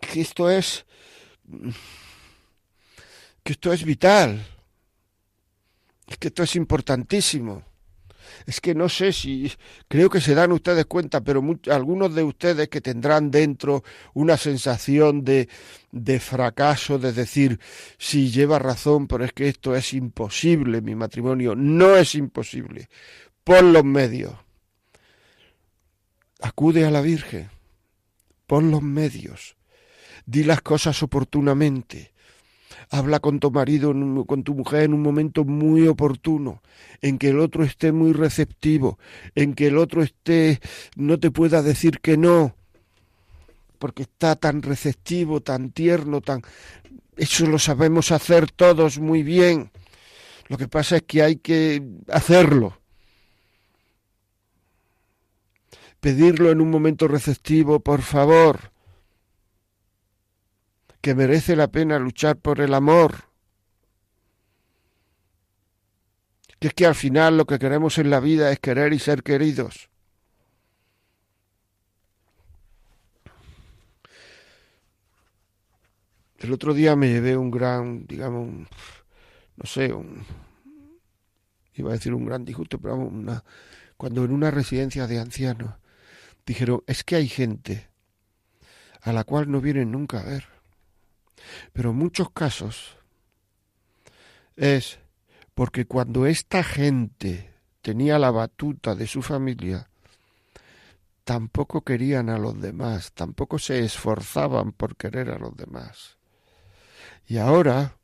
Que 0.00 0.20
esto 0.20 0.50
es 0.50 0.84
que 3.42 3.52
esto 3.52 3.72
es 3.72 3.84
vital. 3.84 4.46
Que 6.18 6.28
esto 6.28 6.42
es 6.42 6.56
importantísimo 6.56 7.64
es 8.46 8.60
que 8.60 8.74
no 8.74 8.88
sé 8.88 9.12
si, 9.12 9.50
creo 9.88 10.10
que 10.10 10.20
se 10.20 10.34
dan 10.34 10.52
ustedes 10.52 10.86
cuenta, 10.86 11.22
pero 11.22 11.42
algunos 11.70 12.14
de 12.14 12.22
ustedes 12.22 12.68
que 12.68 12.80
tendrán 12.80 13.30
dentro 13.30 13.82
una 14.14 14.36
sensación 14.36 15.24
de, 15.24 15.48
de 15.90 16.20
fracaso, 16.20 16.98
de 16.98 17.12
decir, 17.12 17.58
sí, 17.98 18.30
lleva 18.30 18.58
razón, 18.58 19.06
pero 19.06 19.24
es 19.24 19.32
que 19.32 19.48
esto 19.48 19.74
es 19.76 19.92
imposible, 19.92 20.80
mi 20.80 20.94
matrimonio, 20.94 21.54
no 21.54 21.96
es 21.96 22.14
imposible. 22.14 22.88
Pon 23.44 23.72
los 23.72 23.84
medios. 23.84 24.34
Acude 26.40 26.84
a 26.84 26.90
la 26.90 27.00
Virgen. 27.00 27.50
Pon 28.46 28.70
los 28.70 28.82
medios. 28.82 29.56
Di 30.26 30.44
las 30.44 30.60
cosas 30.60 31.02
oportunamente 31.02 32.11
habla 32.92 33.20
con 33.20 33.40
tu 33.40 33.50
marido, 33.50 33.94
con 34.26 34.44
tu 34.44 34.54
mujer 34.54 34.82
en 34.82 34.92
un 34.92 35.00
momento 35.00 35.44
muy 35.44 35.88
oportuno, 35.88 36.62
en 37.00 37.16
que 37.16 37.30
el 37.30 37.40
otro 37.40 37.64
esté 37.64 37.90
muy 37.90 38.12
receptivo, 38.12 38.98
en 39.34 39.54
que 39.54 39.68
el 39.68 39.78
otro 39.78 40.02
esté, 40.02 40.60
no 40.94 41.18
te 41.18 41.30
pueda 41.30 41.62
decir 41.62 42.00
que 42.00 42.18
no, 42.18 42.54
porque 43.78 44.02
está 44.02 44.36
tan 44.36 44.60
receptivo, 44.60 45.40
tan 45.40 45.70
tierno, 45.70 46.20
tan... 46.20 46.42
Eso 47.16 47.46
lo 47.46 47.58
sabemos 47.58 48.12
hacer 48.12 48.50
todos 48.50 48.98
muy 48.98 49.22
bien. 49.22 49.70
Lo 50.48 50.58
que 50.58 50.68
pasa 50.68 50.96
es 50.96 51.02
que 51.04 51.22
hay 51.22 51.36
que 51.36 51.82
hacerlo. 52.08 52.78
Pedirlo 56.00 56.50
en 56.50 56.60
un 56.60 56.70
momento 56.70 57.08
receptivo, 57.08 57.80
por 57.80 58.02
favor 58.02 58.72
que 61.02 61.16
merece 61.16 61.56
la 61.56 61.66
pena 61.68 61.98
luchar 61.98 62.36
por 62.36 62.60
el 62.60 62.72
amor. 62.72 63.24
Que 66.60 66.68
es 66.68 66.74
que 66.74 66.86
al 66.86 66.94
final 66.94 67.36
lo 67.36 67.44
que 67.44 67.58
queremos 67.58 67.98
en 67.98 68.08
la 68.08 68.20
vida 68.20 68.52
es 68.52 68.60
querer 68.60 68.92
y 68.92 69.00
ser 69.00 69.24
queridos. 69.24 69.90
El 76.38 76.52
otro 76.52 76.72
día 76.72 76.94
me 76.96 77.08
llevé 77.08 77.36
un 77.36 77.50
gran, 77.50 78.06
digamos, 78.06 78.68
no 79.56 79.64
sé, 79.64 79.92
un, 79.92 80.24
iba 81.74 81.90
a 81.90 81.94
decir 81.94 82.14
un 82.14 82.26
gran 82.26 82.44
disgusto, 82.44 82.78
pero 82.78 82.96
una, 82.96 83.44
cuando 83.96 84.24
en 84.24 84.32
una 84.32 84.50
residencia 84.50 85.06
de 85.06 85.18
ancianos 85.18 85.74
dijeron, 86.46 86.82
es 86.86 87.04
que 87.04 87.16
hay 87.16 87.28
gente 87.28 87.88
a 89.00 89.12
la 89.12 89.24
cual 89.24 89.50
no 89.50 89.60
vienen 89.60 89.90
nunca 89.90 90.20
a 90.20 90.24
ver. 90.24 90.61
Pero 91.72 91.90
en 91.90 91.96
muchos 91.96 92.30
casos 92.30 92.96
es 94.56 94.98
porque 95.54 95.86
cuando 95.86 96.26
esta 96.26 96.62
gente 96.62 97.50
tenía 97.80 98.18
la 98.18 98.30
batuta 98.30 98.94
de 98.94 99.06
su 99.06 99.22
familia, 99.22 99.88
tampoco 101.24 101.82
querían 101.82 102.30
a 102.30 102.38
los 102.38 102.60
demás, 102.60 103.12
tampoco 103.12 103.58
se 103.58 103.80
esforzaban 103.84 104.72
por 104.72 104.96
querer 104.96 105.30
a 105.30 105.38
los 105.38 105.56
demás. 105.56 106.18
Y 107.26 107.38
ahora, 107.38 107.96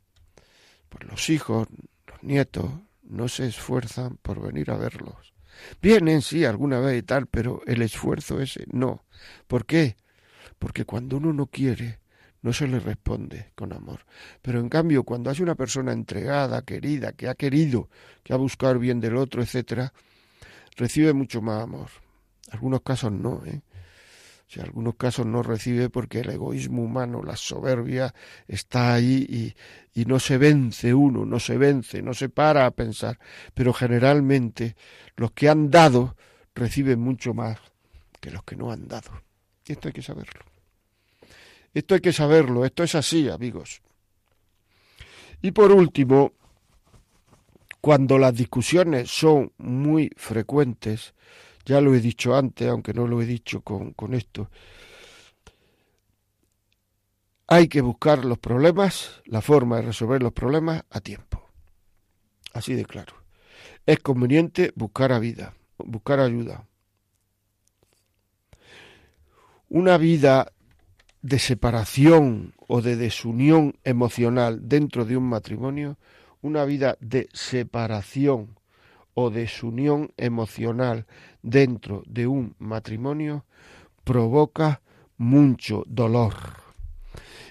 pues 0.89 1.05
los 1.05 1.29
hijos, 1.29 1.67
los 2.07 2.23
nietos, 2.23 2.69
no 3.03 3.27
se 3.27 3.47
esfuerzan 3.47 4.17
por 4.17 4.41
venir 4.41 4.71
a 4.71 4.77
verlos. 4.77 5.33
Vienen, 5.81 6.21
sí, 6.21 6.45
alguna 6.45 6.79
vez 6.79 6.99
y 6.99 7.03
tal, 7.03 7.27
pero 7.27 7.61
el 7.65 7.81
esfuerzo 7.81 8.39
ese 8.39 8.65
no. 8.71 9.03
¿Por 9.47 9.65
qué? 9.65 9.97
Porque 10.57 10.85
cuando 10.85 11.17
uno 11.17 11.33
no 11.33 11.47
quiere, 11.47 11.99
no 12.41 12.53
se 12.53 12.67
le 12.67 12.79
responde 12.79 13.51
con 13.55 13.73
amor. 13.73 14.05
Pero 14.41 14.59
en 14.59 14.69
cambio, 14.69 15.03
cuando 15.03 15.29
hay 15.29 15.41
una 15.41 15.55
persona 15.55 15.91
entregada, 15.91 16.61
querida, 16.61 17.13
que 17.13 17.27
ha 17.27 17.35
querido, 17.35 17.89
que 18.23 18.33
ha 18.33 18.37
buscado 18.37 18.73
el 18.73 18.79
bien 18.79 18.99
del 18.99 19.17
otro, 19.17 19.41
etcétera, 19.41 19.93
recibe 20.75 21.13
mucho 21.13 21.41
más 21.41 21.63
amor. 21.63 21.89
Algunos 22.51 22.81
casos 22.81 23.11
no, 23.11 23.43
¿eh? 23.45 23.61
O 24.47 24.51
sea, 24.51 24.63
algunos 24.63 24.95
casos 24.95 25.27
no 25.27 25.43
recibe 25.43 25.91
porque 25.91 26.21
el 26.21 26.31
egoísmo 26.31 26.81
humano, 26.81 27.21
la 27.21 27.35
soberbia, 27.35 28.15
está 28.47 28.95
ahí 28.95 29.23
y, 29.93 30.01
y 30.01 30.05
no 30.05 30.19
se 30.19 30.39
vence 30.39 30.91
uno, 30.91 31.23
no 31.23 31.39
se 31.39 31.55
vence, 31.55 32.01
no 32.01 32.15
se 32.15 32.29
para 32.29 32.65
a 32.65 32.71
pensar. 32.71 33.19
Pero 33.53 33.73
generalmente 33.73 34.75
los 35.17 35.33
que 35.33 35.49
han 35.49 35.69
dado 35.69 36.15
reciben 36.55 36.99
mucho 36.99 37.35
más 37.35 37.59
que 38.19 38.31
los 38.31 38.43
que 38.43 38.55
no 38.55 38.71
han 38.71 38.87
dado. 38.87 39.21
Y 39.67 39.73
esto 39.73 39.89
hay 39.89 39.93
que 39.93 40.01
saberlo. 40.01 40.48
Esto 41.73 41.95
hay 41.95 42.01
que 42.01 42.13
saberlo, 42.13 42.65
esto 42.65 42.83
es 42.83 42.95
así, 42.95 43.29
amigos. 43.29 43.81
Y 45.41 45.51
por 45.51 45.71
último, 45.71 46.33
cuando 47.81 48.17
las 48.17 48.35
discusiones 48.35 49.09
son 49.09 49.53
muy 49.57 50.11
frecuentes, 50.17 51.13
ya 51.65 51.79
lo 51.79 51.93
he 51.93 52.01
dicho 52.01 52.35
antes, 52.35 52.67
aunque 52.67 52.93
no 52.93 53.07
lo 53.07 53.21
he 53.21 53.25
dicho 53.25 53.61
con, 53.61 53.93
con 53.93 54.13
esto, 54.13 54.49
hay 57.47 57.67
que 57.67 57.81
buscar 57.81 58.25
los 58.25 58.37
problemas, 58.37 59.21
la 59.25 59.41
forma 59.41 59.77
de 59.77 59.83
resolver 59.83 60.21
los 60.21 60.33
problemas 60.33 60.83
a 60.89 60.99
tiempo. 60.99 61.49
Así 62.53 62.73
de 62.73 62.85
claro. 62.85 63.13
Es 63.85 63.99
conveniente 63.99 64.71
buscar 64.75 65.11
a 65.11 65.19
vida, 65.19 65.55
buscar 65.77 66.19
ayuda. 66.19 66.67
Una 69.69 69.97
vida 69.97 70.51
de 71.21 71.39
separación 71.39 72.53
o 72.67 72.81
de 72.81 72.95
desunión 72.95 73.75
emocional 73.83 74.67
dentro 74.67 75.05
de 75.05 75.17
un 75.17 75.25
matrimonio, 75.25 75.97
una 76.41 76.65
vida 76.65 76.97
de 77.01 77.27
separación 77.33 78.57
o 79.13 79.29
desunión 79.29 80.11
emocional 80.17 81.05
dentro 81.41 82.03
de 82.05 82.27
un 82.27 82.55
matrimonio 82.59 83.45
provoca 84.03 84.81
mucho 85.17 85.83
dolor. 85.87 86.33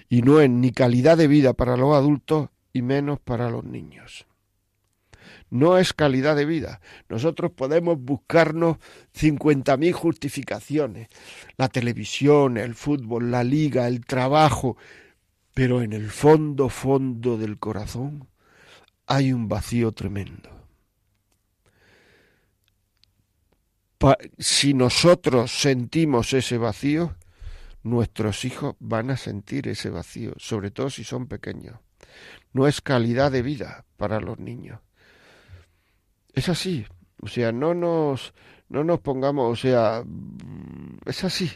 Y 0.09 0.23
no 0.23 0.39
es 0.39 0.49
ni 0.49 0.71
calidad 0.71 1.17
de 1.17 1.27
vida 1.27 1.53
para 1.53 1.77
los 1.77 1.95
adultos 1.95 2.49
y 2.73 2.81
menos 2.81 3.19
para 3.19 3.49
los 3.49 3.63
niños 3.63 4.28
no 5.49 5.77
es 5.77 5.93
calidad 5.93 6.35
de 6.35 6.45
vida. 6.45 6.81
Nosotros 7.07 7.51
podemos 7.51 7.99
buscarnos 7.99 8.77
50.000 9.13 9.91
justificaciones, 9.91 11.09
la 11.57 11.69
televisión, 11.69 12.57
el 12.57 12.75
fútbol, 12.75 13.31
la 13.31 13.43
liga, 13.43 13.87
el 13.87 14.05
trabajo, 14.05 14.77
pero 15.53 15.81
en 15.81 15.93
el 15.93 16.09
fondo, 16.09 16.69
fondo 16.69 17.37
del 17.37 17.57
corazón 17.57 18.27
hay 19.07 19.33
un 19.33 19.47
vacío 19.47 19.91
tremendo. 19.91 20.49
si 24.37 24.73
nosotros 24.73 25.51
sentimos 25.51 26.31
ese 26.31 26.57
vacío, 26.57 27.17
nuestros 27.83 28.45
hijos 28.45 28.75
van 28.79 29.09
a 29.11 29.17
sentir 29.17 29.67
ese 29.67 29.89
vacío, 29.89 30.31
sobre 30.37 30.71
todo 30.71 30.89
si 30.89 31.03
son 31.03 31.27
pequeños. 31.27 31.79
No 32.53 32.65
es 32.65 32.79
calidad 32.79 33.29
de 33.29 33.41
vida 33.41 33.83
para 33.97 34.21
los 34.21 34.39
niños 34.39 34.79
Es 36.33 36.49
así. 36.49 36.85
O 37.21 37.27
sea, 37.27 37.51
no 37.51 37.73
nos, 37.73 38.33
no 38.69 38.83
nos 38.83 38.99
pongamos, 38.99 39.51
o 39.51 39.55
sea, 39.55 40.03
es 41.05 41.23
así. 41.23 41.51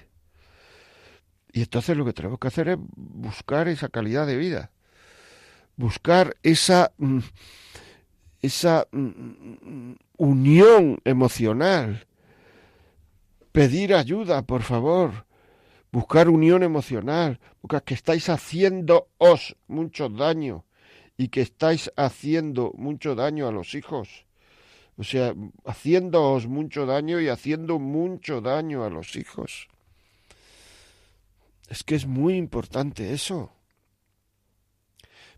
Y 1.53 1.61
entonces 1.61 1.95
lo 1.95 2.03
que 2.03 2.13
tenemos 2.13 2.39
que 2.39 2.47
hacer 2.47 2.67
es 2.69 2.77
buscar 2.95 3.67
esa 3.67 3.87
calidad 3.87 4.25
de 4.25 4.37
vida, 4.37 4.71
buscar 5.77 6.35
esa, 6.41 6.91
mm, 6.97 7.19
esa 8.41 8.87
mm, 8.91 9.93
unión 10.17 10.99
emocional, 11.05 12.07
pedir 13.51 13.93
ayuda, 13.93 14.41
por 14.41 14.63
favor, 14.63 15.25
buscar 15.91 16.27
unión 16.27 16.63
emocional, 16.63 17.39
porque 17.61 17.81
que 17.85 17.93
estáis 17.93 18.29
haciéndoos 18.29 19.55
mucho 19.67 20.09
daño 20.09 20.65
y 21.17 21.27
que 21.27 21.41
estáis 21.41 21.91
haciendo 21.95 22.73
mucho 22.75 23.13
daño 23.13 23.47
a 23.47 23.51
los 23.51 23.75
hijos. 23.75 24.22
O 24.97 25.03
sea, 25.03 25.33
haciéndoos 25.65 26.47
mucho 26.47 26.85
daño 26.85 27.19
y 27.19 27.27
haciendo 27.27 27.79
mucho 27.79 28.41
daño 28.41 28.83
a 28.83 28.89
los 28.89 29.15
hijos. 29.15 29.67
Es 31.67 31.83
que 31.83 31.95
es 31.95 32.05
muy 32.05 32.35
importante 32.35 33.13
eso. 33.13 33.51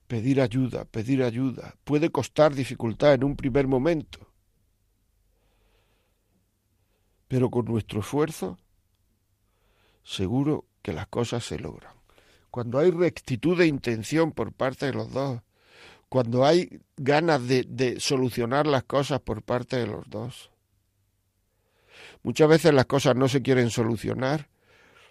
Pedir 0.07 0.41
ayuda, 0.41 0.85
pedir 0.85 1.23
ayuda. 1.23 1.75
Puede 1.83 2.09
costar 2.09 2.53
dificultad 2.53 3.13
en 3.13 3.23
un 3.23 3.35
primer 3.35 3.67
momento. 3.67 4.19
Pero 7.27 7.49
con 7.49 7.65
nuestro 7.65 8.01
esfuerzo, 8.01 8.57
seguro 10.03 10.65
que 10.81 10.93
las 10.93 11.07
cosas 11.07 11.43
se 11.43 11.57
logran. 11.57 11.93
Cuando 12.51 12.77
hay 12.79 12.91
rectitud 12.91 13.57
de 13.57 13.67
intención 13.67 14.31
por 14.31 14.53
parte 14.53 14.85
de 14.85 14.93
los 14.93 15.11
dos, 15.11 15.41
cuando 16.09 16.45
hay 16.45 16.81
ganas 16.97 17.47
de, 17.47 17.97
solucionar 17.99 18.67
las 18.67 18.83
cosas 18.83 19.19
por 19.21 19.41
parte 19.41 19.77
de 19.77 19.87
los 19.87 20.09
dos. 20.09 20.51
Muchas 22.23 22.47
veces 22.47 22.73
las 22.73 22.85
cosas 22.85 23.15
no 23.15 23.27
se 23.27 23.41
quieren 23.41 23.69
solucionar 23.69 24.49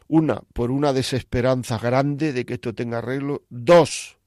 una, 0.08 0.40
por 0.52 0.70
una 0.70 0.92
desesperanza 0.92 1.78
grande 1.78 2.32
de 2.32 2.44
que 2.44 2.54
esto 2.54 2.74
tenga 2.74 2.98
arreglo. 2.98 3.42
Dos, 3.48 4.18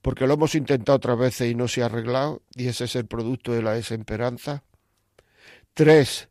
porque 0.00 0.26
lo 0.26 0.34
hemos 0.34 0.54
intentado 0.54 0.96
otras 0.96 1.18
veces 1.18 1.50
y 1.50 1.54
no 1.54 1.68
se 1.68 1.82
ha 1.82 1.86
arreglado, 1.86 2.42
y 2.54 2.68
ese 2.68 2.84
es 2.84 2.96
el 2.96 3.06
producto 3.06 3.52
de 3.52 3.62
la 3.62 3.74
desesperanza. 3.74 4.64
Tres, 5.74 6.28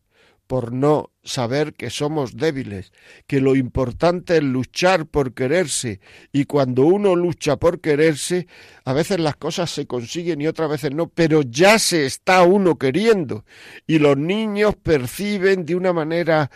por 0.52 0.74
no 0.74 1.12
saber 1.24 1.76
que 1.76 1.90
somos 1.90 2.36
débiles, 2.36 2.92
que 3.26 3.40
lo 3.40 3.56
importante 3.56 4.36
es 4.36 4.44
luchar 4.44 5.06
por 5.06 5.34
quererse, 5.34 6.02
y 6.34 6.44
cuando 6.44 6.84
uno 6.84 7.16
lucha 7.16 7.56
por 7.56 7.80
quererse, 7.80 8.48
a 8.84 8.92
veces 8.92 9.22
las 9.22 9.38
cosas 9.38 9.72
se 9.72 9.88
consiguen 9.88 10.42
y 10.42 10.48
otras 10.48 10.70
veces 10.70 10.94
no, 10.94 11.08
pero 11.08 11.42
ya 11.42 11.80
se 11.80 12.06
está 12.06 12.44
uno 12.44 12.78
queriendo, 12.78 13.46
y 13.88 14.00
los 14.00 14.18
niños 14.18 14.76
perciben 14.76 15.66
de 15.66 15.74
una 15.74 15.94
manera 15.94 16.52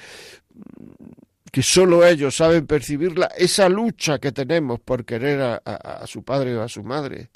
que 1.49 1.63
solo 1.63 2.05
ellos 2.05 2.35
saben 2.35 2.67
percibirla, 2.67 3.27
esa 3.37 3.69
lucha 3.69 4.19
que 4.19 4.33
tenemos 4.33 4.81
por 4.81 5.05
querer 5.05 5.39
a, 5.39 5.55
a, 5.55 6.05
su 6.05 6.21
padre 6.21 6.53
o 6.57 6.63
a 6.63 6.67
su 6.67 6.83
madre. 6.83 7.29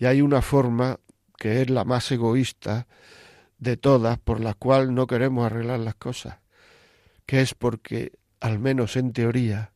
Y 0.00 0.06
hay 0.06 0.20
una 0.20 0.42
forma 0.42 0.98
que 1.38 1.62
es 1.62 1.70
la 1.70 1.84
más 1.84 2.10
egoísta 2.10 2.88
de 3.58 3.76
todas 3.76 4.18
por 4.18 4.40
la 4.40 4.54
cual 4.54 4.94
no 4.94 5.06
queremos 5.06 5.46
arreglar 5.46 5.80
las 5.80 5.94
cosas, 5.94 6.38
que 7.24 7.40
es 7.40 7.54
porque, 7.54 8.12
al 8.40 8.58
menos 8.58 8.96
en 8.96 9.12
teoría, 9.12 9.72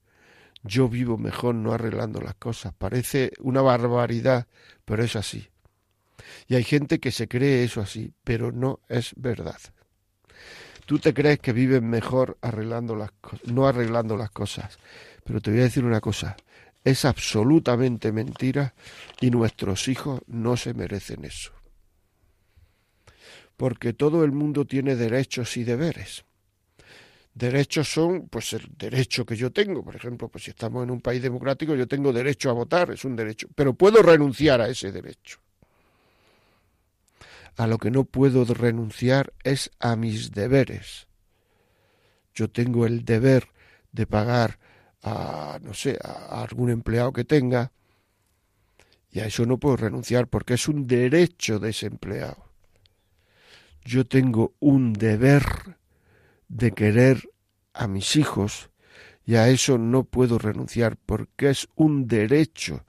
yo 0.62 0.88
vivo 0.88 1.16
mejor 1.16 1.54
no 1.54 1.72
arreglando 1.72 2.20
las 2.20 2.34
cosas. 2.34 2.74
Parece 2.76 3.32
una 3.40 3.62
barbaridad, 3.62 4.46
pero 4.84 5.02
es 5.02 5.16
así. 5.16 5.48
Y 6.46 6.54
hay 6.54 6.64
gente 6.64 7.00
que 7.00 7.12
se 7.12 7.28
cree 7.28 7.64
eso 7.64 7.80
así, 7.80 8.12
pero 8.24 8.52
no 8.52 8.80
es 8.88 9.12
verdad. 9.16 9.58
Tú 10.86 10.98
te 10.98 11.14
crees 11.14 11.38
que 11.38 11.52
vives 11.52 11.82
mejor 11.82 12.36
arreglando 12.42 12.96
las 12.96 13.10
no 13.44 13.66
arreglando 13.66 14.16
las 14.16 14.30
cosas. 14.30 14.78
Pero 15.24 15.40
te 15.40 15.50
voy 15.50 15.60
a 15.60 15.64
decir 15.64 15.84
una 15.84 16.00
cosa, 16.00 16.36
es 16.84 17.04
absolutamente 17.04 18.12
mentira 18.12 18.74
y 19.20 19.30
nuestros 19.30 19.88
hijos 19.88 20.20
no 20.26 20.56
se 20.56 20.74
merecen 20.74 21.24
eso. 21.24 21.52
Porque 23.60 23.92
todo 23.92 24.24
el 24.24 24.32
mundo 24.32 24.64
tiene 24.64 24.96
derechos 24.96 25.54
y 25.58 25.64
deberes. 25.64 26.24
Derechos 27.34 27.92
son, 27.92 28.26
pues, 28.28 28.54
el 28.54 28.66
derecho 28.78 29.26
que 29.26 29.36
yo 29.36 29.52
tengo. 29.52 29.84
Por 29.84 29.96
ejemplo, 29.96 30.28
pues 30.28 30.44
si 30.44 30.50
estamos 30.50 30.82
en 30.82 30.90
un 30.90 31.02
país 31.02 31.20
democrático, 31.20 31.74
yo 31.74 31.86
tengo 31.86 32.10
derecho 32.10 32.48
a 32.48 32.54
votar, 32.54 32.90
es 32.90 33.04
un 33.04 33.14
derecho. 33.14 33.48
Pero 33.54 33.74
puedo 33.74 34.02
renunciar 34.02 34.62
a 34.62 34.68
ese 34.70 34.90
derecho 34.90 35.40
a 37.56 37.66
lo 37.66 37.76
que 37.76 37.90
no 37.90 38.04
puedo 38.04 38.54
renunciar 38.54 39.34
es 39.44 39.70
a 39.78 39.94
mis 39.94 40.32
deberes. 40.32 41.08
Yo 42.34 42.48
tengo 42.48 42.86
el 42.86 43.04
deber 43.04 43.48
de 43.92 44.06
pagar 44.06 44.58
a, 45.02 45.58
no 45.60 45.74
sé, 45.74 45.98
a 46.02 46.40
algún 46.42 46.70
empleado 46.70 47.12
que 47.12 47.24
tenga, 47.24 47.72
y 49.10 49.20
a 49.20 49.26
eso 49.26 49.44
no 49.44 49.58
puedo 49.58 49.76
renunciar 49.76 50.28
porque 50.28 50.54
es 50.54 50.68
un 50.68 50.86
derecho 50.86 51.58
de 51.58 51.68
ese 51.68 51.88
empleado. 51.88 52.49
Yo 53.84 54.06
tengo 54.06 54.54
un 54.60 54.92
deber 54.92 55.42
de 56.48 56.72
querer 56.72 57.30
a 57.72 57.86
mis 57.86 58.16
hijos 58.16 58.70
y 59.24 59.36
a 59.36 59.48
eso 59.48 59.78
no 59.78 60.04
puedo 60.04 60.38
renunciar 60.38 60.96
porque 60.96 61.50
es 61.50 61.68
un 61.76 62.06
derecho 62.06 62.84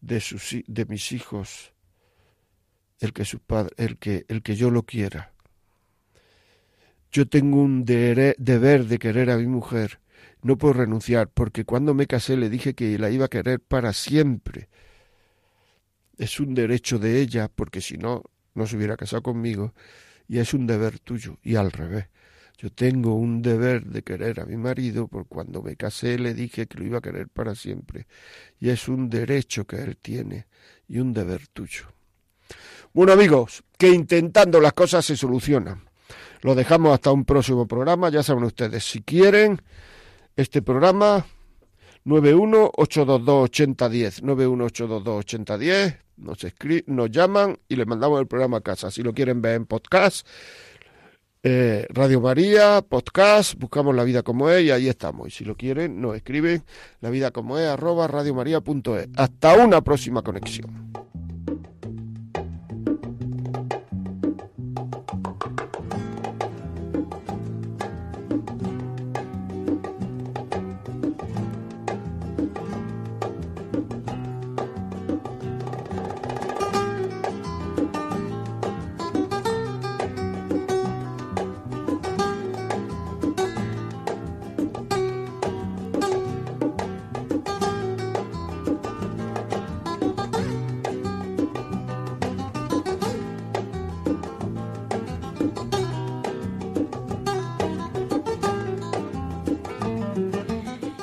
de, 0.00 0.20
sus, 0.20 0.56
de 0.66 0.84
mis 0.86 1.12
hijos 1.12 1.72
el 2.98 3.12
que, 3.12 3.24
su 3.24 3.40
el 3.76 3.96
que, 3.98 4.24
el 4.28 4.42
que 4.42 4.56
yo 4.56 4.70
lo 4.70 4.82
quiera. 4.82 5.32
Yo 7.10 7.26
tengo 7.26 7.60
un 7.60 7.84
deber 7.84 8.86
de 8.86 8.98
querer 8.98 9.30
a 9.30 9.36
mi 9.36 9.46
mujer. 9.46 10.00
No 10.42 10.58
puedo 10.58 10.74
renunciar, 10.74 11.28
porque 11.28 11.64
cuando 11.64 11.92
me 11.92 12.06
casé 12.06 12.36
le 12.36 12.48
dije 12.48 12.74
que 12.74 12.98
la 12.98 13.10
iba 13.10 13.24
a 13.26 13.30
querer 13.30 13.60
para 13.60 13.92
siempre. 13.92 14.68
Es 16.18 16.38
un 16.38 16.54
derecho 16.54 16.98
de 16.98 17.20
ella, 17.20 17.48
porque 17.48 17.80
si 17.80 17.96
no, 17.96 18.22
no 18.54 18.66
se 18.66 18.76
hubiera 18.76 18.96
casado 18.96 19.22
conmigo, 19.22 19.74
y 20.30 20.38
es 20.38 20.54
un 20.54 20.64
deber 20.64 21.00
tuyo, 21.00 21.38
y 21.42 21.56
al 21.56 21.72
revés. 21.72 22.06
Yo 22.56 22.70
tengo 22.70 23.16
un 23.16 23.42
deber 23.42 23.84
de 23.86 24.02
querer 24.02 24.38
a 24.38 24.46
mi 24.46 24.56
marido, 24.56 25.08
porque 25.08 25.28
cuando 25.28 25.60
me 25.60 25.74
casé 25.74 26.20
le 26.20 26.34
dije 26.34 26.68
que 26.68 26.78
lo 26.78 26.84
iba 26.84 26.98
a 26.98 27.00
querer 27.00 27.28
para 27.28 27.56
siempre, 27.56 28.06
y 28.60 28.68
es 28.68 28.86
un 28.86 29.10
derecho 29.10 29.66
que 29.66 29.82
él 29.82 29.96
tiene, 29.96 30.46
y 30.86 31.00
un 31.00 31.12
deber 31.12 31.48
tuyo. 31.48 31.86
Bueno 32.92 33.12
amigos, 33.12 33.64
que 33.76 33.88
intentando 33.88 34.60
las 34.60 34.72
cosas 34.72 35.04
se 35.04 35.16
solucionan. 35.16 35.82
Lo 36.42 36.54
dejamos 36.54 36.94
hasta 36.94 37.10
un 37.10 37.24
próximo 37.24 37.66
programa, 37.66 38.08
ya 38.08 38.22
saben 38.22 38.44
ustedes, 38.44 38.84
si 38.84 39.02
quieren 39.02 39.60
este 40.36 40.62
programa 40.62 41.26
918228010, 42.06 44.22
918228010, 44.22 45.98
nos, 46.16 46.38
nos 46.86 47.10
llaman 47.10 47.58
y 47.68 47.76
les 47.76 47.86
mandamos 47.86 48.20
el 48.20 48.26
programa 48.26 48.58
a 48.58 48.60
casa. 48.60 48.90
Si 48.90 49.02
lo 49.02 49.12
quieren 49.12 49.42
ver 49.42 49.56
en 49.56 49.66
podcast, 49.66 50.26
eh, 51.42 51.86
Radio 51.88 52.20
María, 52.20 52.82
podcast, 52.86 53.54
buscamos 53.54 53.94
La 53.94 54.04
Vida 54.04 54.22
Como 54.22 54.50
Es 54.50 54.62
y 54.62 54.70
ahí 54.70 54.88
estamos. 54.88 55.28
Y 55.28 55.30
si 55.30 55.44
lo 55.44 55.56
quieren, 55.56 56.00
nos 56.00 56.16
escriben 56.16 56.62
la 57.00 57.10
vida 57.10 57.30
como 57.30 57.58
es 57.58 57.66
arroba 57.66 58.06
radiomaria.es. 58.06 59.08
Hasta 59.16 59.56
una 59.56 59.80
próxima 59.80 60.22
conexión. 60.22 60.89